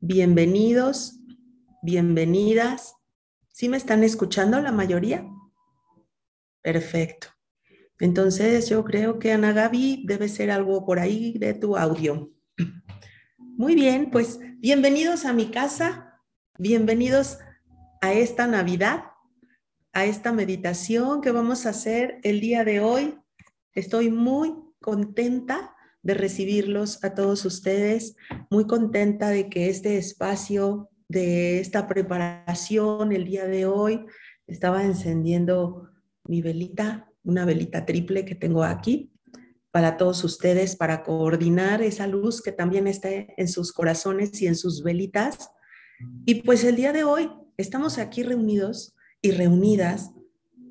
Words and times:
Bienvenidos, 0.00 1.20
bienvenidas. 1.82 2.94
¿Sí 3.50 3.68
me 3.68 3.76
están 3.76 4.04
escuchando 4.04 4.60
la 4.60 4.70
mayoría? 4.70 5.26
Perfecto. 6.62 7.28
Entonces 7.98 8.68
yo 8.68 8.84
creo 8.84 9.18
que 9.18 9.32
Ana 9.32 9.52
Gaby 9.52 10.04
debe 10.06 10.28
ser 10.28 10.50
algo 10.50 10.84
por 10.84 10.98
ahí 10.98 11.38
de 11.38 11.54
tu 11.54 11.76
audio. 11.76 12.32
Muy 13.38 13.74
bien, 13.74 14.10
pues 14.10 14.38
bienvenidos 14.58 15.24
a 15.24 15.32
mi 15.32 15.50
casa, 15.50 16.20
bienvenidos 16.58 17.38
a 18.00 18.12
esta 18.12 18.46
Navidad, 18.46 19.04
a 19.92 20.04
esta 20.04 20.32
meditación 20.32 21.20
que 21.20 21.30
vamos 21.30 21.66
a 21.66 21.70
hacer 21.70 22.20
el 22.22 22.40
día 22.40 22.64
de 22.64 22.80
hoy. 22.80 23.18
Estoy 23.72 24.10
muy 24.10 24.54
contenta 24.80 25.73
de 26.04 26.14
recibirlos 26.14 27.02
a 27.02 27.14
todos 27.14 27.44
ustedes, 27.44 28.14
muy 28.50 28.66
contenta 28.66 29.30
de 29.30 29.48
que 29.48 29.68
este 29.68 29.96
espacio 29.96 30.90
de 31.08 31.60
esta 31.60 31.88
preparación 31.88 33.12
el 33.12 33.24
día 33.24 33.46
de 33.46 33.66
hoy 33.66 34.04
estaba 34.46 34.84
encendiendo 34.84 35.88
mi 36.24 36.42
velita, 36.42 37.10
una 37.24 37.44
velita 37.44 37.86
triple 37.86 38.24
que 38.24 38.34
tengo 38.34 38.62
aquí 38.62 39.10
para 39.70 39.96
todos 39.96 40.22
ustedes, 40.24 40.76
para 40.76 41.02
coordinar 41.02 41.82
esa 41.82 42.06
luz 42.06 42.42
que 42.42 42.52
también 42.52 42.86
está 42.86 43.08
en 43.10 43.48
sus 43.48 43.72
corazones 43.72 44.40
y 44.40 44.46
en 44.46 44.54
sus 44.54 44.82
velitas. 44.82 45.50
Y 46.26 46.42
pues 46.42 46.64
el 46.64 46.76
día 46.76 46.92
de 46.92 47.04
hoy 47.04 47.30
estamos 47.56 47.98
aquí 47.98 48.22
reunidos 48.22 48.94
y 49.22 49.30
reunidas 49.30 50.12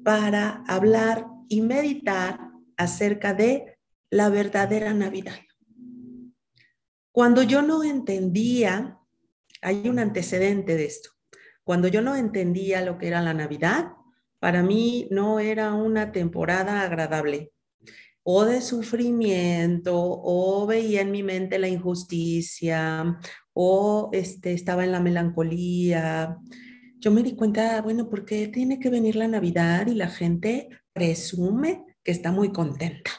para 0.04 0.64
hablar 0.68 1.26
y 1.50 1.62
meditar 1.62 2.40
acerca 2.78 3.34
de 3.34 3.73
la 4.14 4.30
verdadera 4.30 4.94
Navidad. 4.94 5.40
Cuando 7.12 7.42
yo 7.42 7.64
no 7.64 7.84
entendía, 7.84 9.00
hay 9.60 9.90
un 9.90 9.98
antecedente 9.98 10.76
de 10.76 10.86
esto, 10.86 11.10
cuando 11.64 11.88
yo 11.88 12.02
no 12.02 12.16
entendía 12.16 12.86
lo 12.86 13.00
que 13.00 13.08
era 13.08 13.24
la 13.24 13.34
Navidad, 13.34 13.94
para 14.38 14.62
mí 14.62 15.08
no 15.10 15.40
era 15.40 15.74
una 15.74 16.12
temporada 16.12 16.84
agradable 16.84 17.54
o 18.22 18.46
de 18.46 18.62
sufrimiento, 18.62 19.96
o 19.96 20.68
veía 20.68 21.02
en 21.02 21.12
mi 21.12 21.24
mente 21.24 21.58
la 21.58 21.68
injusticia, 21.68 23.20
o 23.54 24.12
este, 24.14 24.54
estaba 24.54 24.86
en 24.86 24.92
la 24.92 25.00
melancolía. 25.00 26.38
Yo 27.00 27.10
me 27.10 27.24
di 27.24 27.36
cuenta, 27.36 27.82
bueno, 27.82 28.10
¿por 28.10 28.26
qué 28.26 28.48
tiene 28.48 28.80
que 28.80 28.92
venir 28.92 29.16
la 29.16 29.28
Navidad 29.28 29.88
y 29.88 29.96
la 29.96 30.08
gente 30.08 30.70
presume 30.94 31.84
que 32.04 32.12
está 32.12 32.32
muy 32.32 32.52
contenta? 32.52 33.12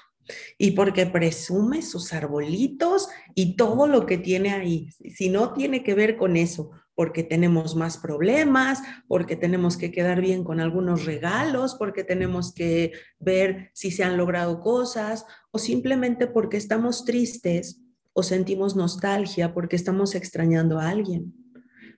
Y 0.59 0.73
porque 0.73 1.07
presume 1.07 1.83
sus 1.83 2.13
arbolitos 2.13 3.09
y 3.35 3.57
todo 3.57 3.87
lo 3.87 4.07
que 4.07 4.19
tiene 4.19 4.51
ahí. 4.51 4.91
Si 5.15 5.29
no 5.29 5.53
tiene 5.53 5.83
que 5.83 5.95
ver 5.95 6.17
con 6.17 6.37
eso, 6.37 6.71
porque 6.95 7.25
tenemos 7.25 7.75
más 7.75 7.99
problemas, 7.99 8.81
porque 9.09 9.37
tenemos 9.37 9.77
que 9.77 9.91
quedar 9.91 10.21
bien 10.21 10.45
con 10.45 10.61
algunos 10.61 11.05
regalos, 11.05 11.75
porque 11.75 12.05
tenemos 12.05 12.55
que 12.55 12.93
ver 13.19 13.71
si 13.75 13.91
se 13.91 14.05
han 14.05 14.17
logrado 14.17 14.61
cosas 14.61 15.25
o 15.51 15.59
simplemente 15.59 16.27
porque 16.27 16.57
estamos 16.57 17.05
tristes 17.05 17.81
o 18.13 18.23
sentimos 18.23 18.77
nostalgia 18.77 19.53
porque 19.53 19.77
estamos 19.77 20.15
extrañando 20.15 20.79
a 20.79 20.89
alguien, 20.89 21.35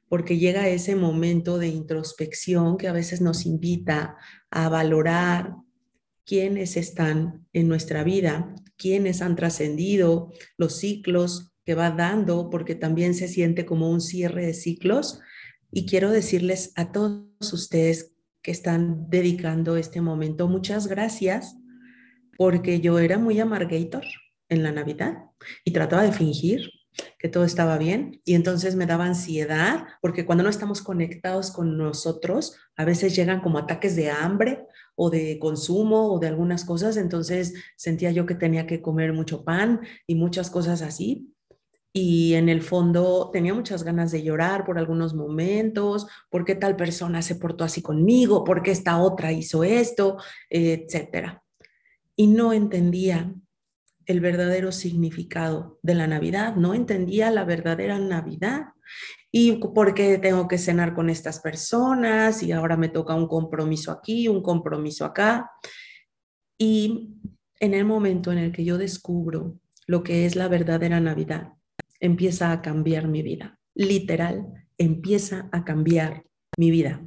porque 0.08 0.38
llega 0.38 0.68
ese 0.68 0.96
momento 0.96 1.58
de 1.58 1.68
introspección 1.68 2.78
que 2.78 2.88
a 2.88 2.92
veces 2.92 3.20
nos 3.20 3.44
invita 3.44 4.16
a 4.50 4.68
valorar 4.70 5.56
quiénes 6.26 6.76
están 6.76 7.46
en 7.52 7.68
nuestra 7.68 8.04
vida, 8.04 8.54
quiénes 8.76 9.22
han 9.22 9.36
trascendido 9.36 10.32
los 10.58 10.76
ciclos, 10.76 11.52
que 11.64 11.74
va 11.74 11.90
dando, 11.90 12.48
porque 12.50 12.74
también 12.74 13.14
se 13.14 13.28
siente 13.28 13.66
como 13.66 13.90
un 13.90 14.00
cierre 14.00 14.46
de 14.46 14.54
ciclos. 14.54 15.20
Y 15.72 15.86
quiero 15.86 16.10
decirles 16.10 16.72
a 16.76 16.92
todos 16.92 17.52
ustedes 17.52 18.12
que 18.40 18.52
están 18.52 19.10
dedicando 19.10 19.76
este 19.76 20.00
momento, 20.00 20.46
muchas 20.46 20.86
gracias, 20.86 21.56
porque 22.38 22.80
yo 22.80 22.98
era 23.00 23.18
muy 23.18 23.40
amargator 23.40 24.04
en 24.48 24.62
la 24.62 24.70
Navidad 24.70 25.16
y 25.64 25.72
trataba 25.72 26.04
de 26.04 26.12
fingir 26.12 26.70
que 27.18 27.28
todo 27.28 27.44
estaba 27.44 27.76
bien 27.78 28.20
y 28.24 28.34
entonces 28.34 28.76
me 28.76 28.86
daba 28.86 29.04
ansiedad 29.04 29.86
porque 30.00 30.24
cuando 30.24 30.44
no 30.44 30.50
estamos 30.50 30.80
conectados 30.82 31.50
con 31.50 31.76
nosotros, 31.76 32.56
a 32.76 32.84
veces 32.84 33.16
llegan 33.16 33.40
como 33.40 33.58
ataques 33.58 33.96
de 33.96 34.10
hambre 34.10 34.64
o 34.96 35.10
de 35.10 35.38
consumo 35.38 36.12
o 36.12 36.18
de 36.18 36.26
algunas 36.26 36.64
cosas, 36.64 36.96
entonces 36.96 37.54
sentía 37.76 38.10
yo 38.10 38.26
que 38.26 38.34
tenía 38.34 38.66
que 38.66 38.82
comer 38.82 39.12
mucho 39.12 39.44
pan 39.44 39.80
y 40.06 40.16
muchas 40.16 40.50
cosas 40.50 40.82
así. 40.82 41.32
Y 41.92 42.34
en 42.34 42.50
el 42.50 42.60
fondo 42.60 43.30
tenía 43.32 43.54
muchas 43.54 43.82
ganas 43.82 44.12
de 44.12 44.22
llorar 44.22 44.66
por 44.66 44.78
algunos 44.78 45.14
momentos, 45.14 46.06
por 46.28 46.44
qué 46.44 46.54
tal 46.54 46.76
persona 46.76 47.22
se 47.22 47.36
portó 47.36 47.64
así 47.64 47.80
conmigo, 47.80 48.44
por 48.44 48.62
qué 48.62 48.70
esta 48.70 48.98
otra 48.98 49.32
hizo 49.32 49.64
esto, 49.64 50.18
etcétera. 50.50 51.42
Y 52.14 52.26
no 52.26 52.52
entendía 52.52 53.34
el 54.06 54.20
verdadero 54.20 54.72
significado 54.72 55.78
de 55.82 55.94
la 55.94 56.06
Navidad, 56.06 56.56
no 56.56 56.74
entendía 56.74 57.30
la 57.30 57.44
verdadera 57.44 57.98
Navidad. 57.98 58.66
Y 59.30 59.52
por 59.74 59.94
qué 59.94 60.18
tengo 60.18 60.48
que 60.48 60.58
cenar 60.58 60.94
con 60.94 61.10
estas 61.10 61.40
personas 61.40 62.42
y 62.42 62.52
ahora 62.52 62.76
me 62.76 62.88
toca 62.88 63.14
un 63.14 63.26
compromiso 63.26 63.90
aquí, 63.90 64.28
un 64.28 64.42
compromiso 64.42 65.04
acá. 65.04 65.50
Y 66.56 67.16
en 67.60 67.74
el 67.74 67.84
momento 67.84 68.32
en 68.32 68.38
el 68.38 68.52
que 68.52 68.64
yo 68.64 68.78
descubro 68.78 69.58
lo 69.86 70.02
que 70.02 70.26
es 70.26 70.36
la 70.36 70.48
verdadera 70.48 71.00
Navidad, 71.00 71.52
empieza 72.00 72.52
a 72.52 72.62
cambiar 72.62 73.08
mi 73.08 73.22
vida. 73.22 73.58
Literal, 73.74 74.46
empieza 74.78 75.48
a 75.52 75.64
cambiar 75.64 76.24
mi 76.56 76.70
vida. 76.70 77.04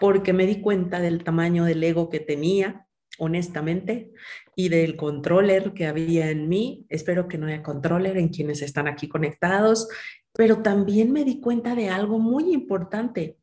Porque 0.00 0.32
me 0.32 0.46
di 0.46 0.60
cuenta 0.60 1.00
del 1.00 1.24
tamaño 1.24 1.64
del 1.64 1.82
ego 1.82 2.10
que 2.10 2.20
tenía, 2.20 2.86
honestamente, 3.18 4.12
y 4.56 4.68
del 4.68 4.96
controller 4.96 5.72
que 5.72 5.86
había 5.86 6.30
en 6.30 6.48
mí. 6.48 6.86
Espero 6.88 7.28
que 7.28 7.38
no 7.38 7.46
haya 7.46 7.62
controller 7.62 8.16
en 8.18 8.28
quienes 8.28 8.62
están 8.62 8.88
aquí 8.88 9.08
conectados, 9.08 9.88
pero 10.32 10.62
también 10.62 11.12
me 11.12 11.24
di 11.24 11.40
cuenta 11.40 11.74
de 11.74 11.88
algo 11.88 12.18
muy 12.18 12.52
importante, 12.52 13.38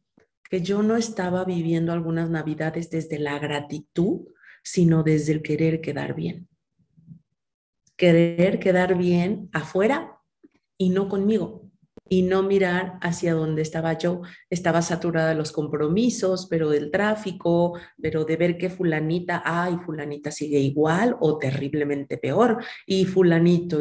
que 0.50 0.62
yo 0.62 0.84
no 0.84 0.98
estaba 0.98 1.46
viviendo 1.46 1.94
algunas 1.94 2.30
navidades 2.30 2.90
desde 2.90 3.20
la 3.20 3.40
gratitud, 3.40 4.28
sino 4.64 5.02
desde 5.04 5.34
el 5.34 5.42
querer 5.42 5.82
quedar 5.82 6.14
bien. 6.14 6.48
Querer 7.96 8.60
quedar 8.60 8.98
bien 8.98 9.50
afuera 9.54 10.20
y 10.78 10.90
no 10.90 11.08
conmigo 11.08 11.71
y 12.12 12.24
no 12.24 12.44
mirar 12.44 12.98
hacia 13.00 13.34
donde 13.34 13.62
estaba 13.62 13.98
yo. 13.98 14.22
Estaba 14.50 14.82
saturada 14.82 15.30
de 15.30 15.36
los 15.36 15.54
compromisos, 15.54 16.46
pero 16.50 16.70
del 16.70 16.92
tráfico, 16.92 17.80
pero 18.02 18.26
de 18.26 18.36
ver 18.36 18.58
que 18.58 18.70
fulanita, 18.70 19.42
ay, 19.46 19.78
fulanita 19.86 20.30
sigue 20.30 20.60
igual 20.60 21.16
o 21.22 21.38
terriblemente 21.38 22.18
peor 22.18 22.62
y 22.86 23.06
fulanito, 23.06 23.80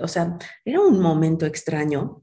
o 0.00 0.06
sea, 0.06 0.38
era 0.64 0.80
un 0.80 1.00
momento 1.00 1.46
extraño 1.46 2.22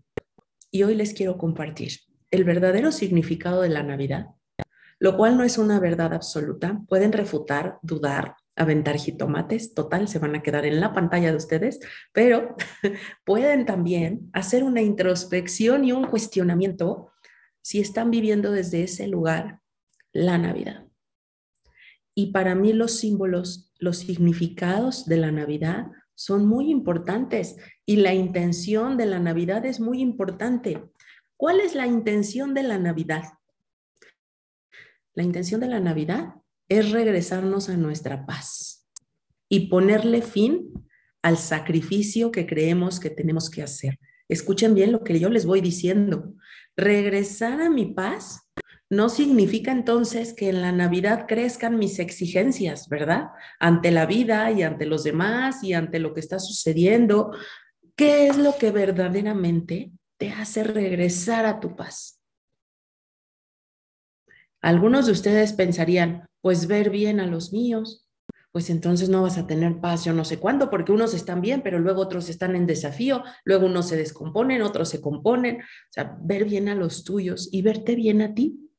y 0.71 0.83
hoy 0.83 0.95
les 0.95 1.13
quiero 1.13 1.37
compartir 1.37 1.99
el 2.31 2.45
verdadero 2.45 2.93
significado 2.93 3.61
de 3.61 3.69
la 3.69 3.83
Navidad, 3.83 4.27
lo 4.99 5.17
cual 5.17 5.35
no 5.35 5.43
es 5.43 5.57
una 5.57 5.81
verdad 5.81 6.13
absoluta. 6.13 6.81
Pueden 6.87 7.11
refutar, 7.11 7.77
dudar, 7.81 8.35
aventar 8.61 8.97
jitomates, 8.97 9.73
total, 9.73 10.07
se 10.07 10.19
van 10.19 10.35
a 10.35 10.41
quedar 10.41 10.65
en 10.65 10.79
la 10.79 10.93
pantalla 10.93 11.31
de 11.31 11.37
ustedes, 11.37 11.79
pero 12.13 12.55
pueden 13.25 13.65
también 13.65 14.29
hacer 14.33 14.63
una 14.63 14.81
introspección 14.81 15.85
y 15.85 15.91
un 15.91 16.05
cuestionamiento 16.05 17.11
si 17.61 17.79
están 17.79 18.11
viviendo 18.11 18.51
desde 18.51 18.83
ese 18.83 19.07
lugar 19.07 19.61
la 20.11 20.37
Navidad. 20.37 20.87
Y 22.13 22.31
para 22.31 22.55
mí 22.55 22.73
los 22.73 22.97
símbolos, 22.97 23.71
los 23.79 23.99
significados 23.99 25.05
de 25.05 25.17
la 25.17 25.31
Navidad 25.31 25.87
son 26.15 26.45
muy 26.45 26.69
importantes 26.69 27.55
y 27.85 27.97
la 27.97 28.13
intención 28.13 28.97
de 28.97 29.05
la 29.05 29.19
Navidad 29.19 29.65
es 29.65 29.79
muy 29.79 30.01
importante. 30.01 30.83
¿Cuál 31.37 31.59
es 31.59 31.73
la 31.73 31.87
intención 31.87 32.53
de 32.53 32.63
la 32.63 32.77
Navidad? 32.77 33.23
La 35.13 35.23
intención 35.23 35.61
de 35.61 35.67
la 35.67 35.79
Navidad 35.79 36.35
es 36.71 36.91
regresarnos 36.91 37.67
a 37.67 37.75
nuestra 37.75 38.25
paz 38.25 38.87
y 39.49 39.67
ponerle 39.67 40.21
fin 40.21 40.71
al 41.21 41.37
sacrificio 41.37 42.31
que 42.31 42.47
creemos 42.47 43.01
que 43.01 43.09
tenemos 43.09 43.49
que 43.49 43.61
hacer. 43.61 43.99
Escuchen 44.29 44.73
bien 44.73 44.93
lo 44.93 45.03
que 45.03 45.19
yo 45.19 45.29
les 45.29 45.45
voy 45.45 45.59
diciendo. 45.59 46.33
Regresar 46.77 47.61
a 47.61 47.69
mi 47.69 47.87
paz 47.87 48.39
no 48.89 49.09
significa 49.09 49.73
entonces 49.73 50.33
que 50.33 50.47
en 50.47 50.61
la 50.61 50.71
Navidad 50.71 51.25
crezcan 51.27 51.77
mis 51.77 51.99
exigencias, 51.99 52.87
¿verdad? 52.87 53.31
Ante 53.59 53.91
la 53.91 54.05
vida 54.05 54.49
y 54.51 54.63
ante 54.63 54.85
los 54.85 55.03
demás 55.03 55.65
y 55.65 55.73
ante 55.73 55.99
lo 55.99 56.13
que 56.13 56.21
está 56.21 56.39
sucediendo. 56.39 57.33
¿Qué 57.97 58.27
es 58.27 58.37
lo 58.37 58.57
que 58.57 58.71
verdaderamente 58.71 59.91
te 60.17 60.29
hace 60.29 60.63
regresar 60.63 61.45
a 61.45 61.59
tu 61.59 61.75
paz? 61.75 62.20
Algunos 64.61 65.07
de 65.07 65.11
ustedes 65.11 65.53
pensarían, 65.53 66.27
pues 66.41 66.67
ver 66.67 66.89
bien 66.89 67.19
a 67.19 67.25
los 67.25 67.51
míos, 67.51 68.07
pues 68.51 68.69
entonces 68.69 69.09
no 69.09 69.21
vas 69.21 69.37
a 69.37 69.47
tener 69.47 69.79
paz 69.79 70.03
yo 70.03 70.13
no 70.13 70.25
sé 70.25 70.37
cuándo, 70.37 70.69
porque 70.69 70.91
unos 70.91 71.13
están 71.13 71.41
bien, 71.41 71.61
pero 71.61 71.79
luego 71.79 72.01
otros 72.01 72.29
están 72.29 72.55
en 72.55 72.67
desafío, 72.67 73.23
luego 73.45 73.67
unos 73.67 73.87
se 73.87 73.95
descomponen, 73.95 74.61
otros 74.61 74.89
se 74.89 74.99
componen. 74.99 75.61
O 75.61 75.91
sea, 75.91 76.17
ver 76.21 76.45
bien 76.45 76.67
a 76.67 76.75
los 76.75 77.03
tuyos 77.03 77.49
y 77.51 77.61
verte 77.61 77.95
bien 77.95 78.21
a 78.21 78.33
ti. 78.33 78.69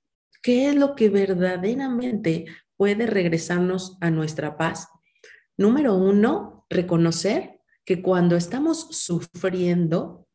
¿Qué 0.42 0.68
es 0.68 0.76
lo 0.76 0.94
que 0.94 1.08
verdaderamente 1.08 2.46
puede 2.76 3.06
regresarnos 3.06 3.96
a 4.00 4.10
nuestra 4.10 4.56
paz? 4.56 4.88
Número 5.56 5.94
uno, 5.94 6.66
reconocer 6.68 7.60
que 7.84 8.02
cuando 8.02 8.36
estamos 8.36 8.88
sufriendo, 8.90 10.26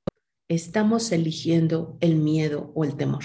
estamos 0.47 1.11
eligiendo 1.11 1.97
el 2.01 2.15
miedo 2.15 2.71
o 2.73 2.83
el 2.83 2.95
temor. 2.95 3.23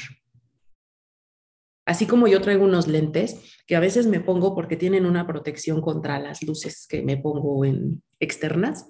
Así 1.84 2.06
como 2.06 2.28
yo 2.28 2.40
traigo 2.40 2.64
unos 2.64 2.86
lentes 2.86 3.56
que 3.66 3.76
a 3.76 3.80
veces 3.80 4.06
me 4.06 4.20
pongo 4.20 4.54
porque 4.54 4.76
tienen 4.76 5.04
una 5.04 5.26
protección 5.26 5.80
contra 5.80 6.20
las 6.20 6.42
luces 6.42 6.86
que 6.88 7.02
me 7.02 7.16
pongo 7.16 7.64
en 7.64 8.02
externas, 8.20 8.88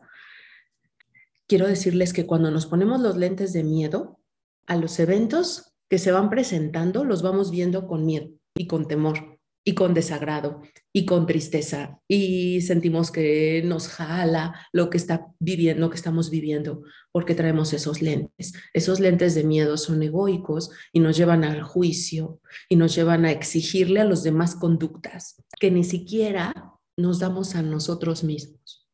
quiero 1.46 1.66
decirles 1.66 2.12
que 2.12 2.26
cuando 2.26 2.50
nos 2.50 2.66
ponemos 2.66 3.00
los 3.00 3.16
lentes 3.16 3.52
de 3.52 3.64
miedo, 3.64 4.18
a 4.66 4.76
los 4.76 4.98
eventos 4.98 5.74
que 5.88 5.98
se 5.98 6.12
van 6.12 6.30
presentando 6.30 7.04
los 7.04 7.22
vamos 7.22 7.50
viendo 7.50 7.86
con 7.86 8.06
miedo 8.06 8.28
y 8.54 8.66
con 8.66 8.86
temor 8.86 9.31
y 9.64 9.74
con 9.74 9.94
desagrado 9.94 10.62
y 10.92 11.06
con 11.06 11.26
tristeza 11.26 12.00
y 12.08 12.60
sentimos 12.62 13.10
que 13.10 13.62
nos 13.64 13.88
jala 13.88 14.54
lo 14.72 14.90
que 14.90 14.96
está 14.96 15.28
viviendo, 15.38 15.88
que 15.88 15.96
estamos 15.96 16.30
viviendo, 16.30 16.82
porque 17.12 17.34
traemos 17.34 17.72
esos 17.72 18.02
lentes. 18.02 18.52
Esos 18.72 18.98
lentes 18.98 19.34
de 19.34 19.44
miedo 19.44 19.76
son 19.76 20.02
egoicos 20.02 20.70
y 20.92 21.00
nos 21.00 21.16
llevan 21.16 21.44
al 21.44 21.62
juicio 21.62 22.40
y 22.68 22.76
nos 22.76 22.94
llevan 22.94 23.24
a 23.24 23.30
exigirle 23.30 24.00
a 24.00 24.04
los 24.04 24.22
demás 24.22 24.56
conductas 24.56 25.42
que 25.60 25.70
ni 25.70 25.84
siquiera 25.84 26.72
nos 26.96 27.20
damos 27.20 27.54
a 27.54 27.62
nosotros 27.62 28.24
mismos. 28.24 28.88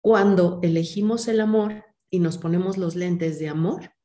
Cuando 0.00 0.60
elegimos 0.62 1.28
el 1.28 1.40
amor 1.40 1.84
y 2.10 2.20
nos 2.20 2.38
ponemos 2.38 2.78
los 2.78 2.94
lentes 2.94 3.38
de 3.38 3.48
amor, 3.48 3.95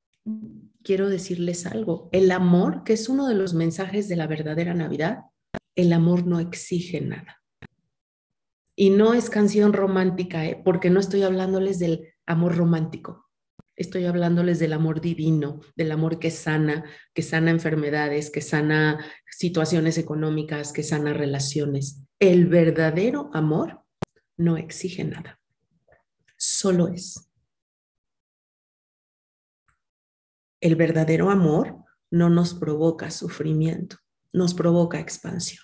quiero 0.84 1.10
decirles 1.10 1.66
algo. 1.66 2.10
El 2.12 2.32
amor, 2.32 2.84
que 2.84 2.94
es 2.94 3.10
uno 3.10 3.28
de 3.28 3.36
los 3.36 3.54
mensajes 3.54 4.08
de 4.08 4.16
la 4.16 4.28
verdadera 4.28 4.74
Navidad, 4.74 5.20
el 5.76 5.94
amor 5.94 6.26
no 6.26 6.40
exige 6.40 7.02
nada. 7.02 7.42
Y 8.76 8.90
no 8.90 9.14
es 9.14 9.30
canción 9.30 9.74
romántica, 9.74 10.46
¿eh? 10.46 10.60
porque 10.64 10.90
no 10.90 11.00
estoy 11.00 11.24
hablándoles 11.24 11.80
del 11.80 12.14
amor 12.26 12.56
romántico. 12.56 13.28
Estoy 13.76 14.06
hablándoles 14.06 14.60
del 14.60 14.74
amor 14.74 15.02
divino, 15.02 15.62
del 15.76 15.92
amor 15.92 16.20
que 16.20 16.30
sana, 16.30 16.86
que 17.14 17.22
sana 17.22 17.52
enfermedades, 17.52 18.30
que 18.30 18.42
sana 18.42 19.04
situaciones 19.30 19.98
económicas, 19.98 20.72
que 20.72 20.84
sana 20.84 21.14
relaciones. 21.14 22.04
El 22.20 22.48
verdadero 22.48 23.32
amor 23.34 23.82
no 24.38 24.58
exige 24.58 25.04
nada, 25.04 25.40
solo 26.38 26.90
es. 26.90 27.31
El 30.62 30.76
verdadero 30.76 31.32
amor 31.32 31.84
no 32.12 32.30
nos 32.30 32.54
provoca 32.54 33.10
sufrimiento, 33.10 33.98
nos 34.32 34.54
provoca 34.54 35.00
expansión, 35.00 35.64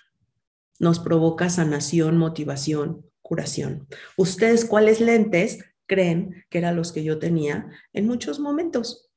nos 0.80 0.98
provoca 0.98 1.48
sanación, 1.48 2.18
motivación, 2.18 3.06
curación. 3.22 3.86
¿Ustedes 4.16 4.64
cuáles 4.64 5.00
lentes 5.00 5.64
creen 5.86 6.44
que 6.50 6.58
eran 6.58 6.76
los 6.76 6.92
que 6.92 7.04
yo 7.04 7.18
tenía 7.18 7.70
en 7.92 8.06
muchos 8.06 8.40
momentos? 8.40 9.10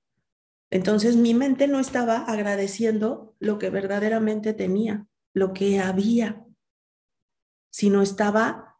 Entonces 0.70 1.16
mi 1.16 1.34
mente 1.34 1.68
no 1.68 1.80
estaba 1.80 2.26
agradeciendo 2.26 3.36
lo 3.40 3.58
que 3.58 3.70
verdaderamente 3.70 4.54
tenía, 4.54 5.08
lo 5.34 5.52
que 5.54 5.80
había, 5.80 6.46
sino 7.72 8.02
estaba 8.02 8.78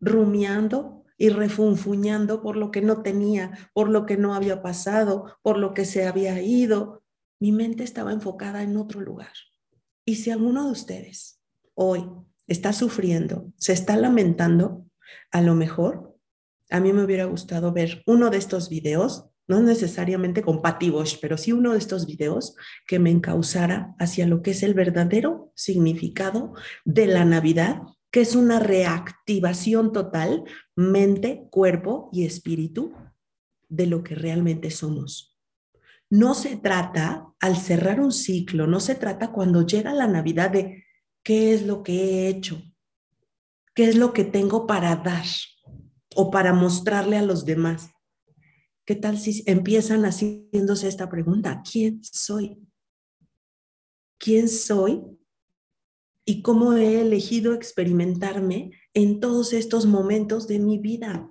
rumiando 0.00 1.01
y 1.22 1.28
refunfuñando 1.28 2.42
por 2.42 2.56
lo 2.56 2.72
que 2.72 2.82
no 2.82 3.02
tenía, 3.02 3.70
por 3.74 3.88
lo 3.88 4.06
que 4.06 4.16
no 4.16 4.34
había 4.34 4.60
pasado, 4.60 5.38
por 5.42 5.56
lo 5.56 5.72
que 5.72 5.84
se 5.84 6.04
había 6.04 6.42
ido. 6.42 7.04
Mi 7.38 7.52
mente 7.52 7.84
estaba 7.84 8.12
enfocada 8.12 8.64
en 8.64 8.76
otro 8.76 9.00
lugar. 9.00 9.30
Y 10.04 10.16
si 10.16 10.32
alguno 10.32 10.64
de 10.64 10.72
ustedes 10.72 11.40
hoy 11.74 12.10
está 12.48 12.72
sufriendo, 12.72 13.52
se 13.56 13.72
está 13.72 13.96
lamentando, 13.96 14.84
a 15.30 15.42
lo 15.42 15.54
mejor 15.54 16.18
a 16.70 16.80
mí 16.80 16.92
me 16.92 17.04
hubiera 17.04 17.26
gustado 17.26 17.70
ver 17.70 18.02
uno 18.04 18.28
de 18.28 18.38
estos 18.38 18.68
videos, 18.68 19.26
no 19.46 19.62
necesariamente 19.62 20.42
compatibles, 20.42 21.16
pero 21.22 21.38
sí 21.38 21.52
uno 21.52 21.70
de 21.70 21.78
estos 21.78 22.04
videos 22.04 22.56
que 22.88 22.98
me 22.98 23.12
encauzara 23.12 23.94
hacia 24.00 24.26
lo 24.26 24.42
que 24.42 24.50
es 24.50 24.64
el 24.64 24.74
verdadero 24.74 25.52
significado 25.54 26.54
de 26.84 27.06
la 27.06 27.24
Navidad 27.24 27.82
que 28.12 28.20
es 28.20 28.36
una 28.36 28.60
reactivación 28.60 29.90
total, 29.90 30.44
mente, 30.76 31.48
cuerpo 31.50 32.10
y 32.12 32.26
espíritu, 32.26 32.92
de 33.68 33.86
lo 33.86 34.04
que 34.04 34.14
realmente 34.14 34.70
somos. 34.70 35.40
No 36.10 36.34
se 36.34 36.58
trata, 36.58 37.32
al 37.40 37.56
cerrar 37.56 38.00
un 38.00 38.12
ciclo, 38.12 38.66
no 38.66 38.80
se 38.80 38.94
trata 38.94 39.32
cuando 39.32 39.66
llega 39.66 39.94
la 39.94 40.06
Navidad 40.06 40.50
de 40.50 40.84
qué 41.24 41.54
es 41.54 41.62
lo 41.66 41.82
que 41.82 41.94
he 42.02 42.28
hecho, 42.28 42.62
qué 43.74 43.88
es 43.88 43.96
lo 43.96 44.12
que 44.12 44.24
tengo 44.24 44.66
para 44.66 44.94
dar 44.96 45.24
o 46.14 46.30
para 46.30 46.52
mostrarle 46.52 47.16
a 47.16 47.22
los 47.22 47.46
demás. 47.46 47.90
¿Qué 48.84 48.94
tal 48.94 49.16
si 49.16 49.42
empiezan 49.46 50.04
haciéndose 50.04 50.86
esta 50.86 51.08
pregunta? 51.08 51.62
¿Quién 51.62 52.04
soy? 52.04 52.58
¿Quién 54.18 54.50
soy 54.50 55.02
y 56.24 56.42
cómo 56.42 56.74
he 56.74 57.00
elegido 57.00 57.54
experimentarme 57.54 58.72
en 58.94 59.20
todos 59.20 59.52
estos 59.52 59.86
momentos 59.86 60.46
de 60.46 60.58
mi 60.58 60.78
vida. 60.78 61.30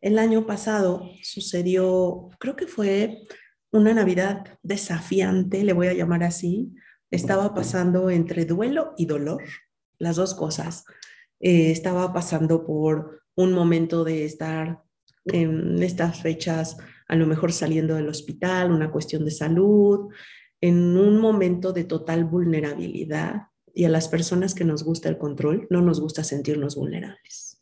El 0.00 0.18
año 0.18 0.46
pasado 0.46 1.08
sucedió, 1.22 2.30
creo 2.38 2.56
que 2.56 2.66
fue 2.66 3.22
una 3.70 3.94
Navidad 3.94 4.58
desafiante, 4.62 5.64
le 5.64 5.72
voy 5.72 5.86
a 5.86 5.94
llamar 5.94 6.24
así. 6.24 6.74
Estaba 7.10 7.54
pasando 7.54 8.10
entre 8.10 8.44
duelo 8.44 8.94
y 8.96 9.06
dolor, 9.06 9.42
las 9.98 10.16
dos 10.16 10.34
cosas. 10.34 10.84
Eh, 11.40 11.70
estaba 11.70 12.12
pasando 12.12 12.66
por 12.66 13.22
un 13.34 13.52
momento 13.52 14.04
de 14.04 14.24
estar 14.24 14.82
en 15.26 15.82
estas 15.82 16.20
fechas, 16.20 16.76
a 17.06 17.16
lo 17.16 17.26
mejor 17.26 17.52
saliendo 17.52 17.94
del 17.94 18.08
hospital, 18.08 18.72
una 18.72 18.90
cuestión 18.90 19.24
de 19.24 19.30
salud, 19.30 20.08
en 20.62 20.96
un 20.96 21.18
momento 21.18 21.72
de 21.72 21.84
total 21.84 22.24
vulnerabilidad 22.24 23.48
y 23.74 23.84
a 23.84 23.88
las 23.88 24.08
personas 24.08 24.54
que 24.54 24.64
nos 24.64 24.84
gusta 24.84 25.08
el 25.08 25.18
control 25.18 25.66
no 25.70 25.82
nos 25.82 26.00
gusta 26.00 26.24
sentirnos 26.24 26.76
vulnerables. 26.76 27.60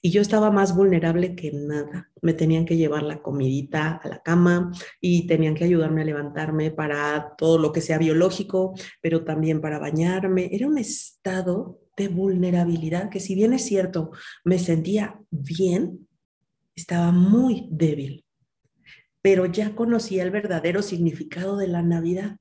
Y 0.00 0.10
yo 0.10 0.20
estaba 0.20 0.50
más 0.50 0.74
vulnerable 0.74 1.34
que 1.34 1.52
nada. 1.52 2.10
Me 2.20 2.32
tenían 2.32 2.64
que 2.64 2.76
llevar 2.76 3.02
la 3.02 3.22
comidita 3.22 4.00
a 4.02 4.08
la 4.08 4.22
cama 4.22 4.72
y 5.00 5.26
tenían 5.26 5.54
que 5.54 5.64
ayudarme 5.64 6.02
a 6.02 6.04
levantarme 6.04 6.70
para 6.70 7.34
todo 7.36 7.58
lo 7.58 7.72
que 7.72 7.80
sea 7.80 7.98
biológico, 7.98 8.74
pero 9.00 9.24
también 9.24 9.60
para 9.60 9.78
bañarme. 9.78 10.48
Era 10.52 10.66
un 10.66 10.78
estado 10.78 11.80
de 11.96 12.08
vulnerabilidad 12.08 13.10
que 13.10 13.20
si 13.20 13.34
bien 13.34 13.52
es 13.52 13.64
cierto, 13.64 14.10
me 14.44 14.58
sentía 14.58 15.20
bien, 15.30 16.08
estaba 16.74 17.12
muy 17.12 17.68
débil 17.70 18.24
pero 19.22 19.46
ya 19.46 19.74
conocía 19.74 20.24
el 20.24 20.32
verdadero 20.32 20.82
significado 20.82 21.56
de 21.56 21.68
la 21.68 21.82
Navidad. 21.82 22.38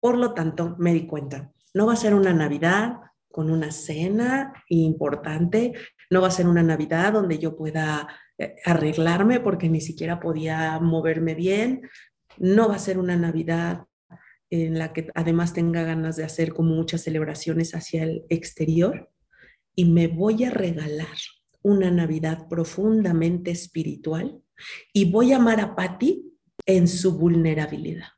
Por 0.00 0.18
lo 0.18 0.34
tanto, 0.34 0.74
me 0.78 0.94
di 0.94 1.06
cuenta, 1.06 1.52
no 1.74 1.86
va 1.86 1.92
a 1.92 1.96
ser 1.96 2.14
una 2.14 2.32
Navidad 2.32 2.96
con 3.30 3.50
una 3.50 3.70
cena 3.70 4.52
importante, 4.68 5.74
no 6.10 6.20
va 6.22 6.28
a 6.28 6.32
ser 6.32 6.46
una 6.46 6.62
Navidad 6.62 7.12
donde 7.12 7.38
yo 7.38 7.56
pueda 7.56 8.08
eh, 8.38 8.56
arreglarme 8.64 9.40
porque 9.40 9.68
ni 9.68 9.80
siquiera 9.80 10.20
podía 10.20 10.78
moverme 10.80 11.34
bien, 11.34 11.82
no 12.38 12.68
va 12.68 12.76
a 12.76 12.80
ser 12.80 12.98
una 12.98 13.16
Navidad 13.16 13.84
en 14.50 14.78
la 14.78 14.92
que 14.92 15.10
además 15.14 15.54
tenga 15.54 15.82
ganas 15.82 16.16
de 16.16 16.24
hacer 16.24 16.52
como 16.52 16.74
muchas 16.74 17.02
celebraciones 17.02 17.74
hacia 17.74 18.02
el 18.02 18.24
exterior 18.28 19.10
y 19.74 19.86
me 19.86 20.08
voy 20.08 20.44
a 20.44 20.50
regalar 20.50 21.16
una 21.62 21.90
Navidad 21.90 22.48
profundamente 22.48 23.50
espiritual 23.50 24.41
y 24.92 25.10
voy 25.10 25.32
a 25.32 25.36
amar 25.36 25.60
a 25.60 25.74
Patti 25.74 26.32
en 26.66 26.88
su 26.88 27.18
vulnerabilidad, 27.18 28.08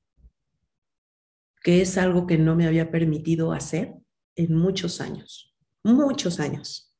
que 1.63 1.81
es 1.81 1.97
algo 1.97 2.27
que 2.27 2.39
no 2.39 2.57
me 2.57 2.67
había 2.67 2.91
permitido 2.91 3.53
hacer 3.53 3.95
en 4.37 4.55
muchos 4.55 5.01
años, 5.01 5.55
muchos 5.83 6.41
años. 6.41 6.91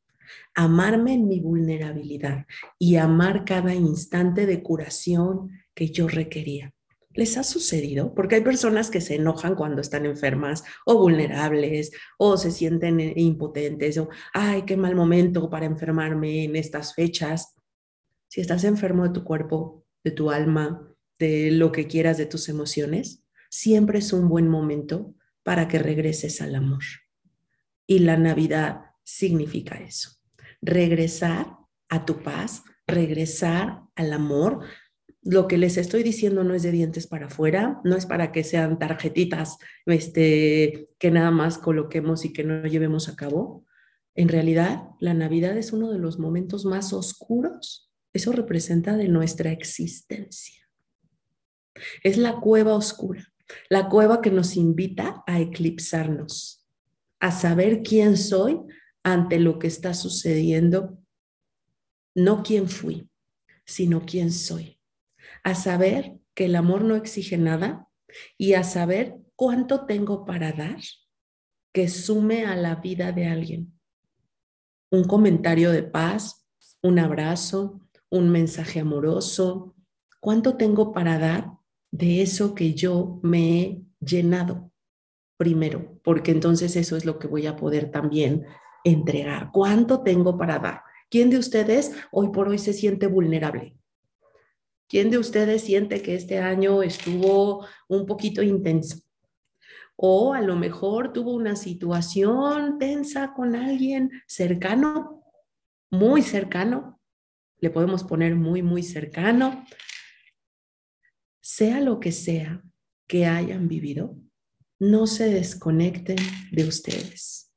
Amarme 0.55 1.15
en 1.15 1.29
mi 1.29 1.41
vulnerabilidad 1.41 2.47
y 2.79 2.97
amar 2.97 3.45
cada 3.45 3.75
instante 3.75 4.47
de 4.47 4.63
curación 4.63 5.51
que 5.75 5.91
yo 5.91 6.09
requería. 6.09 6.73
¿Les 7.15 7.37
ha 7.37 7.45
sucedido? 7.45 8.13
Porque 8.13 8.37
hay 8.37 8.41
personas 8.41 8.91
que 8.91 9.01
se 9.01 9.15
enojan 9.15 9.55
cuando 9.55 9.81
están 9.81 10.05
enfermas 10.05 10.65
o 10.85 10.99
vulnerables 10.99 11.93
o 12.19 12.37
se 12.37 12.51
sienten 12.51 13.01
impotentes 13.17 13.99
o, 13.99 14.09
ay, 14.33 14.63
qué 14.63 14.77
mal 14.77 14.97
momento 14.97 15.49
para 15.49 15.67
enfermarme 15.67 16.45
en 16.45 16.57
estas 16.57 16.95
fechas. 16.95 17.54
Si 18.35 18.41
estás 18.41 18.65
enfermo 18.65 19.05
de 19.05 19.11
tu 19.11 19.23
cuerpo, 19.23 19.87
de 20.03 20.11
tu 20.11 20.33
alma, 20.33 20.93
de 21.21 21.53
lo 21.53 21.71
que 21.71 21.87
quieras, 21.87 22.19
de 22.19 22.27
tus 22.27 22.49
emociones, 22.49 23.23
siempre 23.49 24.01
es 24.01 24.13
un 24.13 24.29
buen 24.29 24.49
momento 24.49 25.15
para 25.45 25.69
que 25.69 25.79
regreses 25.79 26.41
al 26.41 26.57
amor. 26.57 26.83
Y 27.87 28.01
la 28.01 28.17
Navidad 28.17 28.87
significa 29.05 29.77
eso, 29.77 30.17
regresar 30.61 31.59
a 31.89 32.05
tu 32.05 32.25
paz, 32.25 32.65
regresar 32.89 33.83
al 33.95 34.13
amor. 34.13 34.65
Lo 35.23 35.47
que 35.47 35.57
les 35.57 35.77
estoy 35.77 36.03
diciendo 36.03 36.43
no 36.43 36.55
es 36.55 36.65
de 36.65 36.73
dientes 36.73 37.07
para 37.07 37.27
afuera, 37.27 37.81
no 37.85 37.95
es 37.95 38.05
para 38.05 38.33
que 38.33 38.43
sean 38.43 38.81
tarjetitas 38.81 39.59
este, 39.87 40.89
que 40.99 41.13
nada 41.13 41.31
más 41.31 41.57
coloquemos 41.57 42.25
y 42.25 42.33
que 42.33 42.43
no 42.43 42.67
llevemos 42.67 43.09
a 43.09 43.15
cabo. 43.15 43.65
En 44.17 44.29
realidad, 44.29 44.89
la 44.99 45.15
Navidad 45.15 45.57
es 45.57 45.73
uno 45.73 45.93
de 45.93 46.01
los 46.01 46.19
momentos 46.19 46.65
más 46.65 46.93
oscuros. 46.93 47.93
Eso 48.15 48.33
representa 48.33 48.97
de 48.97 49.09
nuestra 49.09 49.53
existencia. 49.53 50.67
Es 52.03 52.17
la 52.17 52.41
cueva 52.41 52.75
oscura, 52.75 53.31
la 53.69 53.91
cueva 53.91 54.23
que 54.23 54.31
nos 54.31 54.57
invita 54.57 55.23
a 55.27 55.41
eclipsarnos, 55.41 56.65
a 57.21 57.31
saber 57.33 57.83
quién 57.83 58.17
soy 58.17 58.59
ante 59.03 59.39
lo 59.39 59.59
que 59.59 59.67
está 59.67 59.93
sucediendo 59.93 61.05
no 62.15 62.43
quién 62.43 62.69
fui, 62.69 63.11
sino 63.65 64.05
quién 64.07 64.31
soy. 64.33 64.81
A 65.43 65.55
saber 65.55 66.19
que 66.35 66.47
el 66.47 66.57
amor 66.57 66.85
no 66.85 66.95
exige 66.95 67.37
nada 67.37 67.89
y 68.39 68.55
a 68.55 68.65
saber 68.65 69.17
cuánto 69.37 69.87
tengo 69.87 70.25
para 70.25 70.53
dar 70.53 70.81
que 71.73 71.89
sume 71.89 72.45
a 72.45 72.55
la 72.55 72.77
vida 72.77 73.13
de 73.13 73.27
alguien. 73.27 73.79
Un 74.91 75.05
comentario 75.05 75.73
de 75.73 75.83
paz, 75.83 76.47
un 76.83 77.01
abrazo, 77.01 77.84
un 78.11 78.31
mensaje 78.31 78.81
amoroso. 78.81 79.75
¿Cuánto 80.21 80.57
tengo 80.57 80.93
para 80.93 81.19
dar 81.19 81.51
de 81.91 82.23
eso 82.23 82.55
que 82.55 82.75
yo 82.75 83.21
me 83.23 83.61
he 83.61 83.83
llenado? 84.01 84.71
Primero, 85.37 85.99
porque 86.03 86.31
entonces 86.31 86.77
eso 86.77 86.97
es 86.97 87.05
lo 87.05 87.19
que 87.19 87.27
voy 87.27 87.47
a 87.47 87.57
poder 87.57 87.91
también 87.91 88.47
entregar. 88.85 89.51
¿Cuánto 89.53 90.03
tengo 90.03 90.39
para 90.39 90.59
dar? 90.59 90.83
¿Quién 91.11 91.31
de 91.31 91.39
ustedes 91.39 91.93
hoy 92.13 92.31
por 92.31 92.49
hoy 92.49 92.59
se 92.59 92.73
siente 92.73 93.07
vulnerable? 93.07 93.77
¿Quién 94.89 95.11
de 95.11 95.19
ustedes 95.19 95.63
siente 95.63 96.03
que 96.03 96.15
este 96.15 96.39
año 96.39 96.83
estuvo 96.83 97.67
un 97.89 98.07
poquito 98.07 98.43
intenso? 98.43 98.99
O 99.97 100.35
a 100.35 100.41
lo 100.41 100.57
mejor 100.57 101.13
tuvo 101.13 101.35
una 101.35 101.57
situación 101.57 102.79
tensa 102.79 103.33
con 103.33 103.55
alguien 103.55 104.11
cercano, 104.27 105.23
muy 105.91 106.23
cercano. 106.23 106.94
Le 107.65 107.71
podemos 107.71 108.05
poner 108.05 108.37
muy, 108.37 108.61
muy 108.61 108.83
cercano. 108.83 109.65
Sea 111.41 111.81
lo 111.81 111.99
que 111.99 112.13
sea 112.13 112.63
que 113.07 113.25
hayan 113.25 113.69
vivido, 113.69 114.19
no 114.79 115.07
se 115.07 115.31
desconecten 115.31 116.19
de 116.53 116.69
ustedes. 116.69 117.55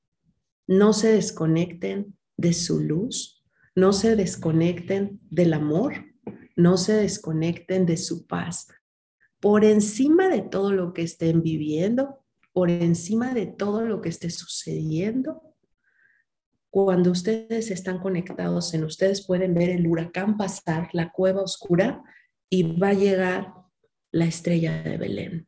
No 0.65 0.93
se 0.93 1.11
desconecten 1.11 2.17
de 2.37 2.53
su 2.53 2.79
luz, 2.79 3.43
no 3.75 3.91
se 3.91 4.15
desconecten 4.15 5.19
del 5.29 5.51
amor, 5.51 6.05
no 6.55 6.77
se 6.77 6.93
desconecten 6.93 7.85
de 7.85 7.97
su 7.97 8.27
paz. 8.27 8.67
Por 9.41 9.65
encima 9.65 10.29
de 10.29 10.41
todo 10.41 10.71
lo 10.71 10.93
que 10.93 11.01
estén 11.01 11.43
viviendo, 11.43 12.23
por 12.53 12.69
encima 12.69 13.33
de 13.33 13.47
todo 13.47 13.81
lo 13.81 13.99
que 13.99 14.07
esté 14.07 14.29
sucediendo, 14.29 15.41
cuando 16.69 17.11
ustedes 17.11 17.71
están 17.71 17.99
conectados 17.99 18.73
en 18.73 18.83
ustedes 18.83 19.25
pueden 19.25 19.53
ver 19.53 19.69
el 19.69 19.87
huracán 19.87 20.37
pasar, 20.37 20.89
la 20.93 21.11
cueva 21.11 21.41
oscura, 21.41 22.03
y 22.49 22.77
va 22.77 22.89
a 22.89 22.93
llegar 22.93 23.53
la 24.11 24.25
estrella 24.25 24.83
de 24.83 24.97
Belén, 24.97 25.47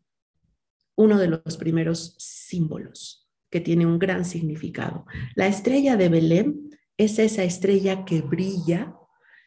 uno 0.96 1.18
de 1.18 1.28
los 1.28 1.58
primeros 1.58 2.16
símbolos 2.18 3.30
que 3.50 3.62
tiene 3.62 3.86
un 3.86 4.00
gran 4.00 4.26
significado. 4.26 5.06
La 5.36 5.48
estrella 5.48 5.98
de 5.98 6.10
Belén 6.10 6.70
es 6.98 7.20
esa 7.20 7.44
estrella 7.44 8.06
que 8.06 8.22
brilla. 8.22 8.96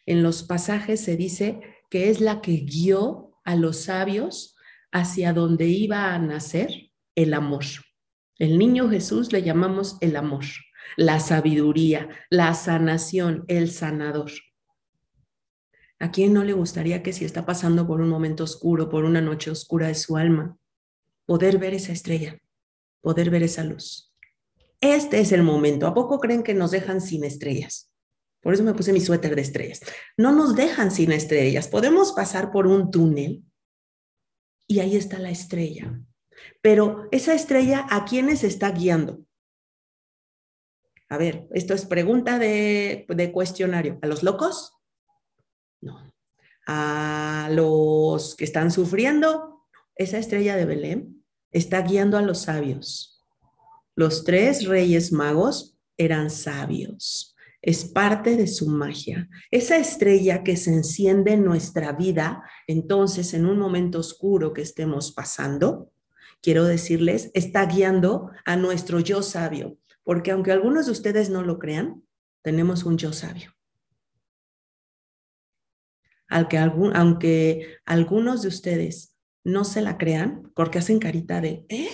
En 0.06 0.22
los 0.22 0.42
pasajes 0.42 1.00
se 1.00 1.16
dice 1.16 1.60
que 1.90 2.10
es 2.10 2.20
la 2.20 2.40
que 2.40 2.56
guió 2.56 3.32
a 3.44 3.54
los 3.54 3.84
sabios 3.84 4.56
hacia 4.90 5.32
donde 5.32 5.66
iba 5.66 6.14
a 6.14 6.18
nacer 6.18 6.90
el 7.14 7.34
amor. 7.34 7.64
El 8.38 8.58
niño 8.58 8.88
Jesús 8.88 9.32
le 9.32 9.42
llamamos 9.42 9.98
el 10.00 10.16
amor, 10.16 10.44
la 10.96 11.20
sabiduría, 11.20 12.08
la 12.30 12.54
sanación, 12.54 13.44
el 13.48 13.70
sanador. 13.70 14.30
¿A 15.98 16.10
quién 16.10 16.32
no 16.32 16.42
le 16.42 16.52
gustaría 16.52 17.02
que 17.02 17.12
si 17.12 17.24
está 17.24 17.46
pasando 17.46 17.86
por 17.86 18.00
un 18.00 18.08
momento 18.08 18.44
oscuro, 18.44 18.88
por 18.88 19.04
una 19.04 19.20
noche 19.20 19.50
oscura 19.50 19.86
de 19.86 19.94
su 19.94 20.16
alma, 20.16 20.56
poder 21.26 21.58
ver 21.58 21.74
esa 21.74 21.92
estrella, 21.92 22.38
poder 23.00 23.30
ver 23.30 23.44
esa 23.44 23.62
luz? 23.62 24.12
Este 24.80 25.20
es 25.20 25.30
el 25.30 25.44
momento. 25.44 25.86
¿A 25.86 25.94
poco 25.94 26.18
creen 26.18 26.42
que 26.42 26.54
nos 26.54 26.72
dejan 26.72 27.00
sin 27.00 27.22
estrellas? 27.22 27.92
Por 28.40 28.52
eso 28.52 28.64
me 28.64 28.74
puse 28.74 28.92
mi 28.92 29.00
suéter 29.00 29.36
de 29.36 29.42
estrellas. 29.42 29.80
No 30.16 30.32
nos 30.32 30.56
dejan 30.56 30.90
sin 30.90 31.12
estrellas. 31.12 31.68
Podemos 31.68 32.12
pasar 32.12 32.50
por 32.50 32.66
un 32.66 32.90
túnel 32.90 33.44
y 34.66 34.80
ahí 34.80 34.96
está 34.96 35.20
la 35.20 35.30
estrella. 35.30 36.00
Pero 36.60 37.08
esa 37.12 37.34
estrella, 37.34 37.86
¿a 37.88 38.04
quiénes 38.04 38.42
está 38.42 38.72
guiando? 38.72 39.20
A 41.12 41.18
ver, 41.18 41.46
esto 41.52 41.74
es 41.74 41.84
pregunta 41.84 42.38
de, 42.38 43.30
cuestionario. 43.32 43.98
¿A 44.02 44.06
los 44.06 44.22
locos? 44.22 44.72
No. 45.80 46.10
¿A 46.66 47.48
los 47.52 48.34
que 48.34 48.44
están 48.44 48.70
sufriendo? 48.70 49.66
Esa 49.94 50.18
estrella 50.18 50.56
de 50.56 50.64
Belén 50.64 51.24
está 51.50 51.82
guiando 51.82 52.16
a 52.16 52.22
los 52.22 52.38
sabios 52.42 53.12
los 53.94 54.24
tres 54.24 54.66
reyes 54.66 55.12
magos 55.12 55.78
eran 55.96 56.30
sabios. 56.30 57.36
Es 57.60 57.84
parte 57.84 58.36
de 58.36 58.46
su 58.46 58.66
magia. 58.66 59.28
Esa 59.50 59.76
estrella 59.76 60.42
que 60.42 60.56
se 60.56 60.72
enciende 60.72 61.34
en 61.34 61.44
nuestra 61.44 61.92
vida, 61.92 62.42
entonces 62.66 63.34
en 63.34 63.46
un 63.46 63.58
momento 63.58 64.00
oscuro 64.00 64.52
que 64.52 64.62
estemos 64.62 65.12
pasando, 65.12 65.92
quiero 66.40 66.64
decirles, 66.64 67.30
está 67.34 67.66
guiando 67.66 68.30
a 68.44 68.56
nuestro 68.56 68.98
yo 68.98 69.22
sabio, 69.22 69.76
porque 70.04 70.30
aunque 70.30 70.52
algunos 70.52 70.86
de 70.86 70.92
ustedes 70.92 71.30
no 71.30 71.42
lo 71.42 71.58
crean, 71.58 72.02
tenemos 72.42 72.84
un 72.84 72.98
yo 72.98 73.12
sabio. 73.12 73.52
Aunque, 76.28 76.58
aunque 76.58 77.76
algunos 77.84 78.42
de 78.42 78.48
ustedes 78.48 79.16
no 79.44 79.64
se 79.64 79.82
la 79.82 79.98
crean, 79.98 80.50
porque 80.54 80.78
hacen 80.78 80.98
carita 80.98 81.40
de, 81.40 81.64
¿eh? 81.68 81.90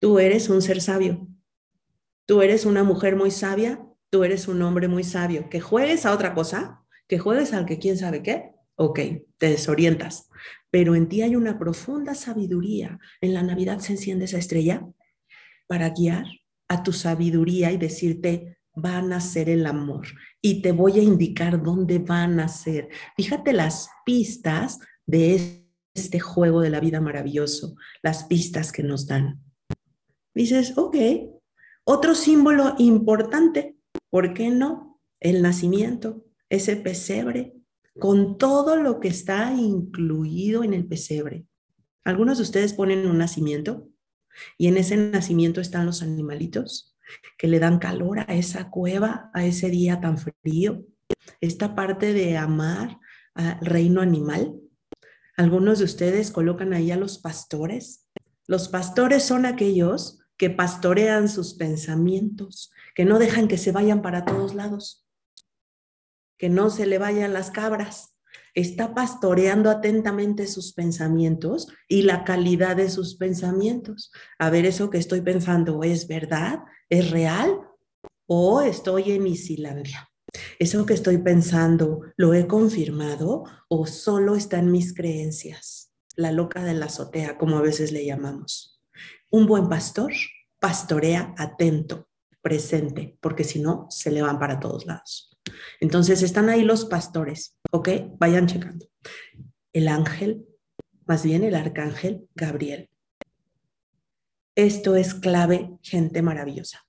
Tú 0.00 0.18
eres 0.18 0.48
un 0.48 0.62
ser 0.62 0.80
sabio. 0.80 1.28
Tú 2.26 2.42
eres 2.42 2.64
una 2.64 2.82
mujer 2.84 3.16
muy 3.16 3.30
sabia. 3.30 3.84
Tú 4.10 4.24
eres 4.24 4.48
un 4.48 4.60
hombre 4.62 4.88
muy 4.88 5.04
sabio. 5.04 5.48
Que 5.48 5.60
juegues 5.60 6.06
a 6.06 6.12
otra 6.12 6.34
cosa, 6.34 6.84
que 7.06 7.18
juegues 7.18 7.52
al 7.52 7.66
que 7.66 7.78
quién 7.78 7.96
sabe 7.96 8.22
qué. 8.22 8.50
Ok, 8.74 8.98
te 9.38 9.48
desorientas. 9.48 10.28
Pero 10.70 10.94
en 10.94 11.08
ti 11.08 11.22
hay 11.22 11.36
una 11.36 11.58
profunda 11.58 12.14
sabiduría. 12.14 12.98
En 13.20 13.34
la 13.34 13.42
Navidad 13.42 13.78
se 13.78 13.92
enciende 13.92 14.24
esa 14.24 14.38
estrella 14.38 14.84
para 15.68 15.90
guiar 15.90 16.26
a 16.72 16.82
tu 16.82 16.92
sabiduría 16.92 17.72
y 17.72 17.76
decirte, 17.76 18.58
va 18.74 18.98
a 18.98 19.02
nacer 19.02 19.48
el 19.48 19.66
amor 19.66 20.06
y 20.40 20.62
te 20.62 20.72
voy 20.72 20.98
a 20.98 21.02
indicar 21.02 21.62
dónde 21.62 21.98
va 21.98 22.22
a 22.22 22.28
nacer. 22.28 22.88
Fíjate 23.16 23.52
las 23.52 23.88
pistas 24.04 24.78
de 25.06 25.66
este 25.94 26.20
juego 26.20 26.60
de 26.60 26.70
la 26.70 26.80
vida 26.80 27.00
maravilloso, 27.00 27.74
las 28.02 28.24
pistas 28.24 28.72
que 28.72 28.82
nos 28.82 29.06
dan. 29.06 29.42
Dices, 30.34 30.78
ok, 30.78 30.96
otro 31.84 32.14
símbolo 32.14 32.74
importante, 32.78 33.76
¿por 34.08 34.32
qué 34.32 34.48
no? 34.50 35.00
El 35.20 35.42
nacimiento, 35.42 36.24
ese 36.48 36.76
pesebre, 36.76 37.54
con 37.98 38.38
todo 38.38 38.76
lo 38.76 39.00
que 39.00 39.08
está 39.08 39.52
incluido 39.52 40.64
en 40.64 40.72
el 40.72 40.86
pesebre. 40.86 41.44
Algunos 42.04 42.38
de 42.38 42.44
ustedes 42.44 42.72
ponen 42.72 43.06
un 43.06 43.18
nacimiento 43.18 43.91
y 44.58 44.68
en 44.68 44.76
ese 44.76 44.96
nacimiento 44.96 45.60
están 45.60 45.86
los 45.86 46.02
animalitos 46.02 46.96
que 47.38 47.48
le 47.48 47.58
dan 47.58 47.78
calor 47.78 48.20
a 48.20 48.34
esa 48.34 48.70
cueva, 48.70 49.30
a 49.34 49.44
ese 49.44 49.70
día 49.70 50.00
tan 50.00 50.18
frío. 50.18 50.84
Esta 51.40 51.74
parte 51.74 52.12
de 52.12 52.36
amar 52.36 52.98
al 53.34 53.58
reino 53.60 54.00
animal. 54.00 54.54
Algunos 55.36 55.78
de 55.78 55.84
ustedes 55.84 56.30
colocan 56.30 56.72
ahí 56.72 56.90
a 56.90 56.96
los 56.96 57.18
pastores. 57.18 58.08
Los 58.46 58.68
pastores 58.68 59.24
son 59.24 59.46
aquellos 59.46 60.20
que 60.36 60.50
pastorean 60.50 61.28
sus 61.28 61.54
pensamientos, 61.54 62.72
que 62.94 63.04
no 63.04 63.18
dejan 63.18 63.48
que 63.48 63.58
se 63.58 63.72
vayan 63.72 64.02
para 64.02 64.24
todos 64.24 64.54
lados, 64.54 65.06
que 66.36 66.48
no 66.48 66.70
se 66.70 66.86
le 66.86 66.98
vayan 66.98 67.32
las 67.32 67.50
cabras. 67.50 68.11
Está 68.54 68.94
pastoreando 68.94 69.70
atentamente 69.70 70.46
sus 70.46 70.74
pensamientos 70.74 71.68
y 71.88 72.02
la 72.02 72.24
calidad 72.24 72.76
de 72.76 72.90
sus 72.90 73.16
pensamientos. 73.16 74.12
A 74.38 74.50
ver, 74.50 74.66
eso 74.66 74.90
que 74.90 74.98
estoy 74.98 75.22
pensando, 75.22 75.82
¿es 75.82 76.06
verdad? 76.06 76.60
¿Es 76.90 77.10
real? 77.10 77.60
¿O 78.26 78.60
estoy 78.60 79.12
en 79.12 79.26
Isilandia? 79.26 80.10
¿Eso 80.58 80.86
que 80.86 80.94
estoy 80.94 81.18
pensando 81.18 82.02
lo 82.16 82.34
he 82.34 82.46
confirmado 82.46 83.44
o 83.68 83.86
solo 83.86 84.36
está 84.36 84.58
en 84.58 84.70
mis 84.70 84.94
creencias? 84.94 85.92
La 86.16 86.30
loca 86.30 86.62
de 86.62 86.74
la 86.74 86.86
azotea, 86.86 87.38
como 87.38 87.56
a 87.56 87.62
veces 87.62 87.92
le 87.92 88.04
llamamos. 88.04 88.80
Un 89.30 89.46
buen 89.46 89.68
pastor 89.68 90.12
pastorea 90.62 91.34
atento, 91.38 92.08
presente, 92.40 93.18
porque 93.20 93.42
si 93.42 93.60
no, 93.60 93.86
se 93.90 94.12
le 94.12 94.22
van 94.22 94.38
para 94.38 94.60
todos 94.60 94.86
lados. 94.86 95.36
Entonces 95.80 96.22
están 96.22 96.48
ahí 96.48 96.62
los 96.62 96.84
pastores, 96.84 97.56
¿ok? 97.72 97.88
Vayan 98.18 98.46
checando. 98.46 98.86
El 99.72 99.88
ángel, 99.88 100.46
más 101.06 101.24
bien 101.24 101.42
el 101.42 101.54
arcángel 101.54 102.28
Gabriel. 102.34 102.90
Esto 104.54 104.96
es 104.96 105.14
clave, 105.14 105.70
gente 105.82 106.20
maravillosa, 106.20 106.86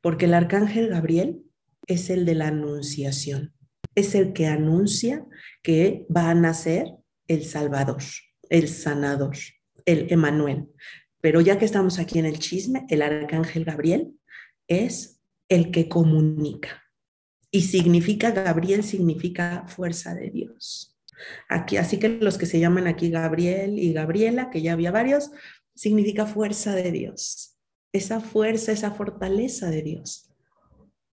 porque 0.00 0.26
el 0.26 0.34
arcángel 0.34 0.88
Gabriel 0.88 1.42
es 1.88 2.08
el 2.08 2.24
de 2.24 2.36
la 2.36 2.48
anunciación, 2.48 3.52
es 3.96 4.14
el 4.14 4.32
que 4.32 4.46
anuncia 4.46 5.26
que 5.62 6.06
va 6.14 6.30
a 6.30 6.34
nacer 6.34 6.86
el 7.26 7.44
Salvador, 7.44 8.02
el 8.48 8.68
sanador, 8.68 9.36
el 9.86 10.06
Emanuel. 10.12 10.68
Pero 11.20 11.40
ya 11.40 11.58
que 11.58 11.64
estamos 11.64 11.98
aquí 11.98 12.20
en 12.20 12.26
el 12.26 12.38
chisme, 12.38 12.86
el 12.88 13.02
arcángel 13.02 13.64
Gabriel 13.64 14.14
es 14.68 15.20
el 15.48 15.72
que 15.72 15.88
comunica. 15.88 16.84
Y 17.50 17.62
significa, 17.62 18.30
Gabriel 18.30 18.84
significa 18.84 19.64
fuerza 19.66 20.14
de 20.14 20.30
Dios. 20.30 20.96
Aquí, 21.48 21.76
así 21.76 21.98
que 21.98 22.08
los 22.08 22.38
que 22.38 22.46
se 22.46 22.60
llaman 22.60 22.86
aquí 22.86 23.10
Gabriel 23.10 23.78
y 23.78 23.92
Gabriela, 23.92 24.50
que 24.50 24.62
ya 24.62 24.72
había 24.72 24.92
varios, 24.92 25.30
significa 25.74 26.26
fuerza 26.26 26.74
de 26.74 26.92
Dios. 26.92 27.58
Esa 27.92 28.20
fuerza, 28.20 28.72
esa 28.72 28.92
fortaleza 28.92 29.68
de 29.70 29.82
Dios. 29.82 30.30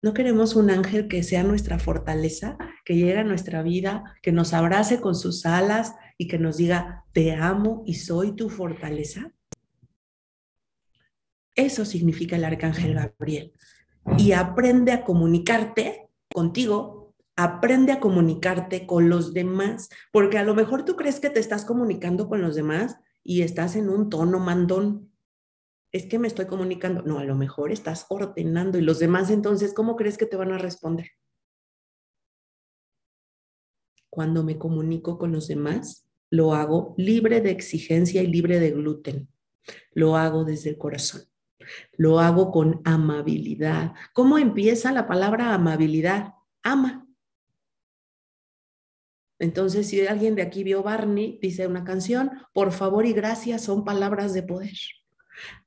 No 0.01 0.13
queremos 0.13 0.55
un 0.55 0.69
ángel 0.69 1.07
que 1.07 1.23
sea 1.23 1.43
nuestra 1.43 1.79
fortaleza, 1.79 2.57
que 2.85 2.95
llegue 2.95 3.17
a 3.17 3.23
nuestra 3.23 3.63
vida, 3.63 4.03
que 4.21 4.31
nos 4.31 4.53
abrace 4.53 5.01
con 5.01 5.15
sus 5.15 5.45
alas 5.45 5.95
y 6.19 6.27
que 6.27 6.37
nos 6.37 6.57
diga, 6.57 7.05
te 7.13 7.33
amo 7.33 7.83
y 7.85 7.95
soy 7.95 8.35
tu 8.35 8.49
fortaleza. 8.49 9.31
Eso 11.55 11.83
significa 11.83 12.35
el 12.35 12.45
arcángel 12.45 12.93
Gabriel. 12.93 13.53
Y 14.19 14.33
aprende 14.33 14.91
a 14.91 15.03
comunicarte 15.03 16.06
contigo, 16.37 17.15
aprende 17.35 17.91
a 17.91 17.99
comunicarte 17.99 18.85
con 18.85 19.09
los 19.09 19.33
demás, 19.33 19.89
porque 20.11 20.37
a 20.37 20.43
lo 20.43 20.53
mejor 20.53 20.85
tú 20.85 20.95
crees 20.95 21.19
que 21.19 21.31
te 21.31 21.39
estás 21.39 21.65
comunicando 21.65 22.29
con 22.29 22.43
los 22.43 22.53
demás 22.53 22.99
y 23.23 23.41
estás 23.41 23.75
en 23.75 23.89
un 23.89 24.11
tono 24.11 24.37
mandón. 24.37 25.11
Es 25.91 26.05
que 26.05 26.19
me 26.19 26.27
estoy 26.27 26.45
comunicando. 26.45 27.01
No, 27.01 27.17
a 27.17 27.23
lo 27.23 27.33
mejor 27.33 27.71
estás 27.71 28.05
ordenando 28.09 28.77
y 28.77 28.81
los 28.81 28.99
demás 28.99 29.31
entonces, 29.31 29.73
¿cómo 29.73 29.95
crees 29.95 30.15
que 30.15 30.27
te 30.27 30.37
van 30.37 30.51
a 30.51 30.59
responder? 30.59 31.09
Cuando 34.11 34.43
me 34.43 34.59
comunico 34.59 35.17
con 35.17 35.31
los 35.31 35.47
demás, 35.47 36.07
lo 36.29 36.53
hago 36.53 36.93
libre 36.99 37.41
de 37.41 37.49
exigencia 37.49 38.21
y 38.21 38.27
libre 38.27 38.59
de 38.59 38.69
gluten. 38.69 39.27
Lo 39.91 40.17
hago 40.17 40.45
desde 40.45 40.69
el 40.69 40.77
corazón. 40.77 41.23
Lo 41.97 42.19
hago 42.19 42.51
con 42.51 42.81
amabilidad. 42.85 43.93
¿Cómo 44.13 44.37
empieza 44.37 44.91
la 44.91 45.07
palabra 45.07 45.53
amabilidad? 45.53 46.33
Ama. 46.63 47.07
Entonces, 49.39 49.87
si 49.87 50.05
alguien 50.05 50.35
de 50.35 50.41
aquí 50.41 50.63
vio 50.63 50.81
Barney, 50.81 51.39
dice 51.41 51.67
una 51.67 51.83
canción, 51.83 52.31
por 52.53 52.71
favor 52.71 53.05
y 53.05 53.13
gracias 53.13 53.63
son 53.63 53.85
palabras 53.85 54.33
de 54.33 54.43
poder. 54.43 54.77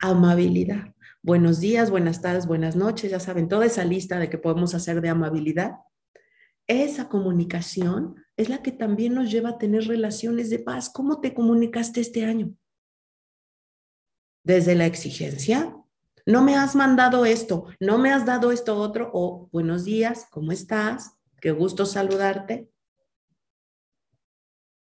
Amabilidad. 0.01 0.95
Buenos 1.23 1.61
días, 1.61 1.91
buenas 1.91 2.23
tardes, 2.23 2.47
buenas 2.47 2.77
noches, 2.77 3.11
ya 3.11 3.21
saben, 3.21 3.49
toda 3.49 3.67
esa 3.67 3.85
lista 3.85 4.19
de 4.19 4.31
que 4.31 4.39
podemos 4.39 4.75
hacer 4.75 5.01
de 5.01 5.11
amabilidad. 5.11 5.77
Esa 6.67 7.09
comunicación 7.09 8.17
es 8.37 8.49
la 8.49 8.63
que 8.63 8.73
también 8.73 9.15
nos 9.15 9.31
lleva 9.31 9.51
a 9.51 9.59
tener 9.59 9.85
relaciones 9.87 10.51
de 10.51 10.61
paz. 10.61 10.89
¿Cómo 10.89 11.21
te 11.21 11.35
comunicaste 11.35 12.01
este 12.01 12.25
año? 12.25 12.55
Desde 14.43 14.75
la 14.75 14.87
exigencia, 14.87 15.77
no 16.27 16.43
me 16.43 16.57
has 16.57 16.75
mandado 16.75 17.25
esto, 17.25 17.67
no 17.81 17.99
me 17.99 18.13
has 18.13 18.27
dado 18.27 18.53
esto 18.53 18.77
otro, 18.77 19.11
o 19.13 19.49
buenos 19.53 19.85
días, 19.85 20.27
¿cómo 20.31 20.53
estás? 20.53 21.13
Qué 21.41 21.53
gusto 21.53 21.87
saludarte. 21.87 22.69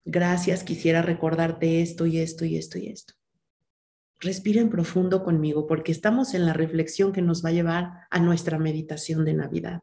Gracias, 0.05 0.64
quisiera 0.64 1.02
recordarte 1.02 1.80
esto 1.80 2.06
y 2.06 2.19
esto 2.19 2.45
y 2.45 2.56
esto 2.56 2.78
y 2.78 2.89
esto. 2.89 3.15
Respiren 4.19 4.69
profundo 4.69 5.25
conmigo 5.25 5.67
porque 5.67 5.93
estamos 5.93 6.35
en 6.35 6.47
la 6.47 6.52
reflexión 6.52 7.13
que 7.13 7.23
nos 7.23 7.45
va 7.45 7.50
a 7.50 7.52
llevar 7.52 7.93
a 8.11 8.21
nuestra 8.21 8.58
meditación 8.58 9.25
de 9.25 9.35
Navidad. 9.35 9.82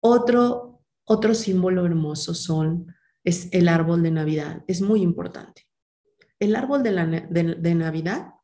Otro, 0.00 0.82
otro 1.04 1.34
símbolo 1.34 1.84
hermoso 1.84 2.34
son, 2.34 2.94
es 3.24 3.48
el 3.52 3.68
árbol 3.68 4.02
de 4.02 4.10
Navidad. 4.10 4.62
Es 4.66 4.80
muy 4.80 5.02
importante. 5.02 5.66
El 6.38 6.54
árbol 6.56 6.82
de, 6.82 6.92
la, 6.92 7.06
de 7.06 7.74
Navidad 7.74 8.35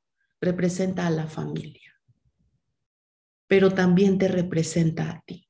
representa 0.42 1.06
a 1.06 1.10
la 1.10 1.28
familia, 1.28 1.94
pero 3.46 3.70
también 3.70 4.18
te 4.18 4.28
representa 4.28 5.08
a 5.08 5.22
ti. 5.24 5.48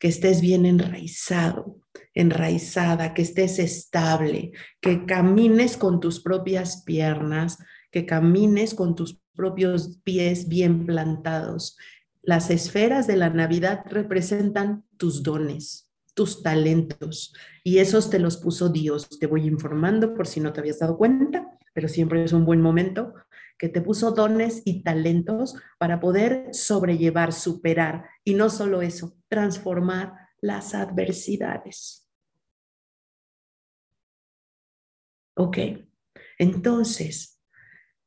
Que 0.00 0.08
estés 0.08 0.40
bien 0.40 0.66
enraizado, 0.66 1.78
enraizada, 2.12 3.14
que 3.14 3.22
estés 3.22 3.58
estable, 3.58 4.50
que 4.80 5.06
camines 5.06 5.76
con 5.76 6.00
tus 6.00 6.20
propias 6.20 6.82
piernas, 6.82 7.58
que 7.90 8.04
camines 8.04 8.74
con 8.74 8.96
tus 8.96 9.20
propios 9.34 10.00
pies 10.02 10.48
bien 10.48 10.84
plantados. 10.84 11.78
Las 12.20 12.50
esferas 12.50 13.06
de 13.06 13.16
la 13.16 13.30
Navidad 13.30 13.84
representan 13.88 14.84
tus 14.96 15.22
dones, 15.22 15.88
tus 16.14 16.42
talentos, 16.42 17.32
y 17.62 17.78
esos 17.78 18.10
te 18.10 18.18
los 18.18 18.38
puso 18.38 18.68
Dios. 18.70 19.08
Te 19.20 19.28
voy 19.28 19.46
informando 19.46 20.14
por 20.14 20.26
si 20.26 20.40
no 20.40 20.52
te 20.52 20.60
habías 20.60 20.80
dado 20.80 20.98
cuenta, 20.98 21.56
pero 21.72 21.88
siempre 21.88 22.24
es 22.24 22.32
un 22.32 22.44
buen 22.44 22.60
momento 22.60 23.14
que 23.58 23.68
te 23.68 23.80
puso 23.80 24.12
dones 24.12 24.62
y 24.64 24.82
talentos 24.82 25.56
para 25.78 26.00
poder 26.00 26.48
sobrellevar, 26.52 27.32
superar 27.32 28.04
y 28.24 28.34
no 28.34 28.50
solo 28.50 28.82
eso, 28.82 29.16
transformar 29.28 30.14
las 30.40 30.74
adversidades. 30.74 32.08
Ok, 35.36 35.58
entonces, 36.38 37.40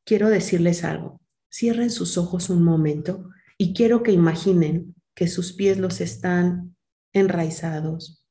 quiero 0.05 0.29
decirles 0.29 0.83
algo. 0.83 1.21
Cierren 1.51 1.89
sus 1.89 2.17
ojos 2.17 2.49
un 2.49 2.63
momento 2.63 3.29
y 3.57 3.73
quiero 3.73 4.03
que 4.03 4.11
imaginen 4.11 4.95
que 5.15 5.27
sus 5.27 5.53
pies 5.53 5.77
los 5.77 5.99
están 5.99 6.75
enraizados, 7.13 8.26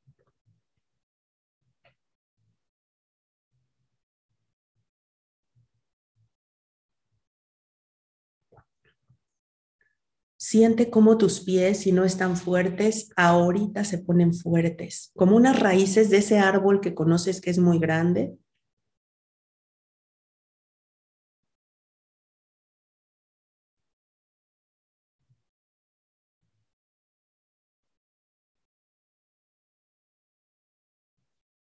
Siente 10.49 10.91
cómo 10.91 11.19
tus 11.19 11.41
pies, 11.41 11.79
si 11.81 11.91
no 11.91 12.05
están 12.05 12.37
fuertes, 12.37 13.11
ahorita 13.17 13.83
se 13.85 13.99
ponen 13.99 14.33
fuertes, 14.33 15.11
como 15.17 15.35
unas 15.35 15.59
raíces 15.59 16.09
de 16.09 16.19
ese 16.19 16.39
árbol 16.39 16.81
que 16.81 16.95
conoces 16.95 17.41
que 17.41 17.51
es 17.51 17.59
muy 17.59 17.81
grande. 17.81 18.39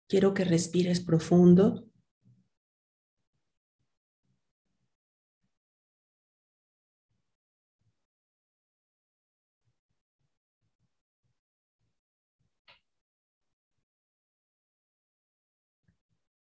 Quiero 0.08 0.34
que 0.34 0.42
respires 0.42 0.98
profundo. 0.98 1.91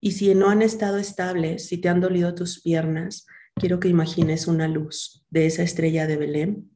Y 0.01 0.12
si 0.12 0.33
no 0.33 0.49
han 0.49 0.62
estado 0.62 0.97
estables, 0.97 1.67
si 1.67 1.77
te 1.77 1.89
han 1.89 1.99
dolido 1.99 2.33
tus 2.33 2.62
piernas, 2.62 3.25
quiero 3.55 3.79
que 3.79 3.89
imagines 3.89 4.47
una 4.47 4.67
luz 4.67 5.25
de 5.29 5.45
esa 5.45 5.63
estrella 5.63 6.07
de 6.07 6.17
Belén, 6.17 6.71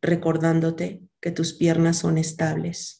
recordándote 0.00 1.02
que 1.20 1.30
tus 1.30 1.52
piernas 1.52 1.98
son 1.98 2.18
estables. 2.18 2.98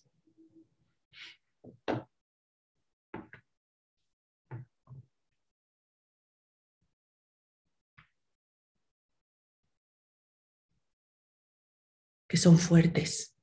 que 12.29 12.39
son 12.39 12.57
fuertes, 12.59 13.37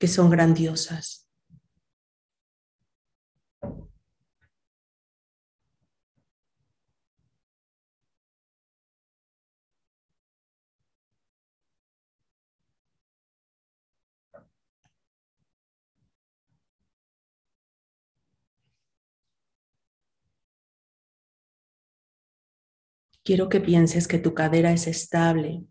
que 0.00 0.08
son 0.08 0.28
grandiosas. 0.28 1.23
Quiero 23.24 23.48
que 23.48 23.58
pienses 23.58 24.06
que 24.06 24.18
tu 24.18 24.34
cadera 24.34 24.70
es 24.70 24.86
estable. 24.86 25.64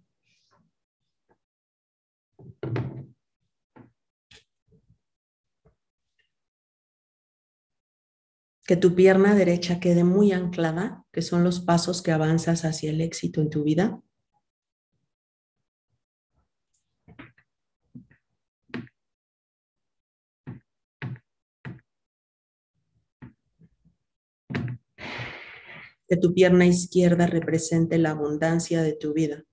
Que 8.66 8.76
tu 8.76 8.96
pierna 8.96 9.36
derecha 9.36 9.80
quede 9.80 10.04
muy 10.04 10.32
anclada, 10.32 11.06
que 11.12 11.22
son 11.22 11.44
los 11.44 11.60
pasos 11.60 12.02
que 12.02 12.12
avanzas 12.12 12.66
hacia 12.66 12.90
el 12.90 13.02
éxito 13.02 13.40
en 13.42 13.52
tu 13.52 13.64
vida. 13.64 14.02
Que 26.14 26.20
tu 26.20 26.32
pierna 26.32 26.68
izquierda 26.68 27.26
represente 27.26 27.98
la 27.98 28.12
abundancia 28.12 28.84
de 28.84 28.94
tu 28.94 29.14
vida. 29.14 29.44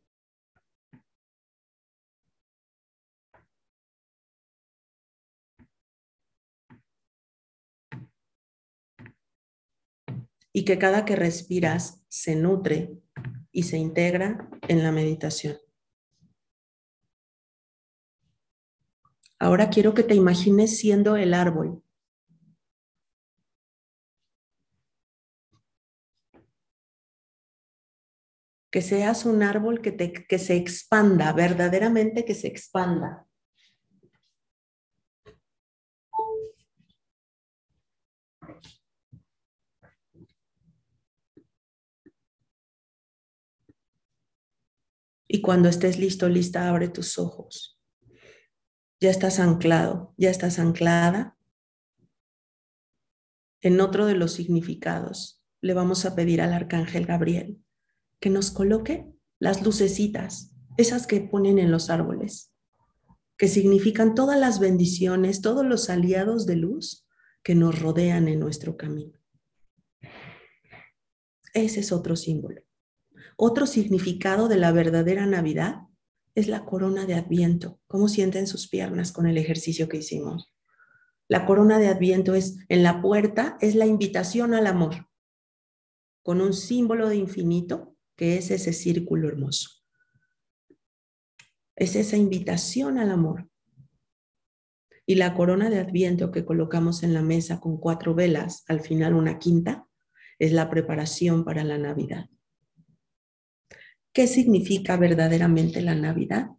y 10.53 10.67
que 10.67 10.79
cada 10.79 11.07
que 11.07 11.17
respiras 11.17 12.03
se 12.09 12.37
nutre 12.37 12.99
y 13.53 13.63
se 13.63 13.79
integra 13.79 14.51
en 14.69 14.83
la 14.83 14.93
meditación. 14.93 15.57
Ahora 19.39 19.71
quiero 19.71 19.95
que 19.95 20.03
te 20.03 20.15
imagines 20.15 20.77
siendo 20.77 21.17
el 21.17 21.33
árbol. 21.33 21.83
Que 28.71 28.83
seas 28.83 29.25
un 29.25 29.43
árbol 29.43 29.81
que, 29.81 29.93
te, 29.93 30.13
que 30.13 30.39
se 30.39 30.57
expanda, 30.57 31.33
verdaderamente 31.33 32.25
que 32.25 32.35
se 32.35 32.47
expanda. 32.47 33.27
Y 45.27 45.43
cuando 45.43 45.69
estés 45.69 45.99
listo, 45.99 46.29
lista, 46.29 46.69
abre 46.69 46.89
tus 46.89 47.19
ojos. 47.19 47.81
Ya 49.01 49.11
estás 49.11 49.39
anclado, 49.39 50.15
ya 50.17 50.31
estás 50.31 50.59
anclada. 50.59 51.37
En 53.63 53.81
otro 53.81 54.07
de 54.07 54.15
los 54.15 54.33
significados, 54.33 55.45
le 55.61 55.75
vamos 55.75 56.05
a 56.05 56.15
pedir 56.15 56.41
al 56.41 56.53
arcángel 56.53 57.07
Gabriel 57.07 57.63
que 58.21 58.31
nos 58.31 58.51
coloque 58.51 59.11
las 59.39 59.63
lucecitas, 59.63 60.55
esas 60.77 61.07
que 61.07 61.21
ponen 61.21 61.59
en 61.59 61.71
los 61.71 61.91
árboles, 61.91 62.53
que 63.37 63.49
significan 63.49 64.15
todas 64.15 64.39
las 64.39 64.61
bendiciones, 64.61 65.41
todos 65.41 65.65
los 65.65 65.89
aliados 65.89 66.47
de 66.47 66.57
luz 66.57 67.07
que 67.43 67.55
nos 67.55 67.81
rodean 67.81 68.29
en 68.29 68.39
nuestro 68.39 68.77
camino. 68.77 69.19
Ese 71.55 71.81
es 71.81 71.91
otro 71.91 72.17
símbolo. 72.17 72.63
Otro 73.37 73.67
significado 73.67 74.49
de 74.49 74.57
la 74.57 74.71
verdadera 74.73 75.25
Navidad 75.25 75.81
es 76.35 76.47
la 76.49 76.65
corona 76.65 77.07
de 77.07 77.15
Adviento. 77.15 77.81
¿Cómo 77.87 78.09
sienten 78.09 78.47
sus 78.47 78.69
piernas 78.69 79.13
con 79.13 79.27
el 79.27 79.39
ejercicio 79.39 79.89
que 79.89 79.97
hicimos? 79.97 80.53
La 81.27 81.47
corona 81.47 81.79
de 81.79 81.89
Adviento 81.89 82.35
es 82.35 82.59
en 82.69 82.83
la 82.83 83.01
puerta, 83.01 83.57
es 83.61 83.75
la 83.75 83.87
invitación 83.87 84.53
al 84.53 84.67
amor, 84.67 85.09
con 86.23 86.41
un 86.41 86.53
símbolo 86.53 87.09
de 87.09 87.17
infinito 87.17 87.90
que 88.21 88.37
es 88.37 88.51
ese 88.51 88.75
círculo 88.75 89.29
hermoso. 89.29 89.71
Es 91.75 91.97
esa 91.97 92.19
invitación 92.19 92.99
al 92.99 93.11
amor. 93.11 93.49
Y 95.07 95.15
la 95.15 95.33
corona 95.33 95.71
de 95.71 95.79
Adviento 95.79 96.31
que 96.31 96.45
colocamos 96.45 97.03
en 97.03 97.15
la 97.15 97.23
mesa 97.23 97.61
con 97.61 97.79
cuatro 97.79 98.15
velas, 98.15 98.65
al 98.69 98.81
final 98.81 99.15
una 99.15 99.39
quinta, 99.39 99.87
es 100.39 100.53
la 100.53 100.69
preparación 100.69 101.47
para 101.47 101.65
la 101.65 101.79
Navidad. 101.79 102.29
¿Qué 104.13 104.27
significa 104.27 104.99
verdaderamente 104.99 105.81
la 105.81 105.95
Navidad? 105.95 106.51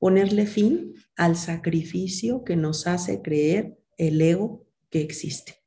Ponerle 0.00 0.46
fin 0.46 0.94
al 1.14 1.36
sacrificio 1.36 2.42
que 2.42 2.56
nos 2.56 2.88
hace 2.88 3.22
creer 3.22 3.78
el 3.98 4.20
ego 4.20 4.66
que 4.90 5.00
existe. 5.00 5.62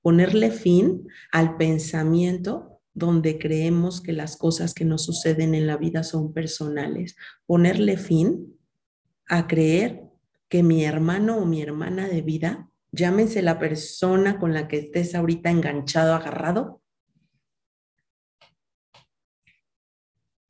Ponerle 0.00 0.52
fin 0.52 1.08
al 1.32 1.56
pensamiento 1.56 2.71
donde 2.94 3.38
creemos 3.38 4.00
que 4.00 4.12
las 4.12 4.36
cosas 4.36 4.74
que 4.74 4.84
nos 4.84 5.04
suceden 5.04 5.54
en 5.54 5.66
la 5.66 5.76
vida 5.76 6.02
son 6.02 6.32
personales. 6.32 7.16
Ponerle 7.46 7.96
fin 7.96 8.58
a 9.28 9.46
creer 9.46 10.02
que 10.48 10.62
mi 10.62 10.84
hermano 10.84 11.38
o 11.38 11.46
mi 11.46 11.62
hermana 11.62 12.06
de 12.06 12.20
vida, 12.20 12.70
llámense 12.90 13.40
la 13.40 13.58
persona 13.58 14.38
con 14.38 14.52
la 14.52 14.68
que 14.68 14.78
estés 14.78 15.14
ahorita 15.14 15.50
enganchado, 15.50 16.14
agarrado, 16.14 16.82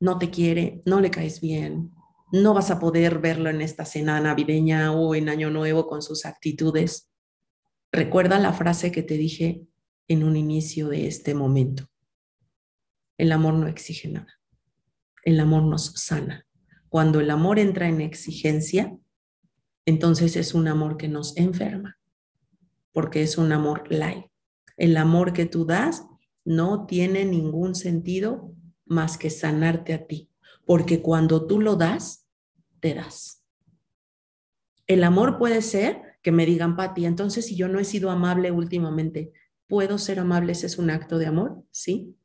no 0.01 0.19
te 0.19 0.31
quiere, 0.31 0.83
no 0.85 1.01
le 1.01 1.13
caes 1.13 1.41
bien, 1.41 1.93
no 2.33 2.55
vas 2.55 2.73
a 2.73 2.81
poder 2.81 3.21
verlo 3.21 3.51
en 3.51 3.61
esta 3.61 3.85
cena 3.85 4.21
navideña 4.21 4.91
o 4.91 5.15
en 5.15 5.29
Año 5.29 5.51
Nuevo 5.51 5.87
con 5.87 6.03
sus 6.03 6.25
actitudes. 6.25 7.13
Recuerda 7.93 8.41
la 8.41 8.53
frase 8.53 8.91
que 8.91 9.05
te 9.05 9.17
dije 9.17 9.69
en 10.09 10.25
un 10.25 10.37
inicio 10.37 10.89
de 10.89 11.07
este 11.07 11.35
momento. 11.35 11.92
El 13.19 13.33
amor 13.33 13.55
no 13.55 13.67
exige 13.67 14.09
nada. 14.09 14.41
El 15.25 15.39
amor 15.41 15.63
nos 15.63 15.93
sana. 15.95 16.47
Cuando 16.89 17.21
el 17.21 17.31
amor 17.31 17.59
entra 17.59 17.89
en 17.89 18.01
exigencia, 18.01 18.97
entonces 19.87 20.37
es 20.37 20.55
un 20.55 20.69
amor 20.69 20.97
que 20.97 21.09
nos 21.09 21.37
enferma, 21.37 21.99
porque 22.93 23.23
es 23.23 23.39
un 23.39 23.53
amor 23.53 23.85
light. 23.91 24.27
El 24.77 24.97
amor 24.97 25.33
que 25.33 25.47
tú 25.47 25.65
das 25.65 26.05
no 26.45 26.87
tiene 26.87 27.25
ningún 27.25 27.75
sentido 27.75 28.53
más 28.85 29.17
que 29.17 29.31
sanarte 29.31 29.95
a 29.95 30.07
ti, 30.07 30.31
porque 30.67 31.03
cuando 31.03 31.47
tú 31.47 31.61
lo 31.61 31.77
das, 31.77 32.27
te 32.81 32.95
das. 32.95 33.45
El 34.87 35.05
amor 35.05 35.39
puede 35.39 35.63
ser 35.63 36.03
que 36.23 36.33
me 36.33 36.47
digan, 36.47 36.77
Pati, 36.77 37.07
entonces 37.07 37.47
si 37.47 37.57
yo 37.57 37.69
no 37.69 37.79
he 37.79 37.85
sido 37.85 38.11
amable 38.11 38.51
últimamente, 38.51 39.33
¿puedo 39.67 39.99
ser 39.99 40.19
amable? 40.19 40.53
¿Ese 40.53 40.67
es 40.67 40.79
un 40.79 40.91
acto 40.91 41.19
de 41.19 41.27
amor? 41.27 41.65
Sí. 41.71 42.17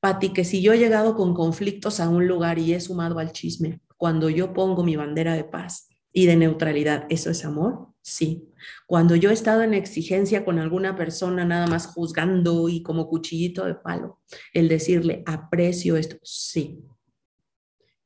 Pati, 0.00 0.32
que 0.32 0.44
si 0.44 0.62
yo 0.62 0.72
he 0.72 0.78
llegado 0.78 1.14
con 1.14 1.34
conflictos 1.34 2.00
a 2.00 2.08
un 2.08 2.26
lugar 2.26 2.58
y 2.58 2.74
he 2.74 2.80
sumado 2.80 3.18
al 3.18 3.32
chisme, 3.32 3.80
cuando 3.96 4.30
yo 4.30 4.52
pongo 4.52 4.84
mi 4.84 4.96
bandera 4.96 5.34
de 5.34 5.44
paz 5.44 5.88
y 6.12 6.26
de 6.26 6.36
neutralidad, 6.36 7.06
¿eso 7.10 7.30
es 7.30 7.44
amor? 7.44 7.88
Sí. 8.00 8.48
Cuando 8.86 9.16
yo 9.16 9.30
he 9.30 9.32
estado 9.32 9.62
en 9.62 9.74
exigencia 9.74 10.44
con 10.44 10.58
alguna 10.58 10.96
persona, 10.96 11.44
nada 11.44 11.66
más 11.66 11.86
juzgando 11.86 12.68
y 12.68 12.82
como 12.82 13.08
cuchillito 13.08 13.64
de 13.64 13.74
palo, 13.74 14.20
el 14.54 14.68
decirle, 14.68 15.22
aprecio 15.26 15.96
esto, 15.96 16.16
sí. 16.22 16.84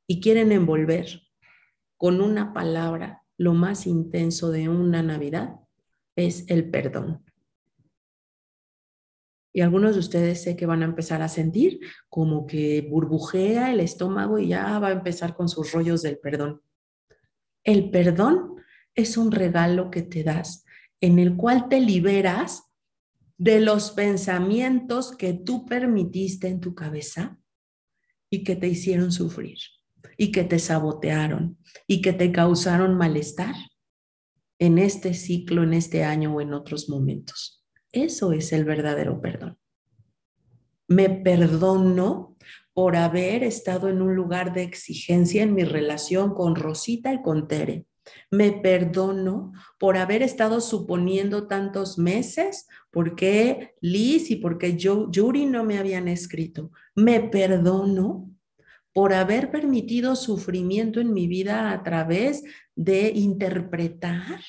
Y 0.07 0.19
quieren 0.19 0.51
envolver 0.51 1.21
con 1.95 2.21
una 2.21 2.53
palabra 2.53 3.23
lo 3.37 3.53
más 3.53 3.87
intenso 3.87 4.51
de 4.51 4.67
una 4.67 5.01
Navidad, 5.01 5.55
es 6.15 6.45
el 6.49 6.69
perdón. 6.69 7.22
Y 9.53 9.61
algunos 9.61 9.93
de 9.93 9.99
ustedes 9.99 10.41
sé 10.41 10.55
que 10.55 10.65
van 10.65 10.81
a 10.81 10.85
empezar 10.85 11.21
a 11.21 11.29
sentir 11.29 11.79
como 12.09 12.47
que 12.47 12.81
burbujea 12.81 13.71
el 13.71 13.79
estómago 13.79 14.39
y 14.39 14.47
ya 14.47 14.79
va 14.79 14.87
a 14.87 14.93
empezar 14.93 15.35
con 15.35 15.47
sus 15.47 15.71
rollos 15.71 16.01
del 16.01 16.17
perdón. 16.17 16.61
El 17.63 17.91
perdón 17.91 18.55
es 18.95 19.15
un 19.15 19.31
regalo 19.31 19.91
que 19.91 20.01
te 20.01 20.23
das 20.23 20.65
en 20.99 21.19
el 21.19 21.35
cual 21.35 21.69
te 21.69 21.79
liberas 21.79 22.63
de 23.37 23.59
los 23.59 23.91
pensamientos 23.91 25.15
que 25.15 25.33
tú 25.33 25.65
permitiste 25.65 26.47
en 26.47 26.59
tu 26.59 26.73
cabeza 26.73 27.37
y 28.29 28.43
que 28.43 28.55
te 28.55 28.67
hicieron 28.67 29.11
sufrir 29.11 29.57
y 30.17 30.31
que 30.31 30.43
te 30.43 30.59
sabotearon 30.59 31.57
y 31.87 32.01
que 32.01 32.13
te 32.13 32.31
causaron 32.31 32.95
malestar 32.95 33.55
en 34.59 34.77
este 34.77 35.13
ciclo, 35.13 35.63
en 35.63 35.73
este 35.73 36.03
año 36.03 36.35
o 36.35 36.41
en 36.41 36.53
otros 36.53 36.89
momentos. 36.89 37.62
Eso 37.93 38.33
es 38.33 38.51
el 38.51 38.65
verdadero 38.65 39.21
perdón. 39.21 39.57
Me 40.89 41.09
perdono 41.09 42.35
por 42.73 42.97
haber 42.97 43.43
estado 43.43 43.87
en 43.87 44.01
un 44.01 44.13
lugar 44.13 44.53
de 44.53 44.63
exigencia 44.63 45.43
en 45.43 45.53
mi 45.53 45.63
relación 45.63 46.33
con 46.33 46.55
Rosita 46.55 47.13
y 47.13 47.21
con 47.21 47.47
Tere 47.47 47.85
me 48.31 48.51
perdono 48.51 49.53
por 49.77 49.97
haber 49.97 50.23
estado 50.23 50.61
suponiendo 50.61 51.47
tantos 51.47 51.97
meses 51.97 52.67
por 52.91 53.15
qué 53.15 53.75
Liz 53.81 54.29
y 54.31 54.37
por 54.37 54.57
qué 54.57 54.75
Yuri 54.77 55.45
no 55.45 55.63
me 55.63 55.77
habían 55.77 56.07
escrito. 56.07 56.71
Me 56.95 57.21
perdono 57.21 58.29
por 58.91 59.13
haber 59.13 59.51
permitido 59.51 60.15
sufrimiento 60.15 60.99
en 60.99 61.13
mi 61.13 61.27
vida 61.27 61.71
a 61.71 61.83
través 61.83 62.43
de 62.75 63.09
interpretar 63.09 64.41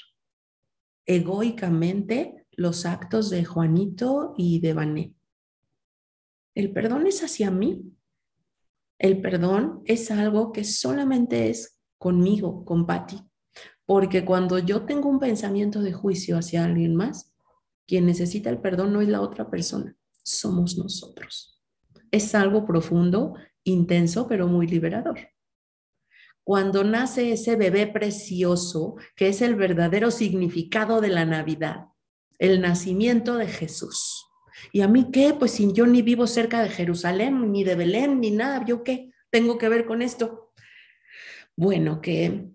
egoicamente 1.06 2.43
los 2.56 2.86
actos 2.86 3.30
de 3.30 3.44
Juanito 3.44 4.34
y 4.36 4.60
de 4.60 4.74
Vané. 4.74 5.14
El 6.54 6.72
perdón 6.72 7.06
es 7.06 7.22
hacia 7.22 7.50
mí. 7.50 7.92
El 8.98 9.20
perdón 9.20 9.82
es 9.84 10.10
algo 10.10 10.52
que 10.52 10.64
solamente 10.64 11.50
es 11.50 11.80
conmigo, 11.98 12.64
con 12.64 12.86
Patti. 12.86 13.20
Porque 13.86 14.24
cuando 14.24 14.58
yo 14.58 14.86
tengo 14.86 15.08
un 15.08 15.18
pensamiento 15.18 15.82
de 15.82 15.92
juicio 15.92 16.38
hacia 16.38 16.64
alguien 16.64 16.94
más, 16.94 17.34
Quien 17.86 18.06
necesita 18.06 18.50
el 18.50 18.60
perdón 18.60 18.92
no 18.92 19.00
es 19.00 19.08
la 19.08 19.20
otra 19.20 19.50
persona, 19.50 19.94
somos 20.22 20.78
nosotros. 20.78 21.60
Es 22.10 22.34
algo 22.34 22.64
profundo, 22.64 23.34
intenso, 23.62 24.26
pero 24.26 24.46
muy 24.46 24.66
liberador. 24.66 25.18
Cuando 26.42 26.84
nace 26.84 27.32
ese 27.32 27.56
bebé 27.56 27.86
precioso, 27.86 28.96
que 29.16 29.28
es 29.28 29.42
el 29.42 29.54
verdadero 29.54 30.10
significado 30.10 31.00
de 31.00 31.08
la 31.08 31.24
Navidad, 31.24 31.88
el 32.38 32.60
nacimiento 32.60 33.36
de 33.36 33.46
Jesús. 33.46 34.26
¿Y 34.72 34.80
a 34.80 34.88
mí 34.88 35.10
qué? 35.12 35.34
Pues 35.38 35.52
si 35.52 35.72
yo 35.72 35.86
ni 35.86 36.02
vivo 36.02 36.26
cerca 36.26 36.62
de 36.62 36.68
Jerusalén, 36.68 37.52
ni 37.52 37.64
de 37.64 37.74
Belén, 37.74 38.20
ni 38.20 38.30
nada, 38.30 38.64
¿yo 38.64 38.82
qué 38.82 39.10
tengo 39.30 39.58
que 39.58 39.68
ver 39.68 39.84
con 39.84 40.02
esto? 40.02 40.52
Bueno, 41.56 42.00
que 42.00 42.48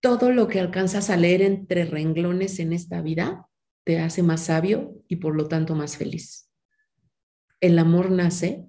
todo 0.00 0.32
lo 0.32 0.48
que 0.48 0.60
alcanzas 0.60 1.10
a 1.10 1.16
leer 1.16 1.42
entre 1.42 1.84
renglones 1.84 2.58
en 2.58 2.72
esta 2.72 3.02
vida 3.02 3.48
te 3.84 3.98
hace 3.98 4.22
más 4.22 4.44
sabio 4.44 5.02
y 5.08 5.16
por 5.16 5.36
lo 5.36 5.48
tanto 5.48 5.74
más 5.74 5.96
feliz. 5.96 6.50
El 7.60 7.78
amor 7.78 8.10
nace 8.10 8.66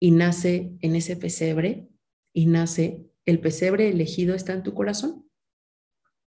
y 0.00 0.10
nace 0.10 0.72
en 0.80 0.96
ese 0.96 1.16
pesebre 1.16 1.88
y 2.32 2.46
nace, 2.46 3.06
el 3.26 3.40
pesebre 3.40 3.88
elegido 3.88 4.34
está 4.34 4.52
en 4.52 4.62
tu 4.62 4.74
corazón. 4.74 5.28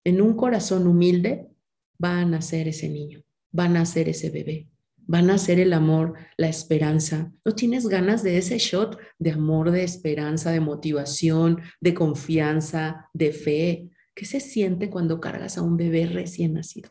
En 0.04 0.22
un 0.22 0.36
corazón 0.36 0.88
humilde 0.88 1.50
va 2.04 2.20
a 2.20 2.26
nacer 2.26 2.68
ese 2.68 2.90
niño, 2.90 3.24
va 3.58 3.66
a 3.66 3.70
nacer 3.70 4.10
ese 4.10 4.30
bebé, 4.30 4.68
va 5.12 5.20
a 5.20 5.24
nacer 5.24 5.60
el 5.60 5.74
amor, 5.74 6.14
la 6.38 6.50
esperanza. 6.50 7.32
¿No 7.46 7.54
tienes 7.54 7.88
ganas 7.88 8.24
de 8.24 8.38
ese 8.38 8.58
shot 8.58 8.98
de 9.20 9.32
amor, 9.32 9.72
de 9.72 9.84
esperanza, 9.84 10.52
de 10.52 10.60
motivación, 10.60 11.62
de 11.80 11.94
confianza, 11.94 13.10
de 13.14 13.32
fe? 13.32 13.90
¿Qué 14.14 14.26
se 14.26 14.40
siente 14.40 14.90
cuando 14.90 15.20
cargas 15.20 15.58
a 15.58 15.62
un 15.62 15.78
bebé 15.78 16.08
recién 16.08 16.54
nacido? 16.54 16.90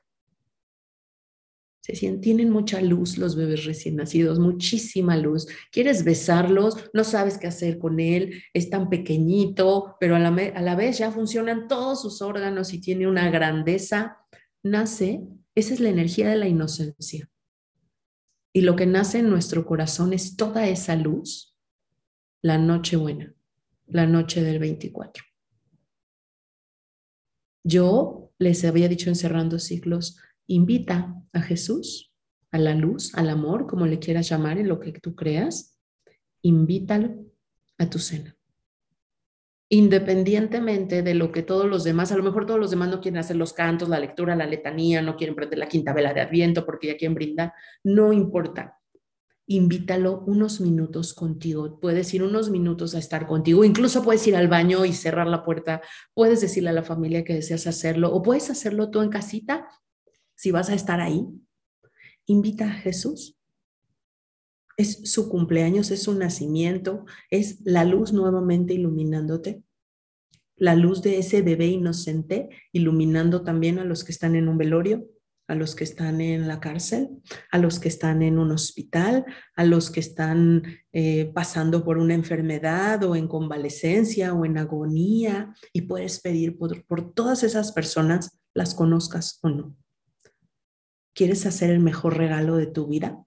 Se 1.81 1.95
sienten, 1.95 2.21
tienen 2.21 2.51
mucha 2.51 2.81
luz 2.81 3.17
los 3.17 3.37
bebés 3.37 3.65
recién 3.65 3.95
nacidos, 3.95 4.41
muchísima 4.41 5.17
luz. 5.17 5.47
Quieres 5.71 6.03
besarlos, 6.03 6.91
no 6.93 7.05
sabes 7.05 7.39
qué 7.39 7.47
hacer 7.47 7.79
con 7.79 8.01
él, 8.01 8.43
es 8.53 8.71
tan 8.71 8.91
pequeñito, 8.91 9.95
pero 10.01 10.17
a 10.17 10.19
la, 10.19 10.31
a 10.31 10.63
la 10.63 10.75
vez 10.75 10.99
ya 10.99 11.13
funcionan 11.13 11.69
todos 11.69 12.03
sus 12.03 12.23
órganos 12.23 12.73
y 12.73 12.81
tiene 12.81 13.07
una 13.07 13.31
grandeza. 13.31 14.19
Nace, 14.65 15.23
esa 15.57 15.75
es 15.75 15.81
la 15.81 15.89
energía 15.89 16.29
de 16.29 16.37
la 16.37 16.47
inocencia. 16.47 17.29
Y 18.53 18.61
lo 18.61 18.77
que 18.77 18.87
nace 18.87 19.19
en 19.19 19.31
nuestro 19.31 19.67
corazón 19.67 20.13
es 20.13 20.37
toda 20.37 20.69
esa 20.69 20.97
luz, 20.97 21.57
la 22.43 22.59
noche 22.59 22.97
buena, 22.97 23.35
la 23.87 24.07
noche 24.07 24.43
del 24.43 24.59
24. 24.59 25.25
Yo 27.65 28.33
les 28.39 28.65
había 28.65 28.89
dicho 28.89 29.09
encerrando 29.09 29.59
ciclos, 29.59 30.19
invita 30.47 31.15
a 31.33 31.41
Jesús, 31.41 32.13
a 32.51 32.59
la 32.59 32.75
luz, 32.75 33.15
al 33.15 33.31
amor, 33.31 33.67
como 33.67 33.87
le 33.87 33.99
quieras 33.99 34.29
llamar, 34.29 34.59
en 34.59 34.69
lo 34.69 34.79
que 34.79 34.93
tú 34.93 35.15
creas, 35.15 35.79
invítalo 36.43 37.27
a 37.79 37.89
tu 37.89 37.99
cena. 37.99 38.36
Independientemente 39.69 41.03
de 41.03 41.15
lo 41.15 41.33
que 41.33 41.43
todos 41.43 41.67
los 41.67 41.83
demás, 41.83 42.13
a 42.13 42.17
lo 42.17 42.23
mejor 42.23 42.47
todos 42.47 42.61
los 42.61 42.71
demás 42.71 42.89
no 42.89 43.01
quieren 43.01 43.19
hacer 43.19 43.37
los 43.37 43.53
cantos, 43.53 43.89
la 43.89 43.99
lectura, 43.99 44.37
la 44.37 44.47
letanía, 44.47 45.03
no 45.03 45.17
quieren 45.17 45.35
prender 45.35 45.59
la 45.59 45.69
quinta 45.69 45.93
vela 45.93 46.15
de 46.15 46.21
Adviento 46.21 46.65
porque 46.65 46.89
ya 46.89 46.97
quieren 46.97 47.15
brindar, 47.15 47.53
no 47.83 48.13
importa. 48.13 48.79
Invítalo 49.49 50.25
unos 50.27 50.61
minutos 50.61 51.15
contigo. 51.15 51.79
Puedes 51.81 52.13
ir 52.15 52.23
unos 52.23 52.51
minutos 52.51 52.95
a 52.95 52.99
estar 52.99 53.27
contigo. 53.27 53.65
Incluso 53.65 54.03
puedes 54.03 54.27
ir 54.27 54.35
al 54.35 54.49
baño 54.49 54.85
y 54.85 54.93
cerrar 54.93 55.29
la 55.29 55.45
puerta. 55.45 55.83
Puedes 56.15 56.41
decirle 56.41 56.71
a 56.71 56.73
la 56.73 56.83
familia 56.83 57.23
que 57.23 57.35
deseas 57.35 57.67
hacerlo 57.69 58.13
o 58.13 58.23
puedes 58.23 58.51
hacerlo 58.51 58.91
tú 58.91 59.03
en 59.03 59.09
casita 59.09 59.69
si 60.37 60.51
vas 60.51 60.69
a 60.69 60.75
estar 60.75 61.01
ahí, 61.01 61.27
invita 62.27 62.67
a 62.67 62.75
Jesús. 62.75 63.37
Es 64.77 65.11
su 65.11 65.29
cumpleaños, 65.29 65.91
es 65.91 66.03
su 66.03 66.15
nacimiento, 66.15 67.07
es 67.31 67.61
la 67.65 67.85
luz 67.85 68.13
nuevamente 68.13 68.75
iluminándote, 68.75 69.63
la 70.57 70.75
luz 70.75 71.03
de 71.03 71.19
ese 71.19 71.43
bebé 71.43 71.67
inocente 71.67 72.49
iluminando 72.73 73.43
también 73.43 73.79
a 73.79 73.85
los 73.85 74.05
que 74.05 74.13
están 74.13 74.37
en 74.37 74.49
un 74.49 74.59
velorio, 74.59 75.07
a 75.49 75.55
los 75.55 75.75
que 75.75 75.85
están 75.85 76.21
en 76.21 76.49
la 76.49 76.61
cárcel, 76.61 77.09
a 77.51 77.59
los 77.59 77.79
que 77.79 77.89
están 77.89 78.23
en 78.23 78.39
un 78.39 78.51
hospital, 78.51 79.25
a 79.55 79.65
los 79.65 79.91
que 79.91 80.01
están 80.01 80.63
eh, 80.93 81.31
pasando 81.35 81.85
por 81.85 81.99
una 81.99 82.15
enfermedad 82.15 83.03
o 83.05 83.15
en 83.15 83.29
convalecencia 83.29 84.35
o 84.35 84.45
en 84.45 84.59
agonía. 84.59 85.55
Y 85.73 85.83
puedes 85.83 86.21
pedir 86.21 86.59
por 86.59 87.15
todas 87.15 87.43
esas 87.45 87.73
personas, 87.73 88.41
las 88.55 88.75
conozcas 88.75 89.39
o 89.43 89.51
no. 89.51 89.77
¿Quieres 91.15 91.47
hacer 91.47 91.71
el 91.71 91.81
mejor 91.81 92.17
regalo 92.17 92.57
de 92.57 92.67
tu 92.67 92.89
vida? 92.89 93.26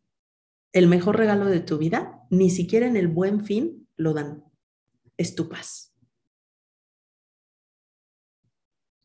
El 0.71 0.87
mejor 0.87 1.17
regalo 1.17 1.45
de 1.45 1.61
tu 1.61 1.77
vida, 1.77 2.25
ni 2.29 2.49
siquiera 2.49 2.85
en 2.85 2.95
el 2.95 3.07
buen 3.07 3.43
fin 3.43 3.87
lo 3.95 4.13
dan. 4.13 4.43
Es 5.17 5.35
tu 5.35 5.49
paz. 5.49 5.95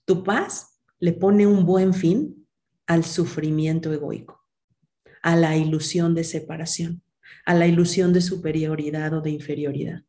Tu 0.05 0.23
paz 0.23 0.81
le 0.99 1.13
pone 1.13 1.47
un 1.47 1.65
buen 1.65 1.95
fin 1.95 2.47
al 2.87 3.05
sufrimiento 3.05 3.93
egoico, 3.93 4.45
a 5.23 5.37
la 5.37 5.57
ilusión 5.57 6.15
de 6.15 6.25
separación, 6.25 7.03
a 7.47 7.55
la 7.55 7.67
ilusión 7.67 8.13
de 8.13 8.21
superioridad 8.21 9.15
o 9.15 9.23
de 9.23 9.31
inferioridad. 9.31 10.05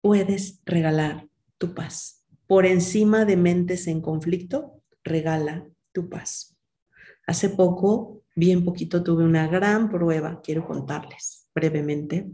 Puedes 0.00 0.60
regalar 0.64 1.28
tu 1.58 1.74
paz. 1.74 2.26
Por 2.48 2.66
encima 2.66 3.24
de 3.24 3.36
mentes 3.36 3.86
en 3.86 4.00
conflicto, 4.00 4.82
regala 5.04 5.68
tu 5.92 6.08
paz. 6.08 6.56
Hace 7.26 7.50
poco, 7.50 8.19
bien 8.40 8.64
poquito, 8.64 9.04
tuve 9.04 9.22
una 9.22 9.46
gran 9.46 9.88
prueba, 9.88 10.40
quiero 10.42 10.66
contarles 10.66 11.48
brevemente, 11.54 12.28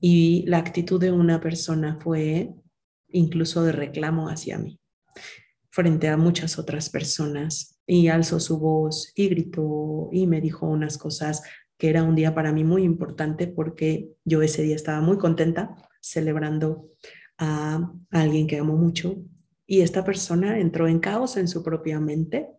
y 0.00 0.44
la 0.46 0.58
actitud 0.58 1.00
de 1.00 1.12
una 1.12 1.40
persona 1.40 1.98
fue 2.02 2.52
incluso 3.08 3.62
de 3.62 3.72
reclamo 3.72 4.28
hacia 4.28 4.58
mí, 4.58 4.78
frente 5.70 6.08
a 6.08 6.18
muchas 6.18 6.58
otras 6.58 6.90
personas, 6.90 7.78
y 7.88 8.08
alzó 8.08 8.38
su 8.38 8.58
voz 8.58 9.12
y 9.16 9.28
gritó 9.28 10.10
y 10.12 10.26
me 10.26 10.42
dijo 10.42 10.66
unas 10.66 10.98
cosas 10.98 11.42
que 11.78 11.88
era 11.88 12.02
un 12.02 12.14
día 12.14 12.34
para 12.34 12.52
mí 12.52 12.62
muy 12.62 12.82
importante 12.82 13.46
porque 13.46 14.10
yo 14.24 14.42
ese 14.42 14.62
día 14.62 14.76
estaba 14.76 15.00
muy 15.00 15.16
contenta 15.16 15.74
celebrando 16.00 16.90
a 17.38 17.90
alguien 18.10 18.46
que 18.46 18.58
amo 18.58 18.76
mucho 18.76 19.16
y 19.66 19.80
esta 19.80 20.04
persona 20.04 20.58
entró 20.58 20.86
en 20.86 20.98
caos 20.98 21.38
en 21.38 21.48
su 21.48 21.62
propia 21.62 21.98
mente 21.98 22.50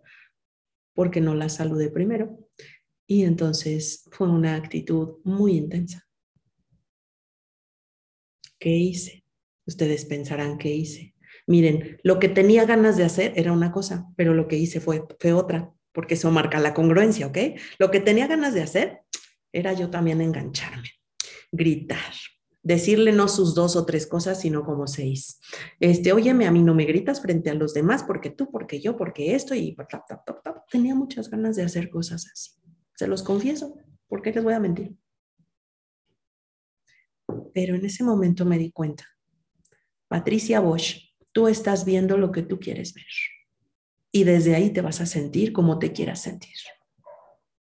porque 0.95 1.21
no 1.21 1.35
la 1.35 1.49
saludé 1.49 1.89
primero. 1.89 2.48
Y 3.11 3.23
entonces 3.23 4.07
fue 4.11 4.29
una 4.29 4.53
actitud 4.53 5.15
muy 5.23 5.57
intensa. 5.57 6.07
¿Qué 8.59 8.69
hice? 8.69 9.25
Ustedes 9.65 10.05
pensarán 10.05 10.59
qué 10.59 10.69
hice. 10.69 11.15
Miren, 11.47 11.97
lo 12.03 12.19
que 12.19 12.29
tenía 12.29 12.65
ganas 12.65 12.97
de 12.97 13.05
hacer 13.05 13.33
era 13.35 13.51
una 13.51 13.71
cosa, 13.71 14.05
pero 14.15 14.35
lo 14.35 14.47
que 14.47 14.57
hice 14.57 14.79
fue, 14.79 15.03
fue 15.19 15.33
otra, 15.33 15.73
porque 15.91 16.13
eso 16.13 16.29
marca 16.29 16.59
la 16.59 16.75
congruencia, 16.75 17.25
¿ok? 17.25 17.37
Lo 17.79 17.89
que 17.89 17.99
tenía 17.99 18.27
ganas 18.27 18.53
de 18.53 18.61
hacer 18.61 18.99
era 19.51 19.73
yo 19.73 19.89
también 19.89 20.21
engancharme, 20.21 20.91
gritar, 21.51 22.13
decirle 22.61 23.11
no 23.11 23.27
sus 23.27 23.55
dos 23.55 23.75
o 23.75 23.87
tres 23.87 24.05
cosas, 24.05 24.39
sino 24.39 24.63
como 24.63 24.85
seis. 24.85 25.39
Este, 25.79 26.13
óyeme, 26.13 26.45
a 26.45 26.51
mí 26.51 26.61
no 26.61 26.75
me 26.75 26.85
gritas 26.85 27.23
frente 27.23 27.49
a 27.49 27.55
los 27.55 27.73
demás 27.73 28.03
porque 28.03 28.29
tú, 28.29 28.51
porque 28.51 28.79
yo, 28.79 28.95
porque 28.95 29.33
esto 29.33 29.55
y 29.55 29.75
tenía 30.71 30.93
muchas 30.93 31.31
ganas 31.31 31.55
de 31.55 31.63
hacer 31.63 31.89
cosas 31.89 32.27
así. 32.31 32.59
Se 32.99 33.07
los 33.07 33.23
confieso, 33.23 33.77
porque 34.09 34.33
les 34.33 34.43
voy 34.43 34.53
a 34.53 34.59
mentir. 34.59 34.93
Pero 37.53 37.75
en 37.75 37.85
ese 37.85 38.03
momento 38.03 38.43
me 38.43 38.57
di 38.57 38.73
cuenta, 38.73 39.05
Patricia 40.09 40.59
Bosch, 40.59 41.13
tú 41.31 41.47
estás 41.47 41.85
viendo 41.85 42.17
lo 42.17 42.33
que 42.33 42.41
tú 42.41 42.59
quieres 42.59 42.93
ver. 42.93 43.05
Y 44.12 44.25
desde 44.25 44.53
ahí 44.53 44.71
te 44.71 44.81
vas 44.81 44.99
a 44.99 45.05
sentir 45.05 45.53
como 45.53 45.79
te 45.79 45.93
quieras 45.93 46.23
sentir. 46.23 46.57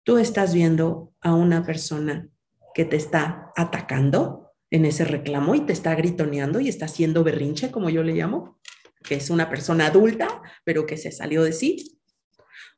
Tú 0.03 0.19
estás 0.19 0.55
viendo 0.55 1.15
a 1.21 1.35
una 1.35 1.65
persona 1.65 2.29
que 2.75 2.85
te 2.85 2.97
está 2.97 3.53
atacando, 3.55 4.51
en 4.73 4.87
ese 4.87 5.05
reclamo 5.05 5.55
y 5.55 5.61
te 5.61 5.73
está 5.73 5.95
gritoneando 5.95 6.59
y 6.59 6.69
está 6.69 6.87
haciendo 6.87 7.23
berrinche, 7.23 7.71
como 7.71 7.91
yo 7.91 8.03
le 8.03 8.15
llamo, 8.15 8.59
que 9.05 9.15
es 9.15 9.31
una 9.31 9.49
persona 9.49 9.87
adulta, 9.87 10.43
pero 10.65 10.85
que 10.85 10.97
se 10.97 11.13
salió 11.13 11.45
de 11.45 11.53
sí. 11.53 12.01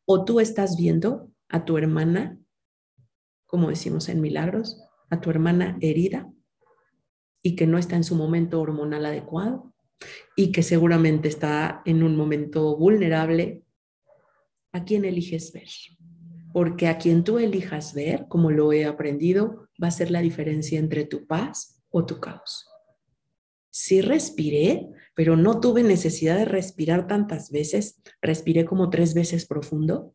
O 0.05 0.27
tú 0.27 0.41
estás 0.41 0.77
viendo 0.77 1.31
a 1.49 1.65
tu 1.65 1.79
hermana, 1.79 2.37
como 3.51 3.69
decimos 3.69 4.09
en 4.09 4.21
Milagros, 4.21 4.81
a 5.11 5.21
tu 5.21 5.31
hermana 5.31 5.77
herida 5.81 6.31
y 7.43 7.57
que 7.57 7.67
no 7.67 7.79
está 7.79 7.97
en 7.97 8.05
su 8.05 8.15
momento 8.15 8.61
hormonal 8.61 9.07
adecuado 9.07 9.75
y 10.37 10.53
que 10.53 10.63
seguramente 10.63 11.29
está 11.29 11.83
en 11.85 12.03
un 12.03 12.17
momento 12.17 12.77
vulnerable. 12.77 13.65
¿A 14.73 14.85
quién 14.85 15.05
eliges 15.05 15.53
ver? 15.53 15.69
Porque 16.53 16.87
a 16.87 16.99
quien 16.99 17.25
tú 17.25 17.39
elijas 17.39 17.93
ver, 17.93 18.27
como 18.29 18.51
lo 18.51 18.73
he 18.73 18.85
aprendido, 18.85 19.69
va 19.83 19.89
a 19.89 19.93
ser 19.93 20.11
la 20.11 20.21
diferencia 20.21 20.79
entre 20.79 21.05
tu 21.05 21.27
paz 21.27 21.83
o 21.91 22.07
tu 22.07 22.21
caos. 22.21 22.67
Sí 23.71 24.01
respiré, 24.01 24.89
pero 25.15 25.37
no 25.37 25.61
tuve 25.61 25.83
necesidad 25.83 26.37
de 26.37 26.45
respirar 26.45 27.07
tantas 27.07 27.51
veces. 27.51 28.01
Respiré 28.21 28.65
como 28.65 28.91
tres 28.91 29.15
veces 29.15 29.47
profundo. 29.47 30.15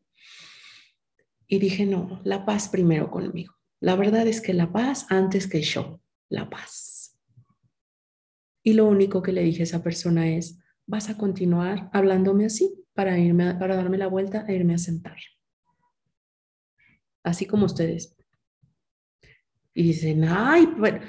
Y 1.47 1.59
dije, 1.59 1.85
no, 1.85 2.21
la 2.23 2.45
paz 2.45 2.69
primero 2.69 3.11
conmigo. 3.11 3.53
La 3.79 3.95
verdad 3.95 4.27
es 4.27 4.41
que 4.41 4.53
la 4.53 4.71
paz 4.71 5.05
antes 5.09 5.47
que 5.47 5.61
yo, 5.61 6.01
la 6.29 6.49
paz. 6.49 7.19
Y 8.63 8.73
lo 8.73 8.85
único 8.85 9.21
que 9.21 9.31
le 9.31 9.43
dije 9.43 9.61
a 9.61 9.63
esa 9.63 9.83
persona 9.83 10.27
es, 10.27 10.59
vas 10.87 11.09
a 11.09 11.17
continuar 11.17 11.89
hablándome 11.93 12.45
así 12.45 12.83
para, 12.93 13.17
irme 13.19 13.55
para 13.55 13.75
darme 13.75 13.97
la 13.97 14.07
vuelta 14.07 14.45
e 14.47 14.55
irme 14.55 14.73
a 14.73 14.79
sentar. 14.79 15.17
Así 17.23 17.45
como 17.45 17.65
ustedes. 17.65 18.15
Y 19.73 19.83
dicen, 19.83 20.23
ay, 20.23 20.67
bueno, 20.77 21.01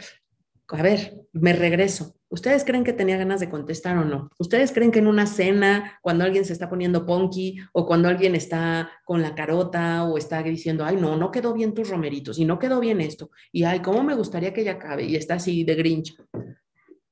a 0.69 0.83
ver, 0.83 1.15
me 1.33 1.53
regreso. 1.53 2.16
¿Ustedes 2.29 2.65
creen 2.65 2.83
que 2.83 2.93
tenía 2.93 3.17
ganas 3.17 3.39
de 3.39 3.49
contestar 3.49 3.97
o 3.99 4.05
no? 4.05 4.31
¿Ustedes 4.39 4.73
creen 4.73 4.91
que 4.91 4.99
en 4.99 5.07
una 5.07 5.27
cena, 5.27 5.99
cuando 6.03 6.25
alguien 6.25 6.45
se 6.45 6.53
está 6.53 6.69
poniendo 6.69 7.07
ponky 7.07 7.59
o 7.73 7.87
cuando 7.87 8.09
alguien 8.09 8.35
está 8.35 8.91
con 9.05 9.23
la 9.23 9.35
carota 9.35 10.05
o 10.05 10.19
está 10.19 10.43
diciendo, 10.43 10.85
ay, 10.85 10.97
no, 10.97 11.17
no 11.17 11.31
quedó 11.31 11.55
bien 11.55 11.73
tus 11.73 11.89
romeritos 11.89 12.39
y 12.39 12.45
no 12.45 12.59
quedó 12.59 12.81
bien 12.81 13.01
esto 13.01 13.31
y 13.53 13.63
ay, 13.63 13.81
cómo 13.81 14.03
me 14.03 14.15
gustaría 14.15 14.53
que 14.53 14.65
ya 14.65 14.73
acabe 14.73 15.05
y 15.05 15.15
está 15.15 15.35
así 15.35 15.63
de 15.63 15.77
Grinch? 15.77 16.17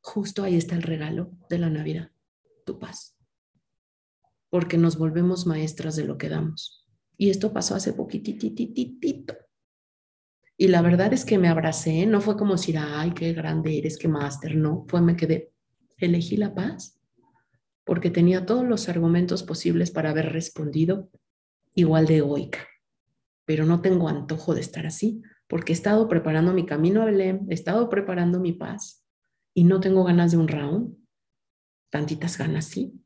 Justo 0.00 0.42
ahí 0.42 0.56
está 0.56 0.74
el 0.74 0.82
regalo 0.82 1.30
de 1.48 1.58
la 1.58 1.70
Navidad, 1.70 2.10
tu 2.66 2.80
paz. 2.80 3.16
Porque 4.50 4.78
nos 4.78 4.98
volvemos 4.98 5.46
maestras 5.46 5.94
de 5.96 6.04
lo 6.04 6.18
que 6.18 6.28
damos. 6.28 6.86
Y 7.16 7.30
esto 7.30 7.52
pasó 7.52 7.76
hace 7.76 7.92
poquititititito. 7.92 9.34
Y 10.56 10.68
la 10.68 10.82
verdad 10.82 11.12
es 11.12 11.24
que 11.24 11.38
me 11.38 11.48
abracé, 11.48 12.06
no 12.06 12.20
fue 12.20 12.36
como 12.36 12.52
decir, 12.52 12.78
ay, 12.78 13.12
qué 13.12 13.32
grande 13.32 13.78
eres, 13.78 13.98
qué 13.98 14.08
máster, 14.08 14.56
no, 14.56 14.84
fue 14.88 15.00
me 15.00 15.16
quedé, 15.16 15.52
elegí 15.98 16.36
la 16.36 16.54
paz 16.54 16.94
porque 17.84 18.10
tenía 18.10 18.46
todos 18.46 18.64
los 18.64 18.88
argumentos 18.88 19.42
posibles 19.42 19.90
para 19.90 20.10
haber 20.10 20.32
respondido 20.32 21.10
igual 21.74 22.06
de 22.06 22.18
egoica. 22.18 22.66
Pero 23.44 23.66
no 23.66 23.82
tengo 23.82 24.08
antojo 24.08 24.54
de 24.54 24.62
estar 24.62 24.86
así, 24.86 25.22
porque 25.46 25.72
he 25.72 25.76
estado 25.76 26.08
preparando 26.08 26.54
mi 26.54 26.64
camino 26.64 27.02
a 27.02 27.04
Belén, 27.04 27.46
he 27.50 27.54
estado 27.54 27.90
preparando 27.90 28.40
mi 28.40 28.52
paz 28.52 29.04
y 29.52 29.64
no 29.64 29.80
tengo 29.80 30.02
ganas 30.04 30.32
de 30.32 30.38
un 30.38 30.48
round. 30.48 30.96
Tantitas 31.90 32.38
ganas, 32.38 32.64
sí, 32.64 33.00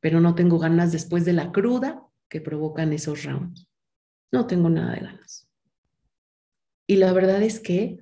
pero 0.00 0.20
no 0.20 0.34
tengo 0.34 0.58
ganas 0.58 0.92
después 0.92 1.24
de 1.24 1.34
la 1.34 1.52
cruda 1.52 2.02
que 2.28 2.40
provocan 2.40 2.92
esos 2.92 3.24
rounds. 3.24 3.68
No 4.32 4.46
tengo 4.46 4.70
nada 4.70 4.94
de 4.94 5.00
ganas. 5.00 5.51
Y 6.86 6.96
la 6.96 7.12
verdad 7.12 7.42
es 7.42 7.60
que 7.60 7.98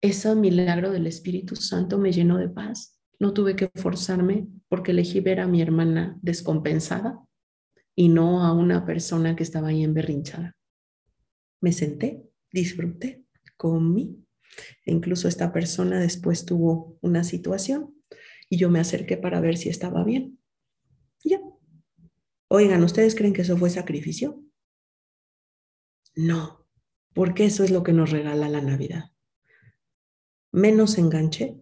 ese 0.00 0.34
milagro 0.34 0.90
del 0.90 1.06
Espíritu 1.06 1.56
Santo 1.56 1.98
me 1.98 2.12
llenó 2.12 2.38
de 2.38 2.48
paz. 2.48 3.00
No 3.18 3.32
tuve 3.32 3.56
que 3.56 3.70
forzarme 3.74 4.46
porque 4.68 4.90
elegí 4.90 5.20
ver 5.20 5.40
a 5.40 5.46
mi 5.46 5.62
hermana 5.62 6.18
descompensada 6.20 7.20
y 7.94 8.08
no 8.08 8.44
a 8.44 8.52
una 8.52 8.84
persona 8.84 9.36
que 9.36 9.42
estaba 9.42 9.68
ahí 9.68 9.82
emberrinchada. 9.82 10.56
Me 11.60 11.72
senté, 11.72 12.22
disfruté, 12.52 13.24
comí. 13.56 14.20
E 14.84 14.92
incluso 14.92 15.26
esta 15.26 15.52
persona 15.52 15.98
después 15.98 16.44
tuvo 16.44 16.98
una 17.00 17.24
situación 17.24 17.94
y 18.50 18.58
yo 18.58 18.68
me 18.70 18.80
acerqué 18.80 19.16
para 19.16 19.40
ver 19.40 19.56
si 19.56 19.68
estaba 19.68 20.04
bien. 20.04 20.38
Ya. 21.24 21.40
Oigan, 22.48 22.84
¿ustedes 22.84 23.14
creen 23.14 23.32
que 23.32 23.42
eso 23.42 23.56
fue 23.56 23.70
sacrificio? 23.70 24.44
No, 26.14 26.63
porque 27.14 27.46
eso 27.46 27.64
es 27.64 27.70
lo 27.70 27.82
que 27.82 27.92
nos 27.92 28.10
regala 28.10 28.48
la 28.48 28.60
Navidad. 28.60 29.12
Menos 30.52 30.98
enganche, 30.98 31.56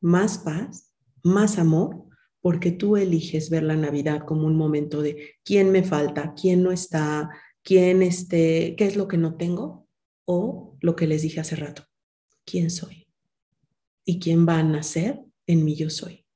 más 0.00 0.38
paz, 0.38 0.92
más 1.22 1.58
amor, 1.58 2.04
porque 2.40 2.70
tú 2.70 2.96
eliges 2.96 3.50
ver 3.50 3.64
la 3.64 3.76
Navidad 3.76 4.24
como 4.24 4.46
un 4.46 4.56
momento 4.56 5.02
de 5.02 5.36
quién 5.44 5.72
me 5.72 5.82
falta, 5.82 6.34
quién 6.34 6.62
no 6.62 6.70
está, 6.70 7.30
quién 7.62 8.02
este, 8.02 8.76
qué 8.76 8.86
es 8.86 8.96
lo 8.96 9.08
que 9.08 9.18
no 9.18 9.36
tengo, 9.36 9.88
o 10.24 10.76
lo 10.80 10.94
que 10.94 11.06
les 11.06 11.22
dije 11.22 11.40
hace 11.40 11.56
rato, 11.56 11.84
quién 12.44 12.70
soy 12.70 13.08
y 14.04 14.20
quién 14.20 14.46
va 14.46 14.58
a 14.58 14.62
nacer 14.62 15.20
en 15.46 15.64
mí 15.64 15.74
yo 15.74 15.90
soy. 15.90 16.26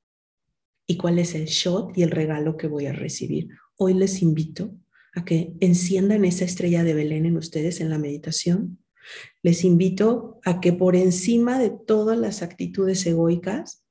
Y 0.87 0.97
cuál 0.97 1.19
es 1.19 1.35
el 1.35 1.45
shot 1.45 1.97
y 1.97 2.03
el 2.03 2.11
regalo 2.11 2.57
que 2.57 2.67
voy 2.67 2.87
a 2.87 2.93
recibir. 2.93 3.49
Hoy 3.77 3.95
les 3.95 4.23
invito 4.23 4.75
a 5.15 5.25
que 5.25 5.55
enciendan 5.61 6.25
esa 6.25 6.45
estrella 6.45 6.85
de 6.85 6.95
Belén 6.95 7.27
en 7.27 7.37
ustedes 7.37 7.81
en 7.81 7.91
la 7.91 7.99
meditación. 7.99 8.79
Les 9.43 9.65
invito 9.65 10.41
a 10.45 10.61
que 10.61 10.73
por 10.73 10.97
encima 10.97 11.59
de 11.59 11.71
todas 11.71 12.19
las 12.19 12.43
actitudes 12.43 13.05
egoicas, 13.07 13.85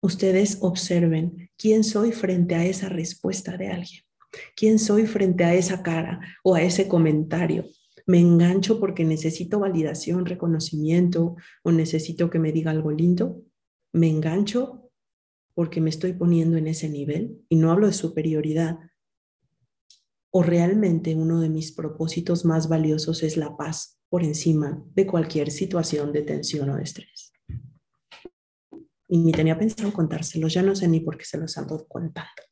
ustedes 0.00 0.58
observen 0.60 1.50
quién 1.56 1.84
soy 1.84 2.12
frente 2.12 2.54
a 2.54 2.64
esa 2.64 2.88
respuesta 2.88 3.56
de 3.56 3.68
alguien, 3.68 4.02
quién 4.54 4.78
soy 4.78 5.06
frente 5.06 5.44
a 5.44 5.54
esa 5.54 5.82
cara 5.82 6.20
o 6.42 6.54
a 6.54 6.62
ese 6.62 6.88
comentario. 6.88 7.64
Me 8.06 8.20
engancho 8.20 8.80
porque 8.80 9.04
necesito 9.04 9.60
validación, 9.60 10.24
reconocimiento 10.24 11.36
o 11.62 11.72
necesito 11.72 12.30
que 12.30 12.38
me 12.38 12.52
diga 12.52 12.70
algo 12.70 12.90
lindo. 12.90 13.42
Me 13.92 14.08
engancho 14.08 14.90
porque 15.54 15.80
me 15.80 15.90
estoy 15.90 16.12
poniendo 16.12 16.56
en 16.56 16.68
ese 16.68 16.88
nivel 16.88 17.44
y 17.48 17.56
no 17.56 17.70
hablo 17.70 17.86
de 17.86 17.92
superioridad, 17.92 18.78
o 20.30 20.42
realmente 20.42 21.14
uno 21.14 21.40
de 21.40 21.48
mis 21.48 21.72
propósitos 21.72 22.44
más 22.44 22.68
valiosos 22.68 23.22
es 23.22 23.36
la 23.36 23.56
paz 23.56 23.98
por 24.08 24.24
encima 24.24 24.82
de 24.94 25.06
cualquier 25.06 25.50
situación 25.50 26.12
de 26.12 26.22
tensión 26.22 26.70
o 26.70 26.76
de 26.76 26.82
estrés. 26.82 27.32
Y 29.08 29.18
ni 29.18 29.32
tenía 29.32 29.58
pensado 29.58 29.92
contárselos, 29.92 30.52
ya 30.52 30.62
no 30.62 30.76
sé 30.76 30.86
ni 30.88 31.00
por 31.00 31.16
qué 31.16 31.24
se 31.24 31.38
los 31.38 31.56
ando 31.56 31.86
contando. 31.88 32.42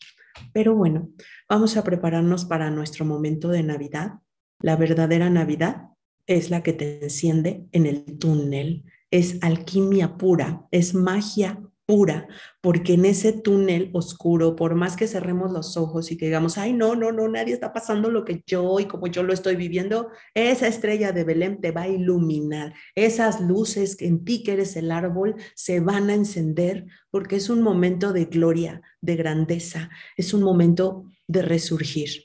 Pero 0.53 0.75
bueno, 0.75 1.11
vamos 1.49 1.77
a 1.77 1.85
prepararnos 1.85 2.45
para 2.45 2.71
nuestro 2.71 3.05
momento 3.05 3.49
de 3.49 3.63
Navidad. 3.63 4.21
La 4.61 4.77
verdadera 4.77 5.29
Navidad 5.29 5.89
es 6.27 6.51
la 6.51 6.63
que 6.63 6.73
te 6.73 7.05
enciende 7.05 7.67
en 7.73 7.87
el 7.87 8.19
túnel, 8.19 8.85
es 9.11 9.39
alquimia 9.43 10.17
pura, 10.17 10.67
es 10.71 10.95
magia 10.95 11.63
pura, 11.87 12.27
porque 12.61 12.95
en 12.95 13.05
ese 13.05 13.33
túnel 13.33 13.91
oscuro, 13.95 14.57
por 14.57 14.75
más 14.75 14.97
que 14.97 15.07
cerremos 15.07 15.53
los 15.53 15.77
ojos 15.77 16.11
y 16.11 16.17
que 16.17 16.27
digamos, 16.27 16.59
ay, 16.59 16.73
no, 16.73 16.97
no, 16.97 17.13
no, 17.13 17.29
nadie 17.29 17.55
está 17.55 17.73
pasando 17.73 18.11
lo 18.11 18.25
que 18.25 18.43
yo 18.47 18.81
y 18.81 18.87
como 18.87 19.07
yo 19.07 19.23
lo 19.23 19.33
estoy 19.33 19.55
viviendo, 19.55 20.11
esa 20.35 20.67
estrella 20.67 21.13
de 21.13 21.23
Belén 21.25 21.61
te 21.61 21.71
va 21.71 21.83
a 21.83 21.89
iluminar. 21.89 22.75
Esas 22.97 23.41
luces 23.41 23.97
en 24.01 24.25
ti 24.25 24.43
que 24.43 24.55
eres 24.55 24.77
el 24.77 24.91
árbol 24.91 25.37
se 25.55 25.79
van 25.79 26.11
a 26.11 26.15
encender 26.15 26.87
porque 27.11 27.37
es 27.37 27.49
un 27.49 27.63
momento 27.63 28.13
de 28.13 28.25
gloria, 28.25 28.83
de 29.01 29.17
grandeza, 29.17 29.89
es 30.17 30.35
un 30.35 30.43
momento 30.43 31.05
de 31.29 31.43
resurgir, 31.43 32.25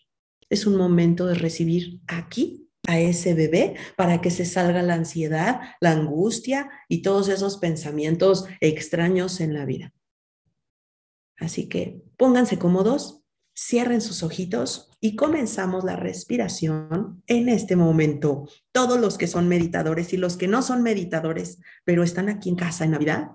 es 0.50 0.66
un 0.66 0.76
momento 0.76 1.28
de 1.28 1.36
recibir 1.36 2.02
aquí 2.08 2.61
a 2.88 3.00
ese 3.00 3.34
bebé 3.34 3.76
para 3.96 4.22
que 4.22 4.32
se 4.32 4.46
salga 4.46 4.82
la 4.82 4.96
ansiedad, 4.96 5.62
la 5.80 5.92
angustia 5.92 6.70
y 6.88 7.02
todos 7.02 7.30
esos 7.30 7.58
pensamientos 7.58 8.46
extraños 8.60 9.40
en 9.40 9.54
la 9.54 9.66
vida. 9.66 9.94
Así 11.38 11.68
que 11.70 12.04
pónganse 12.18 12.60
cómodos, 12.60 13.24
cierren 13.56 14.02
sus 14.02 14.24
ojitos 14.24 14.90
y 15.00 15.16
comenzamos 15.16 15.84
la 15.84 15.96
respiración 15.96 17.24
en 17.28 17.50
este 17.50 17.76
momento. 17.76 18.48
Todos 18.72 19.00
los 19.00 19.18
que 19.18 19.28
son 19.28 19.48
meditadores 19.48 20.14
y 20.14 20.18
los 20.18 20.38
que 20.38 20.48
no 20.48 20.62
son 20.62 20.84
meditadores, 20.84 21.60
pero 21.84 22.04
están 22.04 22.30
aquí 22.30 22.50
en 22.50 22.56
casa 22.56 22.86
en 22.86 22.92
Navidad, 22.92 23.32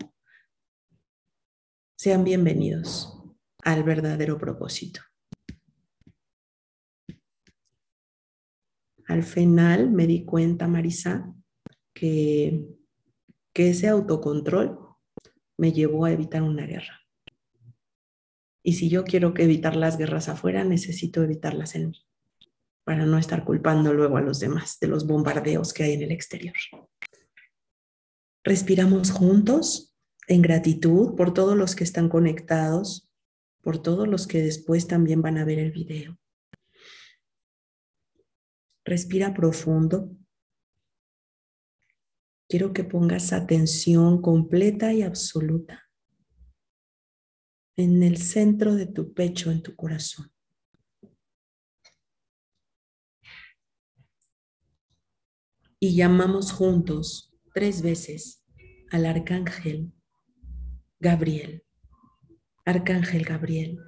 sean 1.96 2.24
bienvenidos 2.24 3.20
al 3.62 3.82
verdadero 3.82 4.38
propósito. 4.38 5.00
Al 9.06 9.22
final 9.22 9.90
me 9.90 10.06
di 10.06 10.24
cuenta, 10.24 10.66
Marisa, 10.66 11.32
que, 11.94 12.66
ese 13.54 13.88
autocontrol 13.88 14.78
me 15.56 15.72
llevó 15.72 16.04
a 16.04 16.12
evitar 16.12 16.42
una 16.42 16.66
guerra. 16.66 17.00
Y 18.62 18.74
si 18.74 18.90
yo 18.90 19.04
quiero 19.04 19.32
que 19.32 19.44
evitar 19.44 19.76
las 19.76 19.96
guerras 19.96 20.28
afuera, 20.28 20.62
necesito 20.62 21.22
evitarlas 21.22 21.74
en 21.74 21.90
mí, 21.90 22.06
para 22.84 23.06
no 23.06 23.16
estar 23.16 23.44
culpando 23.44 23.94
luego 23.94 24.18
a 24.18 24.20
los 24.20 24.40
demás 24.40 24.78
de 24.78 24.88
los 24.88 25.06
bombardeos 25.06 25.72
que 25.72 25.84
hay 25.84 25.92
en 25.94 26.02
el 26.02 26.12
exterior. 26.12 26.54
Respiramos 28.44 29.10
juntos 29.10 29.96
en 30.28 30.42
gratitud 30.42 31.14
por 31.16 31.32
todos 31.32 31.56
los 31.56 31.74
que 31.74 31.84
están 31.84 32.10
conectados, 32.10 33.08
por 33.62 33.78
todos 33.78 34.06
los 34.06 34.26
que 34.26 34.42
después 34.42 34.86
también 34.86 35.22
van 35.22 35.38
a 35.38 35.44
ver 35.46 35.58
el 35.60 35.72
video. 35.72 36.18
Respira 38.86 39.34
profundo. 39.34 40.16
Quiero 42.48 42.72
que 42.72 42.84
pongas 42.84 43.32
atención 43.32 44.22
completa 44.22 44.92
y 44.92 45.02
absoluta 45.02 45.90
en 47.76 48.04
el 48.04 48.16
centro 48.16 48.76
de 48.76 48.86
tu 48.86 49.12
pecho, 49.12 49.50
en 49.50 49.60
tu 49.60 49.74
corazón. 49.74 50.32
Y 55.80 55.96
llamamos 55.96 56.52
juntos 56.52 57.34
tres 57.52 57.82
veces 57.82 58.44
al 58.92 59.04
arcángel 59.04 59.92
Gabriel. 61.00 61.64
Arcángel 62.64 63.24
Gabriel. 63.24 63.80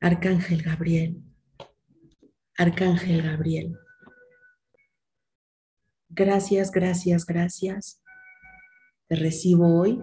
Arcángel 0.00 0.62
Gabriel. 0.62 1.22
Arcángel 2.56 3.22
Gabriel. 3.22 3.78
Gracias, 6.18 6.72
gracias, 6.72 7.24
gracias. 7.24 8.02
Te 9.06 9.14
recibo 9.14 9.80
hoy 9.80 10.02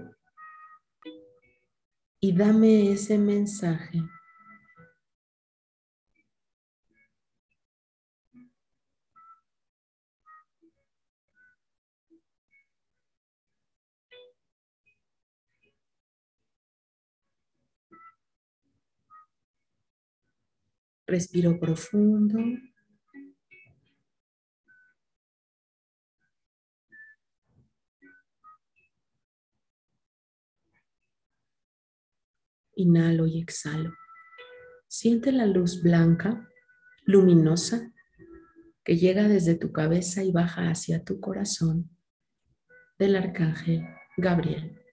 y 2.21 2.33
dame 2.33 2.89
ese 2.93 3.17
mensaje. 3.17 4.01
Respiro 21.05 21.59
profundo. 21.59 22.39
Inhalo 32.75 33.25
y 33.25 33.39
exhalo. 33.39 33.93
Siente 34.87 35.31
la 35.31 35.45
luz 35.45 35.81
blanca, 35.81 36.49
luminosa, 37.05 37.91
que 38.83 38.97
llega 38.97 39.27
desde 39.27 39.55
tu 39.55 39.71
cabeza 39.71 40.23
y 40.23 40.31
baja 40.31 40.69
hacia 40.69 41.03
tu 41.03 41.19
corazón 41.19 41.89
del 42.99 43.15
arcángel 43.15 43.83
Gabriel. 44.17 44.84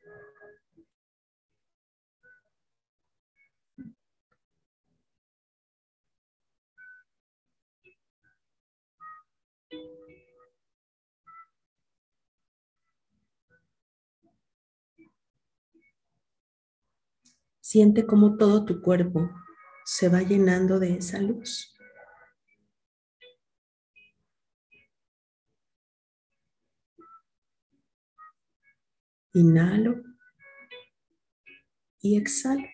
Siente 17.73 18.05
cómo 18.05 18.37
todo 18.37 18.67
tu 18.67 18.83
cuerpo 18.83 19.31
se 19.87 20.11
va 20.11 20.21
llenando 20.21 20.79
de 20.79 20.93
esa 20.97 21.19
luz. 21.23 21.75
Inhalo 29.33 30.03
y 32.03 32.19
exhalo. 32.19 32.69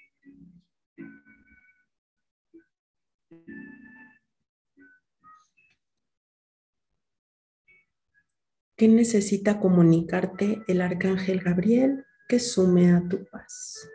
¿Qué 8.77 8.89
necesita 8.89 9.61
comunicarte 9.61 10.65
el 10.67 10.81
arcángel 10.81 11.39
Gabriel 11.39 12.05
que 12.29 12.41
sume 12.41 12.91
a 12.91 13.09
tu 13.09 13.25
paz? 13.27 13.89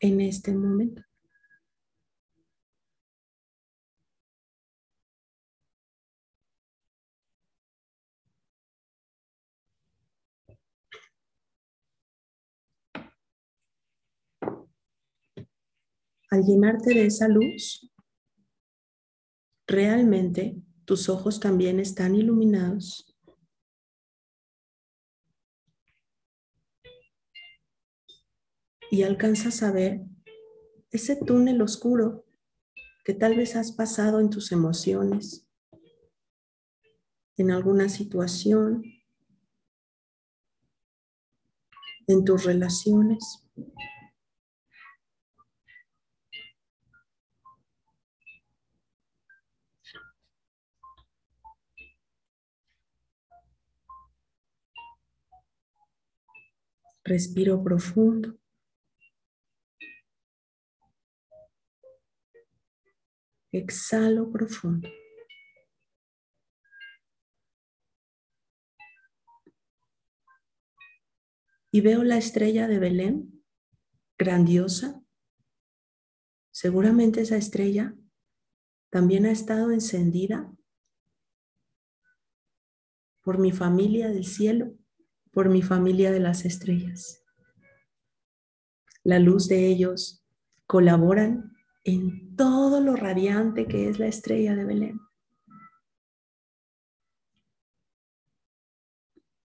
En 0.00 0.20
este 0.20 0.52
momento. 0.52 1.02
Al 16.30 16.44
llenarte 16.44 16.94
de 16.94 17.06
esa 17.06 17.26
luz, 17.26 17.90
realmente 19.66 20.62
tus 20.84 21.08
ojos 21.08 21.40
también 21.40 21.80
están 21.80 22.14
iluminados. 22.14 23.09
Y 28.90 29.04
alcanzas 29.04 29.62
a 29.62 29.70
ver 29.70 30.00
ese 30.90 31.16
túnel 31.16 31.62
oscuro 31.62 32.24
que 33.04 33.14
tal 33.14 33.36
vez 33.36 33.54
has 33.54 33.72
pasado 33.72 34.18
en 34.20 34.30
tus 34.30 34.50
emociones, 34.50 35.46
en 37.36 37.52
alguna 37.52 37.88
situación, 37.88 38.82
en 42.08 42.24
tus 42.24 42.44
relaciones. 42.44 43.44
Respiro 57.04 57.62
profundo. 57.62 58.40
Exhalo 63.52 64.30
profundo. 64.30 64.88
Y 71.72 71.80
veo 71.80 72.04
la 72.04 72.16
estrella 72.16 72.68
de 72.68 72.78
Belén, 72.78 73.44
grandiosa. 74.18 75.02
Seguramente 76.50 77.22
esa 77.22 77.36
estrella 77.36 77.94
también 78.90 79.26
ha 79.26 79.30
estado 79.30 79.70
encendida 79.70 80.52
por 83.22 83.38
mi 83.38 83.52
familia 83.52 84.08
del 84.08 84.24
cielo, 84.24 84.74
por 85.32 85.48
mi 85.48 85.62
familia 85.62 86.10
de 86.10 86.20
las 86.20 86.44
estrellas. 86.44 87.24
La 89.02 89.18
luz 89.18 89.48
de 89.48 89.66
ellos 89.66 90.24
colaboran 90.66 91.56
en 91.84 92.36
todo 92.36 92.80
lo 92.80 92.96
radiante 92.96 93.66
que 93.66 93.88
es 93.88 93.98
la 93.98 94.06
estrella 94.06 94.54
de 94.54 94.64
Belén. 94.64 95.00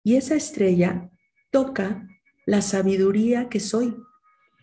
Y 0.05 0.17
esa 0.17 0.35
estrella 0.35 1.11
toca 1.51 2.09
la 2.45 2.61
sabiduría 2.61 3.49
que 3.49 3.61
soy, 3.61 3.97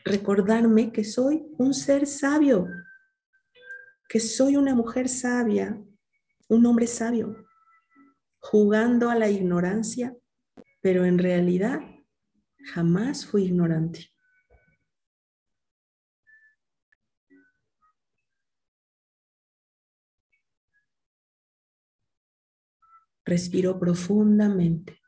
recordarme 0.03 0.91
que 0.91 1.03
soy 1.03 1.45
un 1.57 1.73
ser 1.73 2.07
sabio, 2.07 2.67
que 4.09 4.19
soy 4.19 4.57
una 4.57 4.75
mujer 4.75 5.07
sabia, 5.07 5.81
un 6.49 6.65
hombre 6.65 6.87
sabio, 6.87 7.45
jugando 8.39 9.09
a 9.09 9.15
la 9.15 9.29
ignorancia, 9.29 10.15
pero 10.81 11.05
en 11.05 11.19
realidad 11.19 11.81
jamás 12.73 13.25
fui 13.25 13.45
ignorante. 13.45 14.09
Respiro 23.25 23.79
profundamente. 23.79 24.99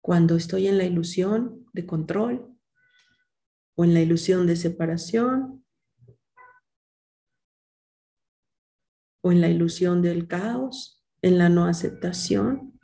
Cuando 0.00 0.36
estoy 0.36 0.68
en 0.68 0.78
la 0.78 0.84
ilusión 0.84 1.66
de 1.72 1.84
control 1.84 2.56
o 3.74 3.84
en 3.84 3.94
la 3.94 4.00
ilusión 4.00 4.46
de 4.46 4.56
separación 4.56 5.64
o 9.22 9.32
en 9.32 9.40
la 9.40 9.48
ilusión 9.48 10.02
del 10.02 10.28
caos, 10.28 11.04
en 11.22 11.38
la 11.38 11.48
no 11.48 11.64
aceptación, 11.64 12.75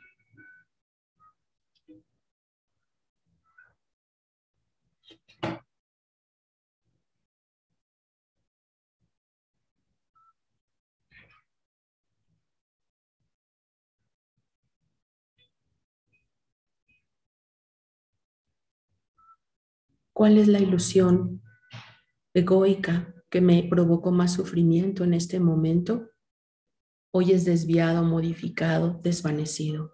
¿Cuál 20.13 20.37
es 20.37 20.47
la 20.47 20.59
ilusión 20.59 21.41
egoica 22.35 23.15
que 23.31 23.41
me 23.41 23.63
provocó 23.63 24.11
más 24.11 24.33
sufrimiento 24.33 25.03
en 25.03 25.15
este 25.15 25.39
momento? 25.39 26.11
Hoy 27.11 27.31
es 27.31 27.45
desviado, 27.45 28.03
modificado, 28.03 28.99
desvanecido. 29.03 29.91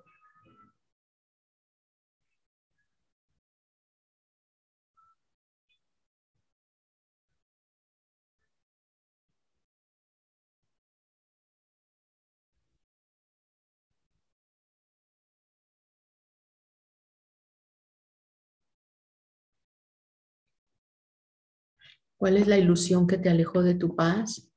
¿Cuál 22.19 22.35
es 22.35 22.47
la 22.47 22.57
ilusión 22.57 23.07
que 23.07 23.17
te 23.17 23.29
alejó 23.29 23.63
de 23.63 23.75
tu 23.75 23.95
paz 23.95 24.51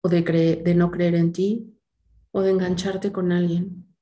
o 0.00 0.08
de, 0.08 0.74
no 0.76 0.92
creer 0.92 1.16
en 1.16 1.32
ti 1.32 1.76
o 2.30 2.42
de 2.42 2.52
engancharte 2.52 3.10
con 3.10 3.32
alguien. 3.32 3.92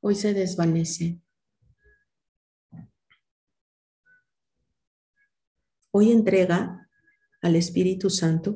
Hoy 0.00 0.14
se 0.14 0.32
desvanece. 0.32 1.20
Hoy 5.90 6.10
entrega 6.10 6.88
al 7.42 7.56
Espíritu 7.56 8.08
Santo 8.08 8.54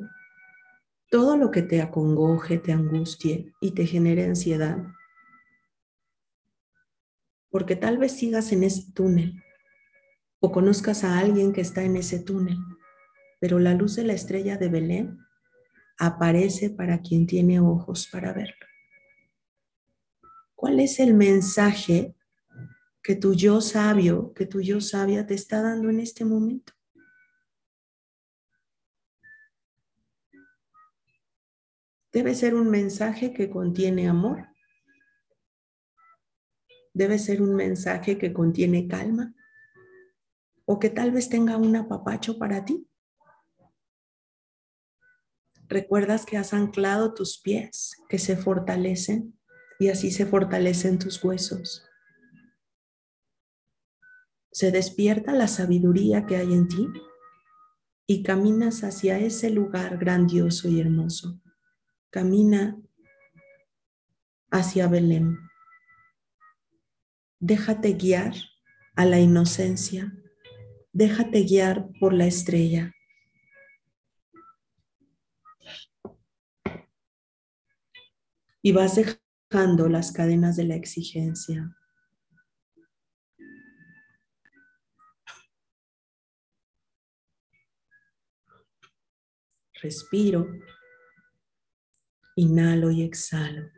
todo 1.11 1.37
lo 1.37 1.51
que 1.51 1.61
te 1.61 1.83
acongoje, 1.83 2.57
te 2.57 2.71
angustie 2.71 3.53
y 3.61 3.75
te 3.75 3.85
genere 3.85 4.25
ansiedad. 4.25 4.83
Porque 7.51 7.75
tal 7.75 7.99
vez 7.99 8.13
sigas 8.13 8.51
en 8.51 8.63
ese 8.63 8.91
túnel 8.93 9.43
o 10.39 10.51
conozcas 10.51 11.03
a 11.03 11.19
alguien 11.19 11.51
que 11.53 11.61
está 11.61 11.83
en 11.83 11.97
ese 11.97 12.19
túnel, 12.19 12.57
pero 13.39 13.59
la 13.59 13.73
luz 13.73 13.95
de 13.95 14.05
la 14.05 14.13
estrella 14.13 14.57
de 14.57 14.69
Belén 14.69 15.19
aparece 15.97 16.69
para 16.69 17.01
quien 17.01 17.27
tiene 17.27 17.59
ojos 17.59 18.07
para 18.07 18.33
verlo. 18.33 18.65
¿Cuál 20.55 20.79
es 20.79 20.99
el 20.99 21.13
mensaje 21.13 22.15
que 23.03 23.15
tu 23.15 23.33
yo 23.33 23.61
sabio, 23.61 24.33
que 24.33 24.45
tu 24.45 24.61
yo 24.61 24.81
sabia 24.81 25.25
te 25.25 25.33
está 25.33 25.61
dando 25.61 25.89
en 25.89 25.99
este 25.99 26.25
momento? 26.25 26.73
Debe 32.11 32.33
ser 32.33 32.55
un 32.55 32.69
mensaje 32.69 33.33
que 33.33 33.49
contiene 33.49 34.09
amor. 34.09 34.47
Debe 36.93 37.19
ser 37.19 37.41
un 37.41 37.55
mensaje 37.55 38.17
que 38.17 38.33
contiene 38.33 38.87
calma 38.87 39.35
o 40.71 40.77
que 40.79 40.91
tal 40.91 41.11
vez 41.11 41.29
tenga 41.29 41.57
un 41.57 41.75
apapacho 41.75 42.37
para 42.37 42.63
ti. 42.63 42.87
Recuerdas 45.67 46.27
que 46.27 46.37
has 46.37 46.53
anclado 46.53 47.15
tus 47.15 47.39
pies, 47.39 47.95
que 48.07 48.19
se 48.19 48.37
fortalecen 48.37 49.35
y 49.79 49.89
así 49.89 50.11
se 50.11 50.27
fortalecen 50.27 50.99
tus 50.99 51.23
huesos. 51.23 51.83
Se 54.51 54.69
despierta 54.69 55.33
la 55.33 55.47
sabiduría 55.47 56.27
que 56.27 56.37
hay 56.37 56.53
en 56.53 56.67
ti 56.67 56.87
y 58.05 58.21
caminas 58.21 58.83
hacia 58.83 59.17
ese 59.17 59.49
lugar 59.49 59.97
grandioso 59.97 60.67
y 60.69 60.79
hermoso 60.79 61.41
camina 62.11 62.79
hacia 64.51 64.87
Belén. 64.87 65.39
Déjate 67.39 67.93
guiar 67.93 68.33
a 68.95 69.05
la 69.05 69.19
inocencia, 69.19 70.13
déjate 70.91 71.43
guiar 71.43 71.89
por 71.99 72.13
la 72.13 72.25
estrella. 72.25 72.93
Y 78.61 78.71
vas 78.71 78.95
dejando 78.95 79.87
las 79.87 80.11
cadenas 80.11 80.55
de 80.57 80.65
la 80.65 80.75
exigencia. 80.75 81.75
Respiro 89.81 90.45
Inhalo 92.39 92.89
y 92.89 93.03
exhalo. 93.03 93.69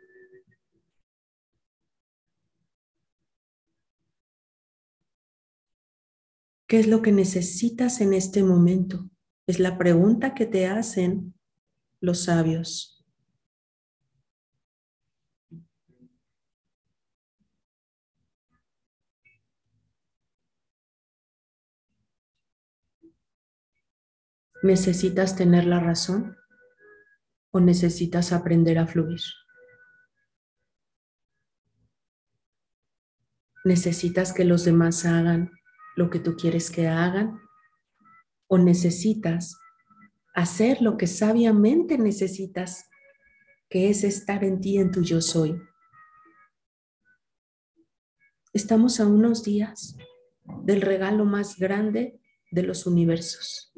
¿Qué 6.72 6.78
es 6.78 6.86
lo 6.86 7.02
que 7.02 7.12
necesitas 7.12 8.00
en 8.00 8.14
este 8.14 8.42
momento? 8.42 9.10
Es 9.46 9.60
la 9.60 9.76
pregunta 9.76 10.32
que 10.32 10.46
te 10.46 10.66
hacen 10.66 11.34
los 12.00 12.24
sabios. 12.24 13.04
¿Necesitas 24.62 25.36
tener 25.36 25.66
la 25.66 25.78
razón? 25.78 26.38
o 27.50 27.60
necesitas 27.60 28.32
aprender 28.32 28.78
a 28.78 28.86
fluir? 28.86 29.20
¿Necesitas 33.62 34.32
que 34.32 34.46
los 34.46 34.64
demás 34.64 35.04
hagan 35.04 35.50
lo 35.96 36.10
que 36.10 36.18
tú 36.18 36.36
quieres 36.36 36.70
que 36.70 36.88
hagan? 36.88 37.40
¿O 38.46 38.58
necesitas 38.58 39.56
hacer 40.34 40.80
lo 40.80 40.96
que 40.96 41.06
sabiamente 41.06 41.98
necesitas, 41.98 42.88
que 43.68 43.90
es 43.90 44.04
estar 44.04 44.44
en 44.44 44.60
ti, 44.60 44.78
en 44.78 44.90
tu 44.90 45.02
yo 45.02 45.20
soy? 45.20 45.60
Estamos 48.52 49.00
a 49.00 49.06
unos 49.06 49.42
días 49.42 49.96
del 50.64 50.82
regalo 50.82 51.24
más 51.24 51.58
grande 51.58 52.20
de 52.50 52.62
los 52.62 52.86
universos. 52.86 53.72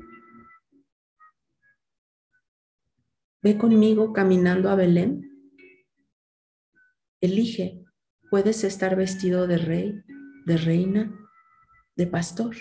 Ve 3.41 3.57
conmigo 3.59 4.13
caminando 4.13 4.71
a 4.71 4.75
Belén. 4.75 5.31
Elige, 7.21 7.85
puedes 8.31 8.65
estar 8.65 8.97
vestido 8.97 9.47
de 9.47 9.59
rey, 9.59 10.03
de 10.47 10.57
reina, 10.57 11.24
de 11.97 12.07
pastor. 12.07 12.57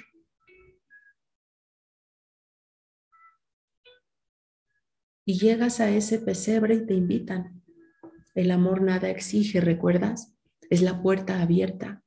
Y 5.26 5.40
llegas 5.40 5.80
a 5.80 5.90
ese 5.90 6.20
pesebre 6.20 6.76
y 6.76 6.86
te 6.86 6.94
invitan. 6.94 7.64
El 8.36 8.52
amor 8.52 8.82
nada 8.82 9.10
exige, 9.10 9.62
¿recuerdas? 9.62 10.34
Es 10.70 10.82
la 10.82 11.02
puerta 11.02 11.42
abierta 11.42 12.04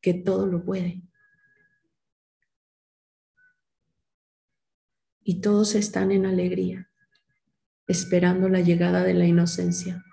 que 0.00 0.14
todo 0.14 0.46
lo 0.46 0.64
puede. 0.64 1.02
Y 5.22 5.40
todos 5.40 5.74
están 5.74 6.10
en 6.12 6.26
alegría 6.26 6.90
esperando 7.86 8.48
la 8.48 8.60
llegada 8.60 9.02
de 9.02 9.14
la 9.14 9.26
inocencia. 9.26 10.04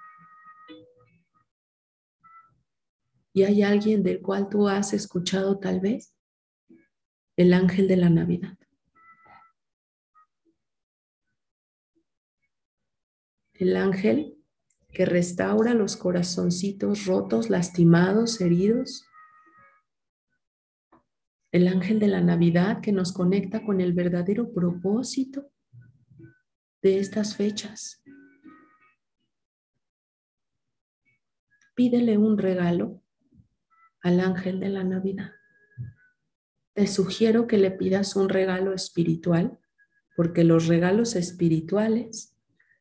¿Y 3.34 3.43
hay 3.43 3.63
alguien 3.63 4.03
del 4.03 4.21
cual 4.21 4.49
tú 4.49 4.67
has 4.67 4.93
escuchado 4.93 5.59
tal 5.59 5.79
vez? 5.79 6.13
El 7.38 7.53
ángel 7.53 7.88
de 7.88 7.97
la 7.97 8.09
Navidad. 8.09 8.57
El 13.53 13.77
ángel 13.77 14.38
que 14.89 15.05
restaura 15.05 15.73
los 15.73 15.95
corazoncitos 15.95 17.05
rotos, 17.05 17.49
lastimados, 17.49 18.41
heridos. 18.41 19.05
El 21.53 21.67
ángel 21.67 21.99
de 21.99 22.07
la 22.07 22.21
Navidad 22.21 22.82
que 22.82 22.91
nos 22.91 23.13
conecta 23.13 23.63
con 23.63 23.79
el 23.79 23.93
verdadero 23.93 24.51
propósito 24.51 25.49
de 26.82 26.99
estas 26.99 27.36
fechas. 27.36 28.03
Pídele 31.75 32.17
un 32.17 32.38
regalo 32.38 33.01
al 34.02 34.20
ángel 34.20 34.60
de 34.60 34.70
la 34.70 34.84
Navidad. 34.84 35.32
Te 36.74 36.88
sugiero 36.88 37.47
que 37.47 37.58
le 37.58 37.72
pidas 37.72 38.16
un 38.16 38.30
regalo 38.30 38.74
espiritual, 38.74 39.60
porque 40.16 40.43
los 40.43 40.68
regalos 40.68 41.16
espirituales 41.16 42.38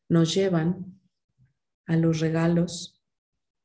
nos 0.08 0.34
llevan 0.34 1.00
a 1.86 1.96
los 1.96 2.20
regalos 2.20 3.02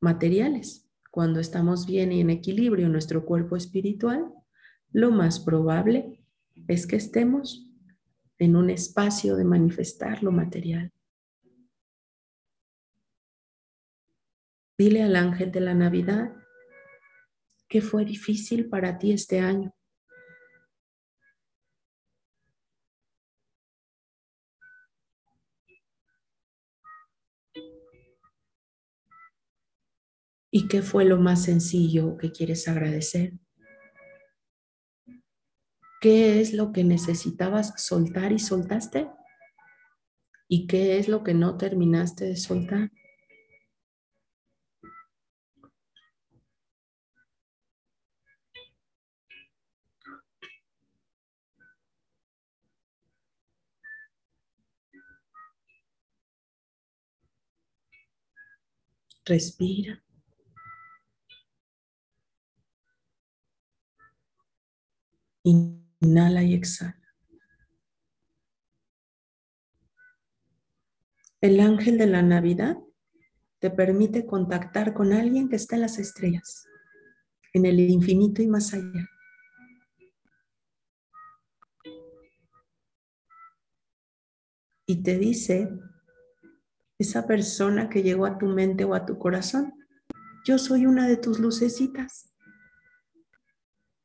materiales. 0.02 0.90
Cuando 1.12 1.40
estamos 1.40 1.86
bien 1.86 2.12
y 2.12 2.22
en 2.22 2.30
equilibrio 2.30 2.88
en 2.88 2.92
nuestro 2.92 3.26
cuerpo 3.26 3.56
espiritual, 3.56 4.34
lo 4.92 5.12
más 5.12 5.40
probable 5.40 6.24
es 6.68 6.88
que 6.88 6.96
estemos 6.96 7.72
en 8.38 8.56
un 8.56 8.70
espacio 8.70 9.36
de 9.36 9.46
manifestar 9.46 10.24
lo 10.24 10.32
material. 10.32 10.92
Dile 14.78 15.04
al 15.04 15.16
ángel 15.16 15.52
de 15.52 15.62
la 15.62 15.74
Navidad 15.74 16.36
que 17.68 17.82
fue 17.82 18.06
difícil 18.06 18.70
para 18.70 18.98
ti 18.98 19.12
este 19.12 19.40
año. 19.40 19.74
¿Y 30.52 30.70
qué 30.70 30.82
fue 30.82 31.04
lo 31.04 31.18
más 31.18 31.44
sencillo 31.44 32.16
que 32.18 32.32
quieres 32.32 32.68
agradecer? 32.70 33.34
¿Qué 36.00 36.40
es 36.40 36.54
lo 36.54 36.72
que 36.72 36.86
necesitabas 36.86 37.74
soltar 37.76 38.32
y 38.32 38.40
soltaste? 38.40 39.10
¿Y 40.48 40.68
qué 40.68 40.98
es 40.98 41.10
lo 41.10 41.24
que 41.24 41.34
no 41.34 41.58
terminaste 41.58 42.26
de 42.26 42.38
soltar? 42.38 42.92
Respira. 59.26 60.04
Inhala 65.44 66.44
y 66.44 66.54
exhala. 66.54 67.02
El 71.42 71.60
ángel 71.60 71.98
de 71.98 72.08
la 72.08 72.22
Navidad 72.22 72.78
te 73.60 73.70
permite 73.70 74.26
contactar 74.26 74.94
con 74.94 75.14
alguien 75.14 75.50
que 75.50 75.56
está 75.56 75.76
en 75.76 75.82
las 75.82 75.98
estrellas, 76.00 76.68
en 77.54 77.66
el 77.66 77.80
infinito 77.80 78.42
y 78.42 78.48
más 78.48 78.74
allá. 78.74 79.10
Y 84.88 85.02
te 85.02 85.18
dice, 85.18 85.70
esa 86.98 87.28
persona 87.28 87.90
que 87.90 88.04
llegó 88.04 88.26
a 88.26 88.38
tu 88.38 88.48
mente 88.48 88.86
o 88.86 88.94
a 88.94 89.06
tu 89.06 89.18
corazón, 89.18 89.74
yo 90.46 90.58
soy 90.58 90.86
una 90.86 91.08
de 91.08 91.18
tus 91.18 91.40
lucecitas. 91.40 92.32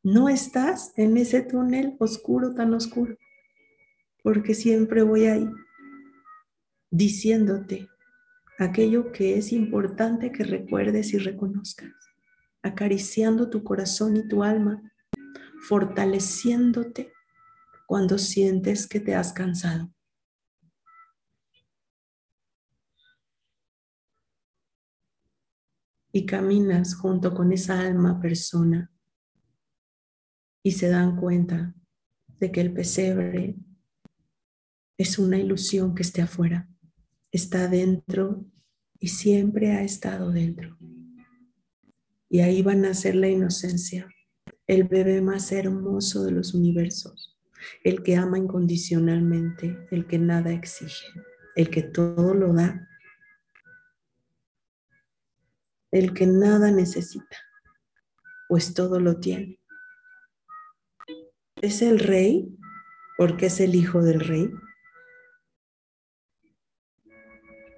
No 0.03 0.29
estás 0.29 0.93
en 0.97 1.17
ese 1.17 1.43
túnel 1.43 1.97
oscuro, 1.99 2.55
tan 2.55 2.73
oscuro, 2.73 3.17
porque 4.23 4.55
siempre 4.55 5.03
voy 5.03 5.27
ahí 5.27 5.51
diciéndote 6.91 7.89
aquello 8.59 9.13
que 9.13 9.39
es 9.39 9.53
importante 9.53 10.33
que 10.33 10.45
recuerdes 10.45 11.15
y 11.15 11.19
reconozcas, 11.19 11.93
acariciando 12.63 13.49
tu 13.49 13.63
corazón 13.63 14.17
y 14.17 14.27
tu 14.29 14.43
alma, 14.43 14.83
fortaleciéndote 15.69 17.13
cuando 17.87 18.19
sientes 18.19 18.87
que 18.87 19.01
te 19.01 19.15
has 19.15 19.33
cansado. 19.33 19.93
Y 26.13 26.27
caminas 26.27 26.95
junto 26.95 27.35
con 27.35 27.53
esa 27.53 27.81
alma 27.81 28.21
persona 28.21 28.91
y 30.63 30.73
se 30.73 30.89
dan 30.89 31.17
cuenta 31.17 31.75
de 32.39 32.51
que 32.51 32.61
el 32.61 32.73
pesebre 32.73 33.57
es 34.99 35.19
una 35.19 35.39
ilusión 35.39 35.95
que 35.95 36.03
esté 36.03 36.23
afuera 36.23 36.71
está 37.33 37.69
dentro 37.69 38.45
y 38.99 39.09
siempre 39.09 39.73
ha 39.73 39.83
estado 39.83 40.31
dentro. 40.33 40.77
Y 42.29 42.41
ahí 42.41 42.63
va 42.63 42.73
a 42.73 42.77
nacer 42.77 43.17
la 43.17 43.29
inocencia, 43.29 44.09
el 44.67 44.85
bebé 44.85 45.21
más 45.21 45.51
hermoso 45.53 46.25
de 46.25 46.33
los 46.33 46.55
universos, 46.55 47.39
el 47.83 48.03
que 48.03 48.17
ama 48.17 48.39
incondicionalmente, 48.39 49.79
el 49.91 50.07
que 50.07 50.19
nada 50.19 50.53
exige, 50.53 51.07
el 51.57 51.71
que 51.71 51.83
todo 51.83 52.35
lo 52.35 52.53
da, 52.53 52.89
el 55.93 56.15
que 56.15 56.27
nada 56.27 56.71
necesita, 56.71 57.37
pues 58.49 58.75
todo 58.75 59.01
lo 59.01 59.21
tiene. 59.21 59.59
Es 61.57 61.83
el 61.83 61.99
rey 61.99 62.57
porque 63.19 63.47
es 63.47 63.61
el 63.61 63.75
hijo 63.75 64.03
del 64.03 64.21
rey 64.21 64.51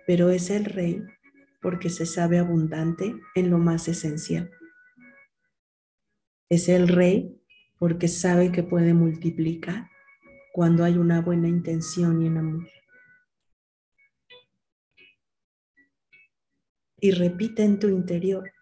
pero 0.06 0.30
es 0.30 0.50
el 0.50 0.64
rey 0.64 1.02
porque 1.60 1.88
se 1.88 2.06
sabe 2.06 2.38
abundante 2.38 3.14
en 3.34 3.50
lo 3.50 3.58
más 3.58 3.88
esencial. 3.88 4.50
Es 6.48 6.68
el 6.68 6.88
rey 6.88 7.40
porque 7.78 8.08
sabe 8.08 8.52
que 8.52 8.62
puede 8.62 8.94
multiplicar 8.94 9.88
cuando 10.52 10.84
hay 10.84 10.98
una 10.98 11.20
buena 11.20 11.48
intención 11.48 12.20
y 12.20 12.26
en 12.26 12.36
amor. 12.36 12.68
Y 17.04 17.10
repite 17.10 17.64
en 17.64 17.80
tu 17.80 17.88
interior, 17.88 18.52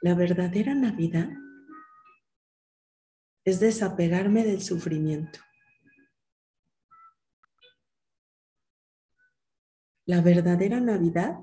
la 0.00 0.14
verdadera 0.14 0.72
Navidad 0.72 1.28
es 3.44 3.58
desapegarme 3.58 4.44
del 4.44 4.62
sufrimiento. 4.62 5.40
La 10.04 10.20
verdadera 10.20 10.78
Navidad 10.78 11.40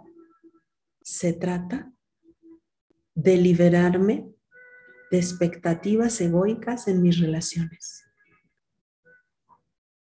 se 1.01 1.33
trata 1.33 1.91
de 3.15 3.35
liberarme 3.35 4.33
de 5.11 5.17
expectativas 5.17 6.21
egoicas 6.21 6.87
en 6.87 7.01
mis 7.01 7.19
relaciones. 7.19 8.05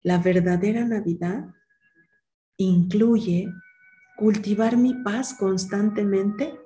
La 0.04 0.18
verdadera 0.18 0.84
Navidad 0.84 1.52
incluye 2.56 3.48
cultivar 4.16 4.76
mi 4.76 4.94
paz 5.02 5.34
constantemente 5.34 6.58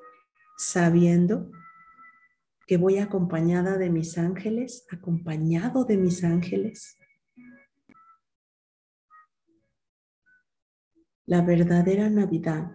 sabiendo 0.56 1.50
que 2.66 2.76
voy 2.76 2.98
acompañada 2.98 3.78
de 3.78 3.90
mis 3.90 4.18
ángeles, 4.18 4.86
acompañado 4.90 5.84
de 5.84 5.96
mis 5.96 6.24
ángeles, 6.24 6.98
La 11.28 11.42
verdadera 11.42 12.08
Navidad 12.08 12.72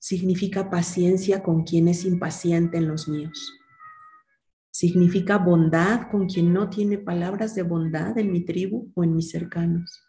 significa 0.00 0.70
paciencia 0.70 1.42
con 1.42 1.62
quien 1.62 1.88
es 1.88 2.06
impaciente 2.06 2.78
en 2.78 2.88
los 2.88 3.06
míos. 3.06 3.52
Significa 4.70 5.36
bondad 5.36 6.10
con 6.10 6.26
quien 6.26 6.54
no 6.54 6.70
tiene 6.70 6.96
palabras 6.96 7.54
de 7.54 7.64
bondad 7.64 8.16
en 8.16 8.32
mi 8.32 8.46
tribu 8.46 8.90
o 8.94 9.04
en 9.04 9.14
mis 9.14 9.28
cercanos. 9.28 10.02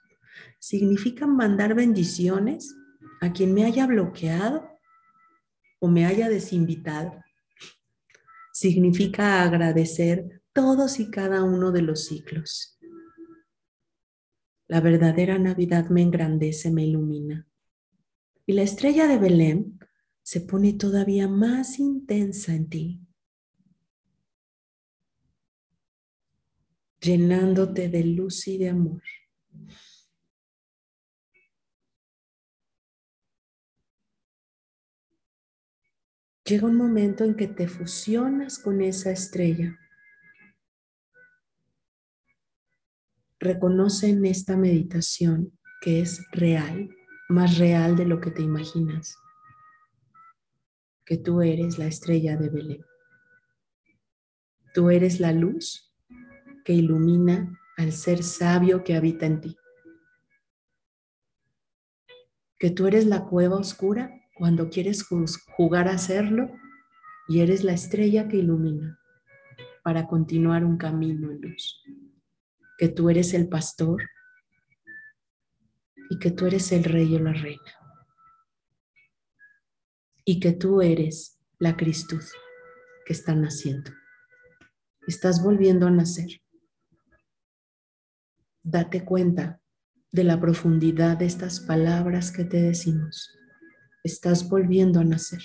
Significa 0.59 1.27
mandar 1.27 1.75
bendiciones 1.75 2.73
a 3.23 3.33
quien 3.33 3.53
me 3.53 3.65
haya 3.65 3.87
bloqueado 3.87 4.69
o 5.79 5.87
me 5.87 6.05
haya 6.05 6.29
desinvitado. 6.29 7.13
Significa 8.51 9.41
agradecer 9.43 10.41
todos 10.53 10.99
y 10.99 11.09
cada 11.09 11.43
uno 11.43 11.71
de 11.71 11.81
los 11.81 12.05
ciclos 12.05 12.73
la 14.73 14.81
verdadera 14.81 15.37
Navidad 15.37 15.89
me 15.89 16.01
engrandece, 16.01 16.71
me 16.71 16.85
ilumina. 16.85 17.47
Y 18.45 18.53
la 18.53 18.63
estrella 18.63 19.07
de 19.07 19.19
Belén 19.19 19.79
se 20.21 20.41
pone 20.41 20.73
todavía 20.73 21.27
más 21.27 21.77
intensa 21.77 22.53
en 22.55 22.69
ti, 22.69 22.99
llenándote 26.99 27.89
de 27.89 28.03
luz 28.03 28.47
y 28.47 28.57
de 28.57 28.69
amor. 28.69 29.03
Llega 36.45 36.67
un 36.67 36.75
momento 36.75 37.23
en 37.23 37.35
que 37.35 37.47
te 37.47 37.67
fusionas 37.67 38.59
con 38.59 38.81
esa 38.81 39.11
estrella 39.11 39.79
Reconoce 43.43 44.07
en 44.07 44.25
esta 44.25 44.55
meditación 44.55 45.51
que 45.81 45.99
es 45.99 46.25
real, 46.31 46.89
más 47.27 47.57
real 47.57 47.97
de 47.97 48.05
lo 48.05 48.21
que 48.21 48.31
te 48.31 48.41
imaginas, 48.41 49.17
que 51.03 51.17
tú 51.17 51.41
eres 51.41 51.77
la 51.77 51.87
estrella 51.87 52.37
de 52.37 52.47
Belén. 52.47 52.85
Tú 54.73 54.89
eres 54.89 55.19
la 55.19 55.33
luz 55.33 55.93
que 56.63 56.71
ilumina 56.71 57.59
al 57.75 57.91
ser 57.91 58.23
sabio 58.23 58.85
que 58.85 58.95
habita 58.95 59.25
en 59.25 59.41
ti. 59.41 59.57
Que 62.59 62.69
tú 62.69 62.87
eres 62.87 63.05
la 63.07 63.25
cueva 63.25 63.57
oscura 63.57 64.09
cuando 64.43 64.69
quieres 64.69 65.07
jugar 65.55 65.87
a 65.87 65.93
hacerlo 65.93 66.51
y 67.29 67.39
eres 67.39 67.63
la 67.63 67.71
estrella 67.71 68.27
que 68.27 68.35
ilumina 68.35 68.99
para 69.85 70.05
continuar 70.05 70.65
un 70.65 70.75
camino 70.75 71.31
en 71.31 71.39
luz 71.39 71.81
que 72.77 72.89
tú 72.89 73.09
eres 73.09 73.33
el 73.33 73.47
pastor 73.47 74.03
y 76.09 76.19
que 76.19 76.29
tú 76.31 76.45
eres 76.45 76.73
el 76.73 76.83
rey 76.83 77.15
o 77.15 77.19
la 77.19 77.31
reina 77.31 77.71
y 80.25 80.41
que 80.41 80.51
tú 80.51 80.81
eres 80.81 81.39
la 81.57 81.77
Cristud 81.77 82.23
que 83.05 83.13
está 83.13 83.35
naciendo. 83.35 83.91
Estás 85.07 85.41
volviendo 85.41 85.87
a 85.87 85.89
nacer. 85.89 86.41
Date 88.61 89.05
cuenta 89.05 89.61
de 90.11 90.25
la 90.25 90.37
profundidad 90.37 91.15
de 91.15 91.27
estas 91.27 91.61
palabras 91.61 92.29
que 92.33 92.43
te 92.43 92.61
decimos. 92.61 93.39
Estás 94.03 94.49
volviendo 94.49 94.99
a 94.99 95.05
nacer. 95.05 95.41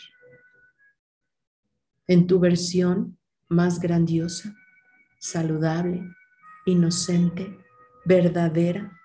En 2.08 2.26
tu 2.26 2.40
versión 2.40 3.16
más 3.48 3.78
grandiosa, 3.78 4.52
saludable, 5.20 6.02
inocente, 6.66 7.56
verdadera. 8.04 9.00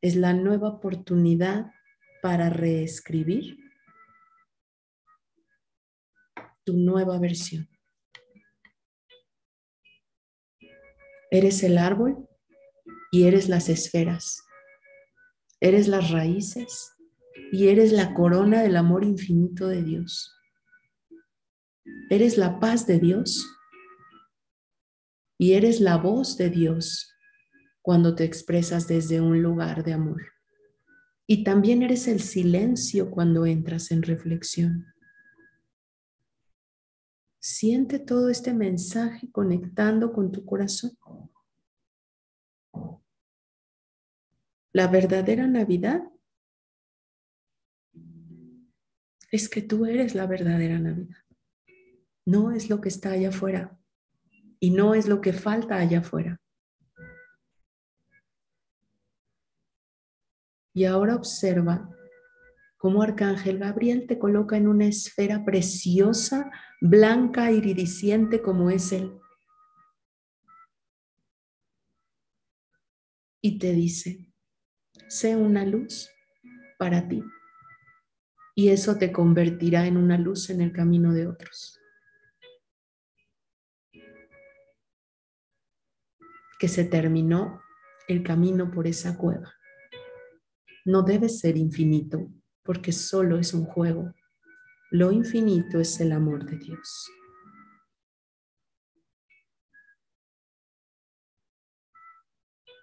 Es 0.00 0.16
la 0.16 0.32
nueva 0.32 0.68
oportunidad 0.68 1.70
para 2.22 2.48
reescribir 2.48 3.58
tu 6.64 6.72
nueva 6.72 7.18
versión. 7.18 7.68
Eres 11.30 11.62
el 11.64 11.76
árbol 11.76 12.26
y 13.12 13.26
eres 13.26 13.50
las 13.50 13.68
esferas. 13.68 14.42
Eres 15.60 15.86
las 15.86 16.10
raíces 16.10 16.93
y 17.52 17.68
eres 17.68 17.92
la 17.92 18.14
corona 18.14 18.62
del 18.62 18.76
amor 18.76 19.04
infinito 19.04 19.68
de 19.68 19.82
Dios. 19.82 20.34
Eres 22.10 22.36
la 22.36 22.60
paz 22.60 22.86
de 22.86 22.98
Dios 22.98 23.46
y 25.38 25.52
eres 25.52 25.80
la 25.80 25.96
voz 25.96 26.36
de 26.36 26.50
Dios 26.50 27.14
cuando 27.82 28.14
te 28.14 28.24
expresas 28.24 28.86
desde 28.88 29.20
un 29.20 29.42
lugar 29.42 29.84
de 29.84 29.92
amor. 29.92 30.22
Y 31.26 31.44
también 31.44 31.82
eres 31.82 32.08
el 32.08 32.20
silencio 32.20 33.10
cuando 33.10 33.46
entras 33.46 33.90
en 33.90 34.02
reflexión. 34.02 34.86
Siente 37.40 37.98
todo 37.98 38.30
este 38.30 38.54
mensaje 38.54 39.30
conectando 39.30 40.12
con 40.12 40.32
tu 40.32 40.44
corazón. 40.46 40.96
La 44.72 44.88
verdadera 44.88 45.46
Navidad 45.46 46.02
es 49.34 49.48
que 49.48 49.62
tú 49.62 49.84
eres 49.84 50.14
la 50.14 50.28
verdadera 50.28 50.78
Navidad. 50.78 51.24
No 52.24 52.52
es 52.52 52.70
lo 52.70 52.80
que 52.80 52.88
está 52.88 53.10
allá 53.10 53.30
afuera 53.30 53.76
y 54.60 54.70
no 54.70 54.94
es 54.94 55.08
lo 55.08 55.20
que 55.20 55.32
falta 55.32 55.76
allá 55.76 55.98
afuera. 55.98 56.40
Y 60.72 60.84
ahora 60.84 61.16
observa 61.16 61.90
cómo 62.76 63.02
Arcángel 63.02 63.58
Gabriel 63.58 64.06
te 64.06 64.20
coloca 64.20 64.56
en 64.56 64.68
una 64.68 64.86
esfera 64.86 65.44
preciosa, 65.44 66.52
blanca, 66.80 67.50
iridisciente 67.50 68.40
como 68.40 68.70
es 68.70 68.92
Él. 68.92 69.18
Y 73.42 73.58
te 73.58 73.72
dice, 73.72 74.32
sé 75.08 75.34
una 75.34 75.64
luz 75.64 76.08
para 76.78 77.08
ti. 77.08 77.20
Y 78.54 78.68
eso 78.68 78.96
te 78.96 79.12
convertirá 79.12 79.86
en 79.86 79.96
una 79.96 80.16
luz 80.16 80.50
en 80.50 80.60
el 80.60 80.72
camino 80.72 81.12
de 81.12 81.26
otros. 81.26 81.80
Que 86.58 86.68
se 86.68 86.84
terminó 86.84 87.60
el 88.06 88.22
camino 88.22 88.70
por 88.70 88.86
esa 88.86 89.16
cueva 89.16 89.54
no 90.84 91.02
debe 91.02 91.28
ser 91.28 91.56
infinito, 91.56 92.30
porque 92.62 92.92
solo 92.92 93.38
es 93.38 93.54
un 93.54 93.64
juego. 93.64 94.12
Lo 94.90 95.12
infinito 95.12 95.80
es 95.80 95.98
el 96.00 96.12
amor 96.12 96.44
de 96.44 96.58
Dios. 96.58 97.10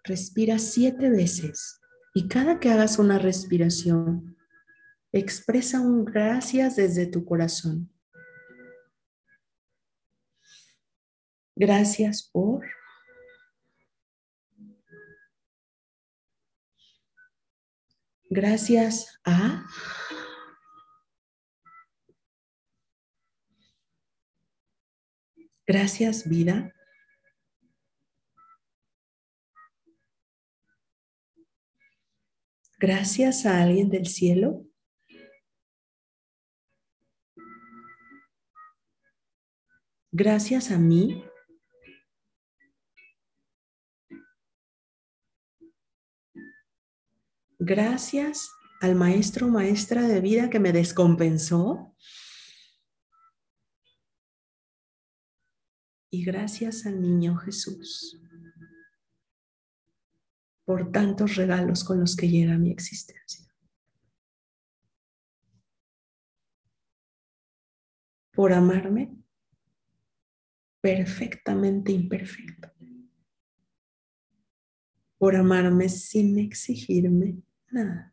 Respira 0.03 0.57
siete 0.57 1.11
veces 1.11 1.80
y 2.15 2.28
cada 2.28 2.59
que 2.59 2.72
hagas 2.72 2.97
una 2.97 3.19
respiración, 3.19 4.36
expresa 5.12 5.80
un 5.82 6.05
gracias 6.05 6.76
desde 6.76 7.05
tu 7.05 7.26
corazón. 7.26 7.91
Gracias 11.55 12.30
por 12.32 12.66
Gracias 18.34 19.20
a 19.26 19.66
Gracias 25.68 26.28
vida. 26.28 26.74
Gracias 32.80 33.45
a 33.45 33.62
alguien 33.62 33.89
del 33.89 34.07
cielo. 34.07 34.66
Gracias 40.14 40.72
a 40.72 40.78
mí. 40.78 41.24
Gracias 47.57 48.51
al 48.82 48.95
maestro 48.95 49.47
o 49.47 49.49
maestra 49.49 50.01
de 50.01 50.20
vida 50.20 50.49
que 50.49 50.59
me 50.59 50.74
descompensó. 50.74 51.95
Y 56.09 56.26
gracias 56.26 56.86
al 56.86 57.01
niño 57.01 57.38
Jesús 57.38 58.22
por 60.66 60.91
tantos 60.91 61.36
regalos 61.36 61.86
con 61.86 62.01
los 62.01 62.18
que 62.18 62.28
llega 62.28 62.57
mi 62.57 62.70
existencia. 62.72 63.45
Por 68.34 68.51
amarme 68.51 69.20
perfectamente 70.82 71.91
imperfecto. 71.91 72.71
Por 75.17 75.36
amarme 75.36 75.88
sin 75.88 76.39
exigirme 76.39 77.38
nada. 77.69 78.11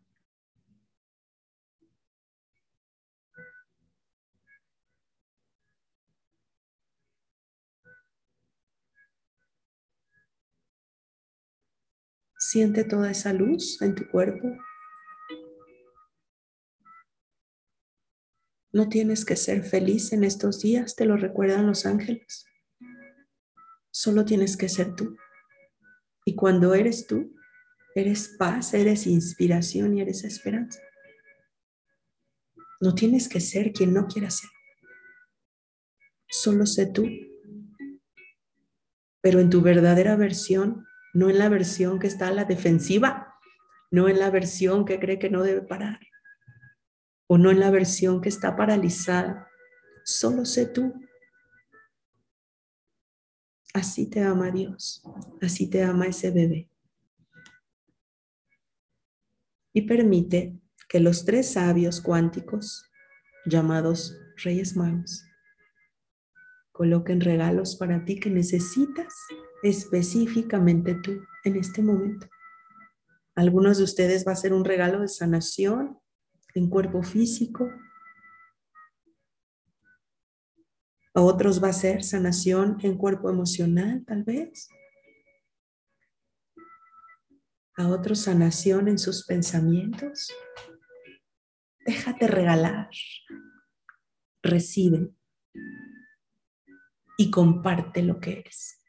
Siente 12.36 12.84
toda 12.84 13.10
esa 13.10 13.32
luz 13.32 13.80
en 13.82 13.94
tu 13.94 14.08
cuerpo. 14.08 14.48
No 18.70 18.88
tienes 18.88 19.24
que 19.24 19.34
ser 19.34 19.64
feliz 19.64 20.12
en 20.12 20.24
estos 20.24 20.60
días, 20.60 20.94
te 20.94 21.06
lo 21.06 21.16
recuerdan 21.16 21.66
los 21.66 21.84
ángeles. 21.84 22.46
Solo 23.90 24.24
tienes 24.24 24.56
que 24.56 24.68
ser 24.68 24.94
tú. 24.94 25.16
Y 26.24 26.34
cuando 26.34 26.74
eres 26.74 27.06
tú, 27.06 27.34
Eres 27.98 28.28
paz, 28.38 28.74
eres 28.74 29.08
inspiración 29.08 29.96
y 29.96 30.02
eres 30.02 30.22
esperanza. 30.22 30.80
No 32.80 32.94
tienes 32.94 33.28
que 33.28 33.40
ser 33.40 33.72
quien 33.72 33.92
no 33.92 34.06
quieras 34.06 34.38
ser. 34.38 34.50
Solo 36.28 36.64
sé 36.64 36.86
tú. 36.86 37.08
Pero 39.20 39.40
en 39.40 39.50
tu 39.50 39.62
verdadera 39.62 40.14
versión, 40.14 40.86
no 41.12 41.28
en 41.28 41.38
la 41.38 41.48
versión 41.48 41.98
que 41.98 42.06
está 42.06 42.28
a 42.28 42.32
la 42.32 42.44
defensiva, 42.44 43.34
no 43.90 44.08
en 44.08 44.20
la 44.20 44.30
versión 44.30 44.84
que 44.84 45.00
cree 45.00 45.18
que 45.18 45.28
no 45.28 45.42
debe 45.42 45.62
parar, 45.62 45.98
o 47.26 47.36
no 47.36 47.50
en 47.50 47.58
la 47.58 47.72
versión 47.72 48.20
que 48.20 48.28
está 48.28 48.54
paralizada. 48.54 49.48
Solo 50.04 50.44
sé 50.44 50.66
tú. 50.66 50.94
Así 53.78 54.06
te 54.06 54.24
ama 54.24 54.50
Dios, 54.50 55.04
así 55.40 55.70
te 55.70 55.84
ama 55.84 56.06
ese 56.06 56.32
bebé 56.32 56.68
y 59.72 59.82
permite 59.82 60.58
que 60.88 60.98
los 60.98 61.24
tres 61.24 61.52
sabios 61.52 62.00
cuánticos, 62.00 62.90
llamados 63.46 64.18
Reyes 64.42 64.76
Magos, 64.76 65.22
coloquen 66.72 67.20
regalos 67.20 67.76
para 67.76 68.04
ti 68.04 68.18
que 68.18 68.30
necesitas 68.30 69.14
específicamente 69.62 70.96
tú 70.96 71.12
en 71.44 71.54
este 71.54 71.80
momento. 71.80 72.26
algunos 73.36 73.78
de 73.78 73.84
ustedes 73.84 74.26
va 74.26 74.32
a 74.32 74.42
ser 74.42 74.52
un 74.52 74.64
regalo 74.64 75.02
de 75.02 75.08
sanación 75.08 76.00
en 76.56 76.68
cuerpo 76.68 77.04
físico. 77.04 77.70
A 81.18 81.20
otros 81.20 81.60
va 81.60 81.70
a 81.70 81.72
ser 81.72 82.04
sanación 82.04 82.78
en 82.84 82.96
cuerpo 82.96 83.28
emocional, 83.28 84.04
tal 84.06 84.22
vez. 84.22 84.68
A 87.76 87.88
otros 87.88 88.20
sanación 88.20 88.86
en 88.86 89.00
sus 89.00 89.26
pensamientos. 89.26 90.32
Déjate 91.84 92.28
regalar, 92.28 92.88
recibe. 94.44 95.10
Y 97.16 97.32
comparte 97.32 98.04
lo 98.04 98.20
que 98.20 98.38
eres, 98.38 98.80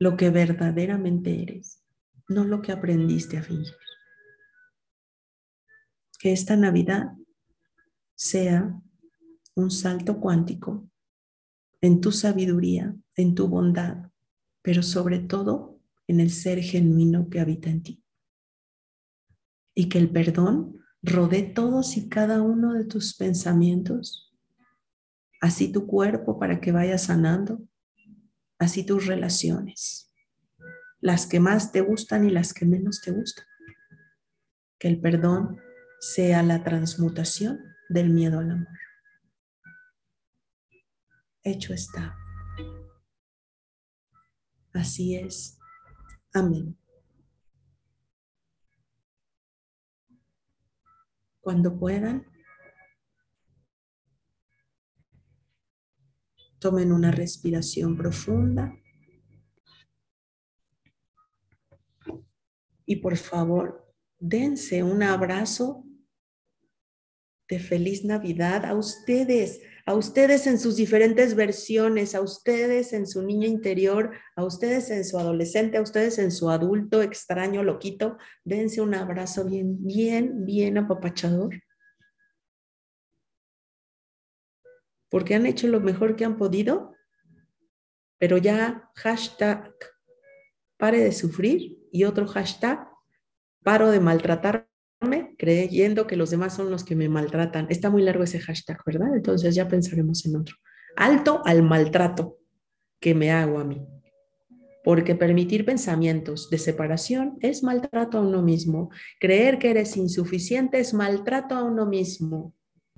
lo 0.00 0.16
que 0.16 0.30
verdaderamente 0.30 1.42
eres, 1.42 1.80
no 2.26 2.42
lo 2.42 2.60
que 2.60 2.72
aprendiste 2.72 3.38
a 3.38 3.44
fingir. 3.44 3.76
Que 6.18 6.32
esta 6.32 6.56
Navidad 6.56 7.12
sea 8.16 8.82
un 9.54 9.70
salto 9.70 10.18
cuántico 10.18 10.90
en 11.84 12.00
tu 12.00 12.12
sabiduría, 12.12 12.96
en 13.14 13.34
tu 13.34 13.46
bondad, 13.46 14.10
pero 14.62 14.82
sobre 14.82 15.18
todo 15.18 15.82
en 16.06 16.18
el 16.18 16.30
ser 16.30 16.62
genuino 16.62 17.28
que 17.28 17.40
habita 17.40 17.68
en 17.68 17.82
ti. 17.82 18.02
Y 19.74 19.90
que 19.90 19.98
el 19.98 20.08
perdón 20.08 20.78
rodee 21.02 21.42
todos 21.42 21.98
y 21.98 22.08
cada 22.08 22.40
uno 22.40 22.72
de 22.72 22.86
tus 22.86 23.14
pensamientos, 23.14 24.34
así 25.42 25.70
tu 25.70 25.86
cuerpo 25.86 26.38
para 26.38 26.58
que 26.58 26.72
vaya 26.72 26.96
sanando, 26.96 27.62
así 28.58 28.86
tus 28.86 29.04
relaciones, 29.04 30.10
las 31.02 31.26
que 31.26 31.38
más 31.38 31.70
te 31.70 31.82
gustan 31.82 32.26
y 32.26 32.30
las 32.30 32.54
que 32.54 32.64
menos 32.64 33.02
te 33.02 33.10
gustan. 33.10 33.44
Que 34.78 34.88
el 34.88 35.02
perdón 35.02 35.60
sea 36.00 36.42
la 36.42 36.64
transmutación 36.64 37.60
del 37.90 38.08
miedo 38.08 38.38
al 38.38 38.52
amor. 38.52 38.83
Hecho 41.44 41.74
está. 41.74 42.16
Así 44.72 45.14
es. 45.14 45.58
Amén. 46.32 46.76
Cuando 51.40 51.78
puedan, 51.78 52.26
tomen 56.58 56.90
una 56.92 57.10
respiración 57.10 57.94
profunda. 57.94 58.74
Y 62.86 62.96
por 62.96 63.18
favor, 63.18 63.94
dense 64.18 64.82
un 64.82 65.02
abrazo 65.02 65.84
de 67.48 67.58
feliz 67.58 68.02
Navidad 68.02 68.64
a 68.64 68.74
ustedes, 68.74 69.60
a 69.86 69.94
ustedes 69.94 70.46
en 70.46 70.58
sus 70.58 70.76
diferentes 70.76 71.34
versiones, 71.34 72.14
a 72.14 72.22
ustedes 72.22 72.94
en 72.94 73.06
su 73.06 73.22
niño 73.22 73.46
interior, 73.46 74.12
a 74.34 74.44
ustedes 74.44 74.90
en 74.90 75.04
su 75.04 75.18
adolescente, 75.18 75.76
a 75.76 75.82
ustedes 75.82 76.18
en 76.18 76.32
su 76.32 76.48
adulto 76.48 77.02
extraño, 77.02 77.62
loquito. 77.62 78.16
Dense 78.44 78.80
un 78.80 78.94
abrazo 78.94 79.44
bien, 79.44 79.84
bien, 79.84 80.46
bien 80.46 80.78
apapachador. 80.78 81.62
Porque 85.10 85.34
han 85.34 85.44
hecho 85.44 85.68
lo 85.68 85.80
mejor 85.80 86.16
que 86.16 86.24
han 86.24 86.38
podido, 86.38 86.94
pero 88.18 88.38
ya 88.38 88.90
hashtag 88.96 89.74
pare 90.78 90.98
de 90.98 91.12
sufrir 91.12 91.78
y 91.92 92.04
otro 92.04 92.26
hashtag 92.26 92.88
paro 93.62 93.90
de 93.90 94.00
maltratar 94.00 94.68
creyendo 95.38 96.06
que 96.06 96.16
los 96.16 96.30
demás 96.30 96.54
son 96.54 96.70
los 96.70 96.84
que 96.84 96.96
me 96.96 97.08
maltratan. 97.08 97.66
Está 97.70 97.90
muy 97.90 98.02
largo 98.02 98.24
ese 98.24 98.40
hashtag, 98.40 98.78
¿verdad? 98.86 99.14
Entonces 99.14 99.54
ya 99.54 99.68
pensaremos 99.68 100.24
en 100.26 100.36
otro. 100.36 100.56
Alto 100.96 101.42
al 101.44 101.62
maltrato 101.62 102.38
que 103.00 103.14
me 103.14 103.30
hago 103.30 103.58
a 103.58 103.64
mí. 103.64 103.86
Porque 104.84 105.14
permitir 105.14 105.64
pensamientos 105.64 106.50
de 106.50 106.58
separación 106.58 107.38
es 107.40 107.62
maltrato 107.62 108.18
a 108.18 108.20
uno 108.20 108.42
mismo. 108.42 108.90
Creer 109.18 109.58
que 109.58 109.70
eres 109.70 109.96
insuficiente 109.96 110.78
es 110.78 110.92
maltrato 110.92 111.54
a 111.54 111.64
uno 111.64 111.86
mismo. 111.86 112.54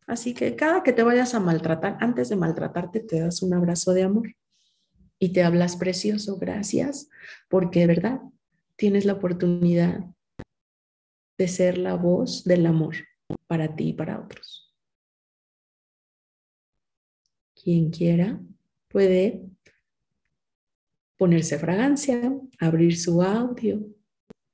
Así 0.07 0.35
que 0.35 0.57
cada 0.57 0.83
que 0.83 0.93
te 0.93 1.03
vayas 1.03 1.35
a 1.35 1.41
maltratar, 1.41 1.97
antes 2.01 2.29
de 2.29 2.37
maltratarte, 2.37 3.01
te 3.01 3.21
das 3.21 3.43
un 3.43 3.55
abrazo 3.55 3.93
de 3.93 4.05
amor 4.05 4.35
y 5.19 5.33
te 5.33 5.43
hablas 5.43 5.77
precioso. 5.77 6.39
Gracias, 6.39 7.09
porque, 7.49 7.87
¿verdad? 7.87 8.21
Tienes 8.77 9.05
la 9.05 9.15
oportunidad 9.15 10.05
de 11.39 11.49
ser 11.49 11.79
la 11.79 11.95
voz 11.95 12.45
del 12.45 12.67
amor 12.67 12.97
para 13.47 13.75
ti 13.75 13.89
y 13.89 13.93
para 13.93 14.21
otros. 14.21 14.75
Quien 17.55 17.91
quiera 17.91 18.41
puede 18.89 19.45
ponerse 21.17 21.59
fragancia, 21.59 22.33
abrir 22.59 22.99
su 22.99 23.23
audio, 23.23 23.87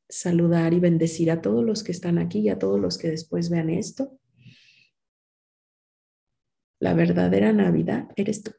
saludar 0.09 0.73
y 0.73 0.81
bendecir 0.81 1.31
a 1.31 1.41
todos 1.41 1.65
los 1.65 1.83
que 1.83 1.93
están 1.93 2.19
aquí 2.19 2.41
y 2.41 2.49
a 2.49 2.59
todos 2.59 2.81
los 2.81 2.99
que 2.99 3.09
después 3.09 3.51
vean 3.51 3.71
esto. 3.71 4.19
La 6.81 6.95
verdadera 6.95 7.53
Navidad 7.53 8.09
eres 8.17 8.43
tú. 8.43 8.53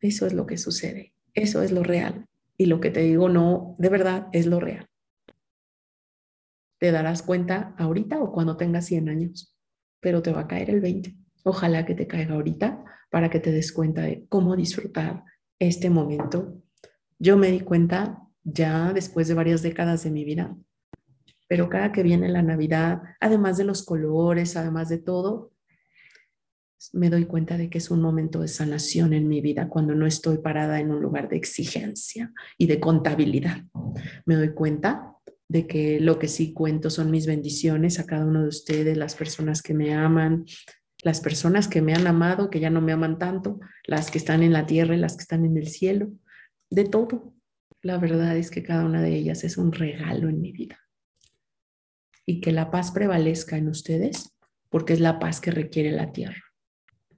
Eso 0.00 0.26
es 0.26 0.32
lo 0.32 0.46
que 0.46 0.56
sucede. 0.56 1.14
Eso 1.34 1.62
es 1.62 1.72
lo 1.72 1.82
real. 1.82 2.26
Y 2.56 2.66
lo 2.66 2.80
que 2.80 2.90
te 2.90 3.00
digo 3.00 3.28
no, 3.28 3.76
de 3.78 3.88
verdad, 3.88 4.28
es 4.32 4.46
lo 4.46 4.60
real 4.60 4.89
te 6.80 6.90
darás 6.90 7.22
cuenta 7.22 7.74
ahorita 7.78 8.20
o 8.20 8.32
cuando 8.32 8.56
tengas 8.56 8.86
100 8.86 9.10
años, 9.10 9.54
pero 10.00 10.22
te 10.22 10.32
va 10.32 10.40
a 10.40 10.48
caer 10.48 10.70
el 10.70 10.80
20. 10.80 11.14
Ojalá 11.44 11.84
que 11.84 11.94
te 11.94 12.06
caiga 12.06 12.34
ahorita 12.34 12.82
para 13.10 13.28
que 13.28 13.38
te 13.38 13.52
des 13.52 13.70
cuenta 13.70 14.02
de 14.02 14.26
cómo 14.28 14.56
disfrutar 14.56 15.22
este 15.58 15.90
momento. 15.90 16.56
Yo 17.18 17.36
me 17.36 17.50
di 17.50 17.60
cuenta 17.60 18.22
ya 18.42 18.94
después 18.94 19.28
de 19.28 19.34
varias 19.34 19.60
décadas 19.60 20.04
de 20.04 20.10
mi 20.10 20.24
vida, 20.24 20.56
pero 21.48 21.68
cada 21.68 21.92
que 21.92 22.02
viene 22.02 22.30
la 22.30 22.42
Navidad, 22.42 23.02
además 23.20 23.58
de 23.58 23.64
los 23.64 23.84
colores, 23.84 24.56
además 24.56 24.88
de 24.88 24.98
todo, 24.98 25.52
me 26.94 27.10
doy 27.10 27.26
cuenta 27.26 27.58
de 27.58 27.68
que 27.68 27.76
es 27.76 27.90
un 27.90 28.00
momento 28.00 28.40
de 28.40 28.48
sanación 28.48 29.12
en 29.12 29.28
mi 29.28 29.42
vida 29.42 29.68
cuando 29.68 29.94
no 29.94 30.06
estoy 30.06 30.38
parada 30.38 30.80
en 30.80 30.90
un 30.90 31.02
lugar 31.02 31.28
de 31.28 31.36
exigencia 31.36 32.32
y 32.56 32.68
de 32.68 32.80
contabilidad. 32.80 33.64
Me 34.24 34.36
doy 34.36 34.54
cuenta 34.54 35.14
de 35.50 35.66
que 35.66 35.98
lo 35.98 36.20
que 36.20 36.28
sí 36.28 36.52
cuento 36.52 36.90
son 36.90 37.10
mis 37.10 37.26
bendiciones 37.26 37.98
a 37.98 38.06
cada 38.06 38.24
uno 38.24 38.42
de 38.42 38.48
ustedes, 38.48 38.96
las 38.96 39.16
personas 39.16 39.62
que 39.62 39.74
me 39.74 39.92
aman, 39.92 40.44
las 41.02 41.20
personas 41.20 41.66
que 41.66 41.82
me 41.82 41.92
han 41.92 42.06
amado, 42.06 42.50
que 42.50 42.60
ya 42.60 42.70
no 42.70 42.80
me 42.80 42.92
aman 42.92 43.18
tanto, 43.18 43.58
las 43.84 44.12
que 44.12 44.18
están 44.18 44.44
en 44.44 44.52
la 44.52 44.66
tierra 44.66 44.94
y 44.94 45.00
las 45.00 45.16
que 45.16 45.22
están 45.22 45.44
en 45.44 45.56
el 45.56 45.66
cielo, 45.66 46.12
de 46.70 46.84
todo. 46.84 47.34
La 47.82 47.98
verdad 47.98 48.36
es 48.36 48.48
que 48.48 48.62
cada 48.62 48.84
una 48.84 49.02
de 49.02 49.12
ellas 49.12 49.42
es 49.42 49.58
un 49.58 49.72
regalo 49.72 50.28
en 50.28 50.40
mi 50.40 50.52
vida. 50.52 50.78
Y 52.24 52.40
que 52.40 52.52
la 52.52 52.70
paz 52.70 52.92
prevalezca 52.92 53.56
en 53.56 53.66
ustedes, 53.66 54.36
porque 54.68 54.92
es 54.92 55.00
la 55.00 55.18
paz 55.18 55.40
que 55.40 55.50
requiere 55.50 55.90
la 55.90 56.12
tierra. 56.12 56.44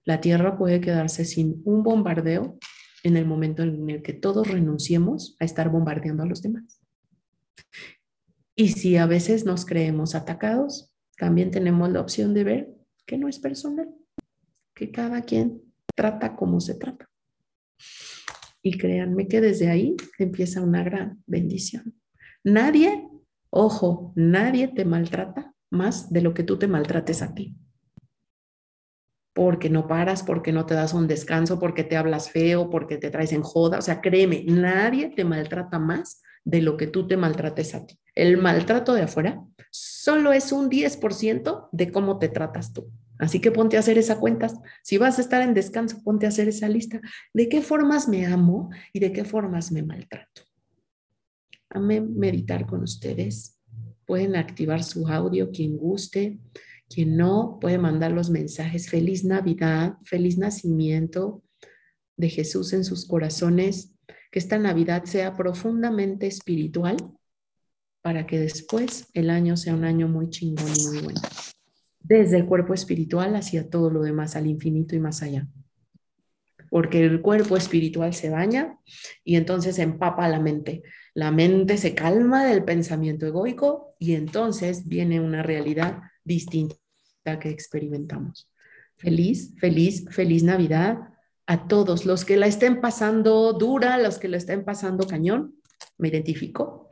La 0.05 0.23
tierra 0.23 0.57
puede 0.57 0.81
quedarse 0.81 1.27
sin 1.27 1.61
un 1.67 1.83
bombardeo 1.83 2.59
en 3.03 3.19
el 3.19 3.27
momento 3.27 3.63
en 3.63 3.91
el 3.91 4.01
que 4.01 4.15
todos 4.15 4.49
renunciemos 4.49 5.37
a 5.39 5.45
estar 5.45 5.69
bombardeando 5.69 6.23
a 6.23 6.27
los 6.27 6.41
demás. 6.41 6.81
Y 8.63 8.69
si 8.69 8.97
a 8.97 9.07
veces 9.07 9.45
nos 9.45 9.67
creemos 9.67 10.15
atacados, 10.15 10.95
también 11.19 11.51
tenemos 11.51 11.91
la 11.91 12.01
opción 12.01 12.33
de 12.33 12.45
ver 12.45 12.73
que 13.07 13.19
no 13.19 13.27
es 13.27 13.41
personal, 13.41 13.93
que 14.73 14.93
cada 14.93 15.23
quien 15.23 15.63
trata 15.97 16.37
como 16.37 16.61
se 16.61 16.77
trata. 16.77 17.11
Y 18.63 18.79
créanme 18.79 19.27
que 19.27 19.41
desde 19.41 19.69
ahí 19.69 19.97
empieza 20.17 20.63
una 20.63 20.85
gran 20.85 21.25
bendición. 21.27 22.01
Nadie, 22.45 23.09
ojo, 23.51 24.13
nadie 24.15 24.69
te 24.69 24.85
maltrata 24.85 25.57
más 25.69 26.13
de 26.13 26.21
lo 26.21 26.33
que 26.33 26.45
tú 26.45 26.57
te 26.57 26.69
maltrates 26.69 27.21
a 27.21 27.35
ti. 27.35 27.57
Porque 29.35 29.71
no 29.71 29.89
paras, 29.89 30.23
porque 30.23 30.53
no 30.53 30.67
te 30.67 30.75
das 30.75 30.95
un 30.95 31.09
descanso, 31.09 31.59
porque 31.59 31.83
te 31.83 31.97
hablas 31.97 32.31
feo, 32.31 32.71
porque 32.71 32.97
te 32.97 33.11
traes 33.11 33.33
en 33.33 33.43
joda. 33.43 33.79
O 33.79 33.83
sea, 33.83 34.01
créeme, 34.01 34.45
nadie 34.47 35.09
te 35.09 35.25
maltrata 35.25 35.81
más 35.81 36.23
de 36.45 36.63
lo 36.63 36.77
que 36.77 36.87
tú 36.87 37.09
te 37.09 37.17
maltrates 37.17 37.75
a 37.75 37.85
ti. 37.85 37.99
El 38.15 38.37
maltrato 38.37 38.95
de 38.95 39.03
afuera 39.03 39.45
solo 39.71 40.33
es 40.33 40.53
un 40.53 40.69
10% 40.69 41.69
de 41.73 41.91
cómo 41.91 42.19
te 42.19 42.29
tratas 42.29 42.73
tú. 42.73 42.91
Así 43.19 43.41
que 43.41 43.53
ponte 43.53 43.77
a 43.77 43.81
hacer 43.81 43.99
esa 43.99 44.19
cuenta. 44.19 44.49
Si 44.83 44.99
vas 44.99 45.19
a 45.19 45.23
estar 45.23 45.43
en 45.43 45.55
descanso, 45.55 46.03
ponte 46.03 46.27
a 46.27 46.31
hacer 46.31 46.49
esa 46.49 46.69
lista. 46.69 47.01
¿De 47.33 47.49
qué 47.49 47.63
formas 47.63 48.09
me 48.09 48.27
amo 48.27 48.71
y 48.93 49.01
de 49.01 49.13
qué 49.13 49.25
formas 49.25 49.71
me 49.71 49.83
maltrato? 49.83 50.43
Amén 51.71 52.15
meditar 52.17 52.67
con 52.67 52.83
ustedes. 52.83 53.59
Pueden 54.07 54.37
activar 54.37 54.83
su 54.83 55.07
audio 55.07 55.51
quien 55.51 55.77
guste. 55.77 56.39
Quien 56.89 57.17
no, 57.17 57.59
puede 57.61 57.79
mandar 57.79 58.13
los 58.13 58.29
mensajes. 58.29 58.91
Feliz 58.91 59.25
Navidad, 59.25 59.95
feliz 60.05 60.37
nacimiento 60.37 61.43
de 62.17 62.29
Jesús 62.29 62.73
en 62.73 62.85
sus 62.85 63.07
corazones 63.07 63.95
que 64.31 64.39
esta 64.39 64.59
Navidad 64.59 65.05
sea 65.05 65.37
profundamente 65.37 66.27
espiritual 66.27 66.97
para 68.03 68.27
que 68.27 68.39
después 68.39 69.09
el 69.15 69.31
año 69.31 69.57
sea 69.57 69.75
un 69.75 69.85
año 69.85 70.09
muy 70.09 70.29
chingón 70.29 70.69
y 70.77 70.87
muy 70.87 70.99
bueno. 70.99 71.21
Desde 72.01 72.37
el 72.37 72.47
cuerpo 72.47 72.75
espiritual 72.75 73.37
hacia 73.37 73.71
todo 73.71 73.91
lo 73.91 74.03
demás, 74.03 74.35
al 74.35 74.49
infinito 74.49 74.97
y 74.97 74.99
más 74.99 75.23
allá. 75.23 75.47
Porque 76.69 77.05
el 77.05 77.21
cuerpo 77.23 77.57
espiritual 77.57 78.13
se 78.13 78.31
baña 78.31 78.79
y 79.25 79.37
entonces 79.37 79.79
empapa 79.79 80.29
la 80.29 80.41
mente. 80.41 80.83
La 81.15 81.31
mente 81.31 81.79
se 81.79 81.95
calma 81.95 82.45
del 82.45 82.65
pensamiento 82.65 83.27
egoico 83.27 83.95
y 83.99 84.15
entonces 84.15 84.89
viene 84.89 85.21
una 85.21 85.43
realidad 85.43 86.01
distinta 86.25 86.77
que 87.41 87.51
experimentamos. 87.51 88.51
Feliz, 88.97 89.55
feliz, 89.59 90.07
feliz 90.11 90.43
Navidad 90.43 90.99
a 91.47 91.69
todos, 91.69 92.07
los 92.07 92.25
que 92.25 92.37
la 92.37 92.47
estén 92.47 92.81
pasando 92.81 93.53
dura, 93.53 93.99
los 93.99 94.19
que 94.19 94.29
la 94.29 94.39
estén 94.39 94.65
pasando 94.65 95.07
cañón, 95.07 95.57
me 95.99 96.09
identifico, 96.09 96.89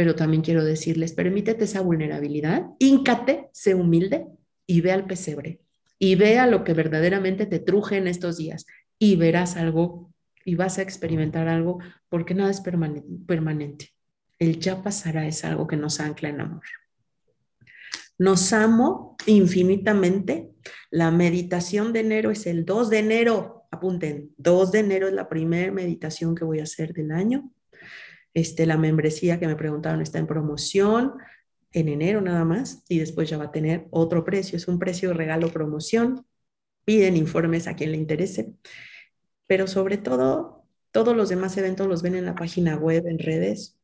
pero 0.00 0.14
también 0.14 0.40
quiero 0.40 0.64
decirles, 0.64 1.12
permítete 1.12 1.64
esa 1.64 1.82
vulnerabilidad, 1.82 2.64
íncate, 2.78 3.50
sé 3.52 3.74
humilde 3.74 4.28
y 4.66 4.80
ve 4.80 4.92
al 4.92 5.06
pesebre 5.06 5.60
y 5.98 6.14
vea 6.14 6.46
lo 6.46 6.64
que 6.64 6.72
verdaderamente 6.72 7.44
te 7.44 7.58
truje 7.58 7.98
en 7.98 8.06
estos 8.06 8.38
días 8.38 8.64
y 8.98 9.16
verás 9.16 9.58
algo 9.58 10.10
y 10.42 10.54
vas 10.54 10.78
a 10.78 10.82
experimentar 10.82 11.48
algo 11.48 11.80
porque 12.08 12.32
nada 12.32 12.50
es 12.50 12.62
permanente. 12.62 13.90
El 14.38 14.58
ya 14.58 14.82
pasará 14.82 15.26
es 15.26 15.44
algo 15.44 15.66
que 15.66 15.76
nos 15.76 16.00
ancla 16.00 16.30
en 16.30 16.40
amor. 16.40 16.64
Nos 18.16 18.54
amo 18.54 19.18
infinitamente. 19.26 20.48
La 20.90 21.10
meditación 21.10 21.92
de 21.92 22.00
enero 22.00 22.30
es 22.30 22.46
el 22.46 22.64
2 22.64 22.88
de 22.88 22.98
enero 23.00 23.66
apunten, 23.70 24.32
2 24.38 24.72
de 24.72 24.78
enero 24.78 25.08
es 25.08 25.12
la 25.12 25.28
primera 25.28 25.70
meditación 25.70 26.34
que 26.34 26.46
voy 26.46 26.60
a 26.60 26.62
hacer 26.62 26.94
del 26.94 27.12
año. 27.12 27.52
Este, 28.34 28.66
la 28.66 28.76
membresía 28.76 29.38
que 29.40 29.46
me 29.46 29.56
preguntaron 29.56 30.00
está 30.00 30.18
en 30.18 30.26
promoción. 30.26 31.14
en 31.72 31.88
enero 31.88 32.20
nada 32.20 32.44
más 32.44 32.84
y 32.88 32.98
después 32.98 33.30
ya 33.30 33.38
va 33.38 33.44
a 33.44 33.52
tener 33.52 33.86
otro 33.90 34.24
precio. 34.24 34.56
Es 34.56 34.66
un 34.68 34.78
precio 34.78 35.14
regalo 35.14 35.52
promoción. 35.52 36.26
Piden 36.84 37.16
informes 37.16 37.68
a 37.68 37.76
quien 37.76 37.92
le 37.92 37.98
interese. 37.98 38.52
Pero 39.46 39.66
sobre 39.66 39.96
todo, 39.96 40.64
todos 40.90 41.16
los 41.16 41.28
demás 41.28 41.56
eventos 41.56 41.86
los 41.86 42.02
ven 42.02 42.16
en 42.16 42.24
la 42.24 42.34
página 42.34 42.76
web, 42.76 43.06
en 43.06 43.18
redes. 43.18 43.78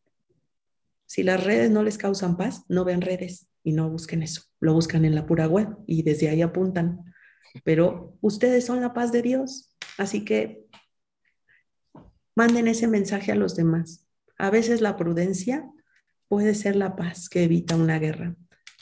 Si 1.07 1.23
las 1.23 1.45
redes 1.45 1.71
no 1.71 1.83
les 1.85 1.99
causan 1.99 2.37
paz, 2.37 2.65
no 2.69 2.85
ven 2.85 3.01
redes 3.01 3.49
y 3.63 3.73
no 3.73 3.89
busquen 3.91 4.23
eso. 4.23 4.43
Lo 4.61 4.75
buscan 4.75 5.05
en 5.05 5.15
la 5.15 5.27
pura 5.27 5.47
web 5.47 5.69
y 5.87 6.03
desde 6.03 6.29
ahí 6.29 6.43
apuntan. 6.43 7.05
Pero 7.65 8.17
ustedes 8.21 8.65
son 8.65 8.81
la 8.81 8.93
paz 8.93 9.13
de 9.13 9.23
Dios. 9.23 9.75
Así 9.99 10.25
que 10.25 10.65
manden 12.35 12.69
ese 12.69 12.87
mensaje 12.89 13.33
a 13.33 13.37
los 13.37 13.57
demás. 13.57 14.06
A 14.39 14.51
veces 14.51 14.81
la 14.81 14.97
prudencia 14.97 15.69
puede 16.29 16.55
ser 16.55 16.77
la 16.77 16.97
paz 16.97 17.29
que 17.29 17.45
evita 17.45 17.77
una 17.77 17.99
guerra. 17.99 18.37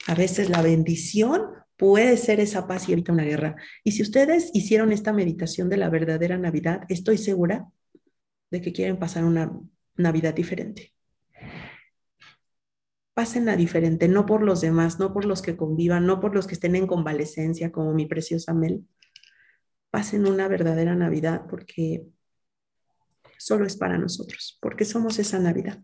A 0.07 0.14
veces 0.14 0.50
la 0.50 0.62
bendición 0.62 1.42
puede 1.76 2.16
ser 2.16 2.40
esa 2.40 2.66
paz 2.66 2.88
y 2.88 2.92
evita 2.92 3.12
una 3.12 3.24
guerra. 3.24 3.57
Y 3.82 3.92
si 3.92 4.02
ustedes 4.02 4.50
hicieron 4.55 4.92
esta 4.92 5.12
meditación 5.12 5.68
de 5.68 5.76
la 5.76 5.90
verdadera 5.90 6.38
Navidad, 6.38 6.82
estoy 6.88 7.18
segura 7.18 7.68
de 8.50 8.61
que 8.61 8.72
quieren 8.72 8.98
pasar 8.98 9.24
una 9.24 9.52
Navidad 9.96 10.34
diferente. 10.34 10.92
Pásenla 13.14 13.57
diferente, 13.57 14.09
no 14.09 14.26
por 14.26 14.42
los 14.42 14.61
demás, 14.61 14.98
no 14.98 15.12
por 15.12 15.24
los 15.24 15.40
que 15.40 15.57
convivan, 15.57 16.05
no 16.05 16.20
por 16.20 16.34
los 16.34 16.48
que 16.48 16.55
estén 16.55 16.74
en 16.74 16.88
convalecencia, 16.88 17.70
como 17.70 17.94
mi 17.94 18.07
preciosa 18.07 18.52
Mel. 18.55 18.84
Pasen 19.90 20.26
una 20.26 20.48
verdadera 20.48 20.96
Navidad 20.96 21.42
porque 21.48 22.07
solo 23.39 23.66
es 23.66 23.76
para 23.76 23.99
nosotros, 23.99 24.59
porque 24.61 24.85
somos 24.85 25.18
esa 25.18 25.39
Navidad. 25.39 25.78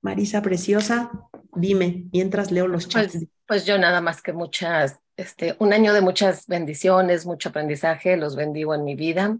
Marisa 0.00 0.42
Preciosa, 0.42 1.10
dime, 1.54 2.06
mientras 2.12 2.50
leo 2.50 2.68
los 2.68 2.88
chats. 2.88 3.12
Pues, 3.12 3.26
pues, 3.46 3.66
yo 3.66 3.78
nada 3.78 4.00
más 4.00 4.22
que 4.22 4.32
muchas, 4.32 5.00
este, 5.16 5.56
un 5.58 5.72
año 5.72 5.92
de 5.92 6.00
muchas 6.00 6.46
bendiciones, 6.46 7.26
mucho 7.26 7.48
aprendizaje, 7.48 8.16
los 8.16 8.36
bendigo 8.36 8.74
en 8.74 8.84
mi 8.84 8.94
vida. 8.94 9.38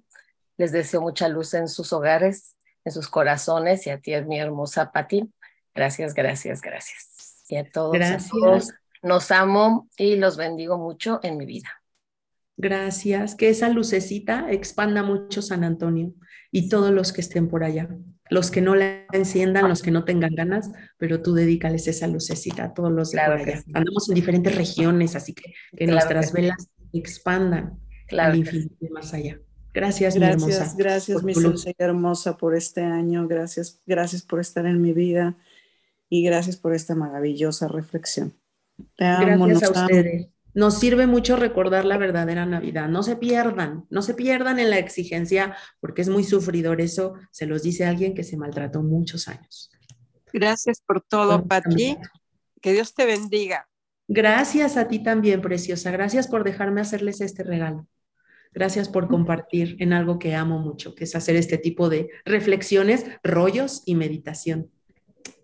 Les 0.57 0.73
deseo 0.73 1.01
mucha 1.01 1.29
luz 1.29 1.55
en 1.55 1.69
sus 1.69 1.93
hogares, 1.93 2.57
en 2.85 2.93
sus 2.93 3.09
corazones 3.09 3.87
y 3.87 3.91
a 3.91 4.01
ti 4.01 4.15
es 4.15 4.27
mi 4.27 4.41
hermosa 4.41 4.91
Pati. 4.91 5.33
Gracias, 5.75 6.15
gracias, 6.15 6.61
gracias. 6.61 7.45
Y 7.49 7.57
a 7.57 7.71
todos, 7.71 7.93
gracias. 7.93 8.27
a 8.27 8.31
todos, 8.31 8.73
nos 9.03 9.31
amo 9.31 9.89
y 9.97 10.17
los 10.17 10.37
bendigo 10.37 10.77
mucho 10.77 11.21
en 11.23 11.37
mi 11.37 11.47
vida. 11.47 11.69
Gracias. 12.57 13.37
Que 13.37 13.51
esa 13.51 13.69
lucecita 13.69 14.51
expanda 14.51 15.05
mucho 15.05 15.41
San 15.41 15.63
Antonio 15.63 16.13
y 16.51 16.69
todos 16.69 16.93
los 16.93 17.13
que 17.13 17.21
estén 17.21 17.49
por 17.49 17.65
allá. 17.65 17.89
Los 18.31 18.51
que 18.51 18.61
no 18.61 18.75
la 18.75 19.07
enciendan, 19.13 19.69
los 19.69 19.83
que 19.83 19.91
no 19.91 20.05
tengan 20.05 20.35
ganas, 20.35 20.71
pero 20.99 21.23
tú 21.23 21.33
dedícales 21.33 21.89
esa 21.89 22.07
lucecita 22.07 22.65
a 22.65 22.75
todos 22.75 22.93
los 22.93 23.11
de 23.11 23.19
por 23.25 23.37
allá. 23.37 23.63
Andamos 23.73 24.09
en 24.09 24.15
diferentes 24.15 24.55
regiones, 24.55 25.17
así 25.17 25.33
que 25.33 25.55
que 25.77 25.87
nuestras 25.87 26.33
velas 26.33 26.69
expandan 26.93 27.79
claro 28.07 28.33
al 28.33 28.39
infinito 28.39 28.75
y 28.81 28.89
más 28.89 29.15
allá. 29.15 29.41
Gracias, 29.73 30.15
gracias, 30.15 30.17
mi 30.17 30.53
hermosa. 30.53 30.75
Gracias, 30.77 31.23
mi 31.23 31.33
Dulce 31.35 31.75
hermosa, 31.79 32.37
por 32.37 32.55
este 32.55 32.83
año. 32.83 33.29
Gracias, 33.29 33.81
gracias 33.87 34.23
por 34.23 34.41
estar 34.41 34.67
en 34.67 34.81
mi 34.81 34.93
vida 34.93 35.37
y 36.09 36.25
gracias 36.25 36.57
por 36.57 36.75
esta 36.75 36.95
maravillosa 36.95 37.69
reflexión. 37.69 38.35
Te 38.97 39.05
amo, 39.05 39.47
gracias 39.47 39.77
a 39.77 39.85
ustedes. 39.85 40.29
Nos 40.55 40.79
sirve 40.79 41.07
mucho 41.07 41.37
recordar 41.37 41.85
la 41.85 41.99
verdadera 41.99 42.47
Navidad. 42.47 42.89
No 42.89 43.03
se 43.03 43.17
pierdan, 43.17 43.87
no 43.91 44.03
se 44.03 44.15
pierdan 44.15 44.59
en 44.59 44.71
la 44.71 44.79
exigencia 44.79 45.57
porque 45.81 46.03
es 46.03 46.09
muy 46.09 46.25
sufridor. 46.25 46.81
Eso 46.81 47.15
se 47.31 47.47
los 47.47 47.63
dice 47.63 47.85
alguien 47.85 48.15
que 48.15 48.25
se 48.25 48.37
maltrató 48.37 48.83
muchos 48.83 49.29
años. 49.29 49.71
Gracias 50.33 50.81
por 50.81 51.01
todo, 51.01 51.47
Pati. 51.47 51.97
Que 52.61 52.73
Dios 52.73 52.95
te 52.95 53.07
bendiga. 53.07 53.69
Gracias 54.09 54.77
a 54.77 54.89
ti 54.89 55.03
también, 55.03 55.43
preciosa. 55.43 55.91
Gracias 55.91 56.29
por 56.29 56.43
dejarme 56.43 56.81
hacerles 56.81 57.21
este 57.21 57.43
regalo. 57.45 57.87
Gracias 58.53 58.89
por 58.89 59.09
compartir 59.09 59.77
en 59.81 59.93
algo 59.93 60.19
que 60.19 60.35
amo 60.35 60.59
mucho, 60.59 60.95
que 60.95 61.05
es 61.05 61.15
hacer 61.15 61.37
este 61.37 61.59
tipo 61.59 61.89
de 61.91 62.09
reflexiones, 62.25 63.05
rollos 63.23 63.83
y 63.85 63.95
meditación. 63.95 64.71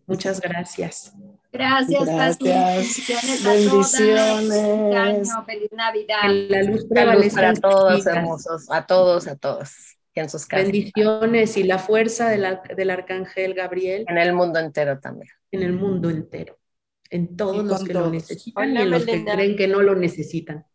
Muchas 0.07 0.41
gracias. 0.41 1.13
Gracias, 1.55 2.05
Gracias. 2.05 3.45
Bendiciones. 3.45 5.31
Feliz 5.47 5.71
Navidad. 5.73 6.23
La 6.49 6.63
luz, 6.65 6.85
para 7.33 7.55
todos, 7.55 8.05
hermosos. 8.07 8.67
A 8.71 8.85
todos, 8.85 9.29
a 9.29 9.37
todos. 9.37 9.71
En 10.17 10.29
sus 10.29 10.47
casas. 10.47 10.67
Bendiciones 10.67 11.57
y 11.57 11.63
la 11.63 11.79
fuerza 11.79 12.29
del 12.29 12.91
arcángel 12.91 13.55
Gabriel. 13.55 14.05
En 14.09 14.19
el 14.19 14.33
mundo 14.33 14.59
entero 14.59 14.99
también. 14.99 15.31
En 15.53 15.63
el 15.63 15.75
mundo 15.75 16.11
entero. 16.11 16.59
En 17.09 17.37
todos 17.37 17.65
los 17.65 17.85
que 17.85 17.95
lo 17.95 18.11
necesitan 18.11 18.75
y 18.75 18.79
en 18.79 18.91
los 18.91 19.07
que 19.07 19.25
creen 19.25 19.55
que 19.55 19.69
no 19.69 19.81
lo 19.81 19.95
necesitan. 19.95 20.67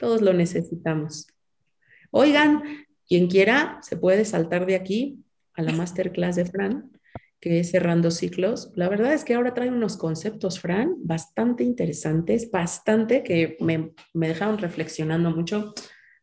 Todos 0.00 0.22
lo 0.22 0.32
necesitamos. 0.32 1.26
Oigan, 2.10 2.62
quien 3.06 3.28
quiera 3.28 3.78
se 3.82 3.98
puede 3.98 4.24
saltar 4.24 4.64
de 4.64 4.76
aquí 4.76 5.22
a 5.52 5.60
la 5.60 5.72
masterclass 5.72 6.36
de 6.36 6.46
Fran 6.46 6.93
que 7.40 7.60
es 7.60 7.70
Cerrando 7.70 8.10
Ciclos. 8.10 8.72
La 8.74 8.88
verdad 8.88 9.12
es 9.12 9.24
que 9.24 9.34
ahora 9.34 9.54
trae 9.54 9.70
unos 9.70 9.96
conceptos, 9.96 10.60
Fran, 10.60 10.96
bastante 10.98 11.62
interesantes, 11.64 12.50
bastante 12.50 13.22
que 13.22 13.56
me, 13.60 13.92
me 14.12 14.28
dejaron 14.28 14.58
reflexionando 14.58 15.30
mucho. 15.30 15.74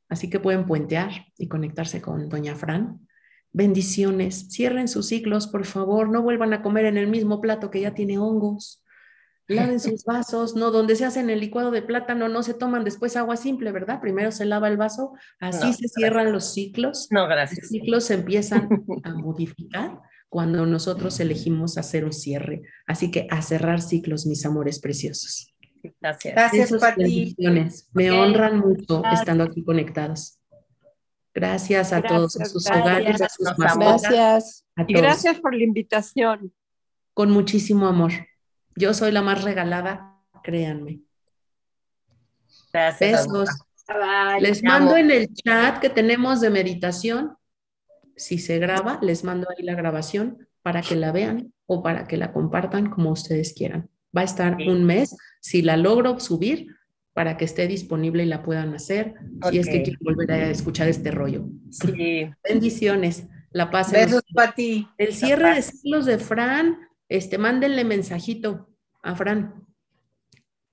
Así 0.09 0.30
que 0.30 0.39
pueden 0.39 0.66
puentear 0.66 1.12
y 1.38 1.47
conectarse 1.47 2.01
con 2.01 2.28
Doña 2.28 2.55
Fran. 2.55 3.07
Bendiciones. 3.53 4.47
Cierren 4.49 4.88
sus 4.88 5.07
ciclos, 5.07 5.47
por 5.47 5.66
favor. 5.66 6.09
No 6.09 6.22
vuelvan 6.22 6.53
a 6.53 6.62
comer 6.62 6.86
en 6.86 6.97
el 6.97 7.07
mismo 7.07 7.39
plato 7.39 7.70
que 7.70 7.82
ya 7.82 7.93
tiene 7.93 8.18
hongos. 8.18 8.84
Laven 9.47 9.80
sus 9.80 10.03
vasos, 10.03 10.55
no, 10.55 10.72
donde 10.72 10.95
se 10.95 11.05
hacen 11.05 11.30
el 11.30 11.39
licuado 11.39 11.72
de 11.72 11.82
plátano, 11.82 12.30
no 12.30 12.43
se 12.43 12.53
toman 12.53 12.84
después 12.84 13.16
agua 13.16 13.38
simple, 13.38 13.72
¿verdad? 13.72 14.01
Primero 14.01 14.32
se 14.32 14.45
lava 14.45 14.68
el 14.68 14.78
vaso, 14.78 15.14
así 15.39 15.74
se 15.74 15.88
cierran 15.88 16.32
los 16.32 16.53
ciclos. 16.53 17.07
No, 17.12 17.28
gracias. 17.28 17.59
Los 17.59 17.70
ciclos 17.70 18.03
se 18.05 18.16
empiezan 18.16 18.70
a 19.03 19.14
modificar 19.14 20.01
cuando 20.32 20.65
nosotros 20.65 21.19
elegimos 21.19 21.77
hacer 21.77 22.05
un 22.05 22.13
cierre. 22.13 22.61
Así 22.88 23.11
que 23.11 23.27
a 23.29 23.41
cerrar 23.41 23.82
ciclos, 23.82 24.25
mis 24.25 24.45
amores 24.45 24.79
preciosos. 24.79 25.53
Gracias. 25.99 26.34
Gracias, 26.34 26.71
Pati. 26.71 27.36
Me 27.91 28.11
honran 28.11 28.59
mucho 28.59 29.03
estando 29.11 29.43
aquí 29.43 29.61
conectados. 29.61 30.39
Gracias 31.34 31.91
a 31.91 32.01
todos, 32.01 32.39
a 32.39 32.45
sus 32.45 32.65
hogares, 32.71 33.21
a 33.21 33.27
sus 33.27 33.57
mascotas. 33.57 34.03
Gracias. 34.03 34.65
y 34.88 34.93
gracias 34.93 35.38
por 35.41 35.53
la 35.53 35.65
invitación. 35.65 36.53
Con 37.13 37.29
muchísimo 37.32 37.88
amor. 37.88 38.13
Yo 38.77 38.93
soy 38.93 39.11
la 39.11 39.21
más 39.21 39.43
regalada, 39.43 40.17
créanme. 40.43 41.01
Gracias. 42.71 43.27
Besos. 43.27 43.49
Les 44.39 44.63
mando 44.63 44.95
en 44.95 45.11
el 45.11 45.34
chat 45.34 45.79
que 45.82 45.89
tenemos 45.89 46.39
de 46.39 46.51
meditación 46.51 47.36
si 48.16 48.38
se 48.38 48.59
graba, 48.59 48.99
les 49.01 49.24
mando 49.24 49.47
ahí 49.49 49.64
la 49.64 49.76
grabación 49.76 50.47
para 50.62 50.82
que 50.82 50.95
la 50.95 51.12
vean 51.12 51.53
o 51.66 51.82
para 51.82 52.07
que 52.07 52.18
la 52.18 52.34
compartan 52.34 52.89
como 52.89 53.12
ustedes 53.12 53.53
quieran. 53.53 53.89
Va 54.16 54.22
a 54.22 54.26
estar 54.26 54.57
un 54.57 54.84
mes, 54.86 55.16
si 55.39 55.62
la 55.62 55.78
logro 55.78 56.20
subir, 56.20 56.76
para 57.14 57.38
que 57.38 57.45
esté 57.45 57.68
disponible 57.68 58.24
y 58.24 58.28
la 58.28 58.41
puedan 58.41 58.74
hacer, 58.74 59.16
si 59.49 59.57
es 59.57 59.68
que 59.68 59.84
quieren 59.84 59.99
volver 60.01 60.32
a 60.32 60.49
escuchar 60.49 60.88
este 60.88 61.12
rollo. 61.12 61.45
Sí. 61.70 62.30
Bendiciones, 62.47 63.28
la 63.51 63.70
paz. 63.70 63.91
Besos 63.91 64.24
para 64.34 64.53
ti. 64.53 64.88
El 64.97 65.14
cierre 65.14 65.55
de 65.55 65.62
ciclos 65.62 66.05
de 66.05 66.18
Fran, 66.18 66.78
este, 67.09 67.38
mándenle 67.38 67.84
mensajito 67.84 68.70
a 69.03 69.16
Fran. 69.16 69.66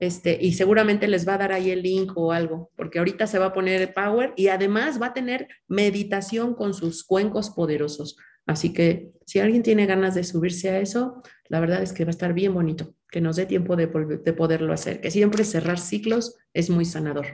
Este, 0.00 0.38
y 0.40 0.52
seguramente 0.52 1.08
les 1.08 1.26
va 1.26 1.34
a 1.34 1.38
dar 1.38 1.52
ahí 1.52 1.70
el 1.70 1.82
link 1.82 2.12
o 2.16 2.32
algo, 2.32 2.70
porque 2.76 2.98
ahorita 2.98 3.26
se 3.26 3.38
va 3.38 3.46
a 3.46 3.52
poner 3.52 3.82
el 3.82 3.92
Power 3.92 4.32
y 4.36 4.48
además 4.48 5.02
va 5.02 5.06
a 5.06 5.14
tener 5.14 5.48
meditación 5.66 6.54
con 6.54 6.72
sus 6.72 7.04
cuencos 7.04 7.50
poderosos. 7.50 8.16
Así 8.46 8.72
que 8.72 9.10
si 9.26 9.40
alguien 9.40 9.62
tiene 9.62 9.86
ganas 9.86 10.14
de 10.14 10.24
subirse 10.24 10.70
a 10.70 10.78
eso, 10.78 11.22
la 11.48 11.60
verdad 11.60 11.82
es 11.82 11.92
que 11.92 12.04
va 12.04 12.10
a 12.10 12.12
estar 12.12 12.32
bien 12.32 12.54
bonito, 12.54 12.94
que 13.10 13.20
nos 13.20 13.36
dé 13.36 13.46
tiempo 13.46 13.76
de, 13.76 13.86
de 13.88 14.32
poderlo 14.32 14.72
hacer, 14.72 15.00
que 15.00 15.10
siempre 15.10 15.44
cerrar 15.44 15.78
ciclos 15.78 16.36
es 16.54 16.70
muy 16.70 16.84
sanador. 16.84 17.26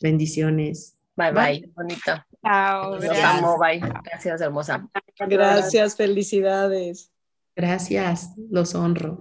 Bendiciones. 0.00 0.98
Bye, 1.16 1.32
bye. 1.32 1.72
Bonito. 1.74 2.12
Chao. 2.42 2.98
Bye. 3.58 3.80
Gracias, 4.04 4.40
hermosa. 4.40 4.88
Gracias, 5.18 5.96
felicidades. 5.96 7.10
Gracias, 7.56 8.34
los 8.50 8.74
honro. 8.74 9.12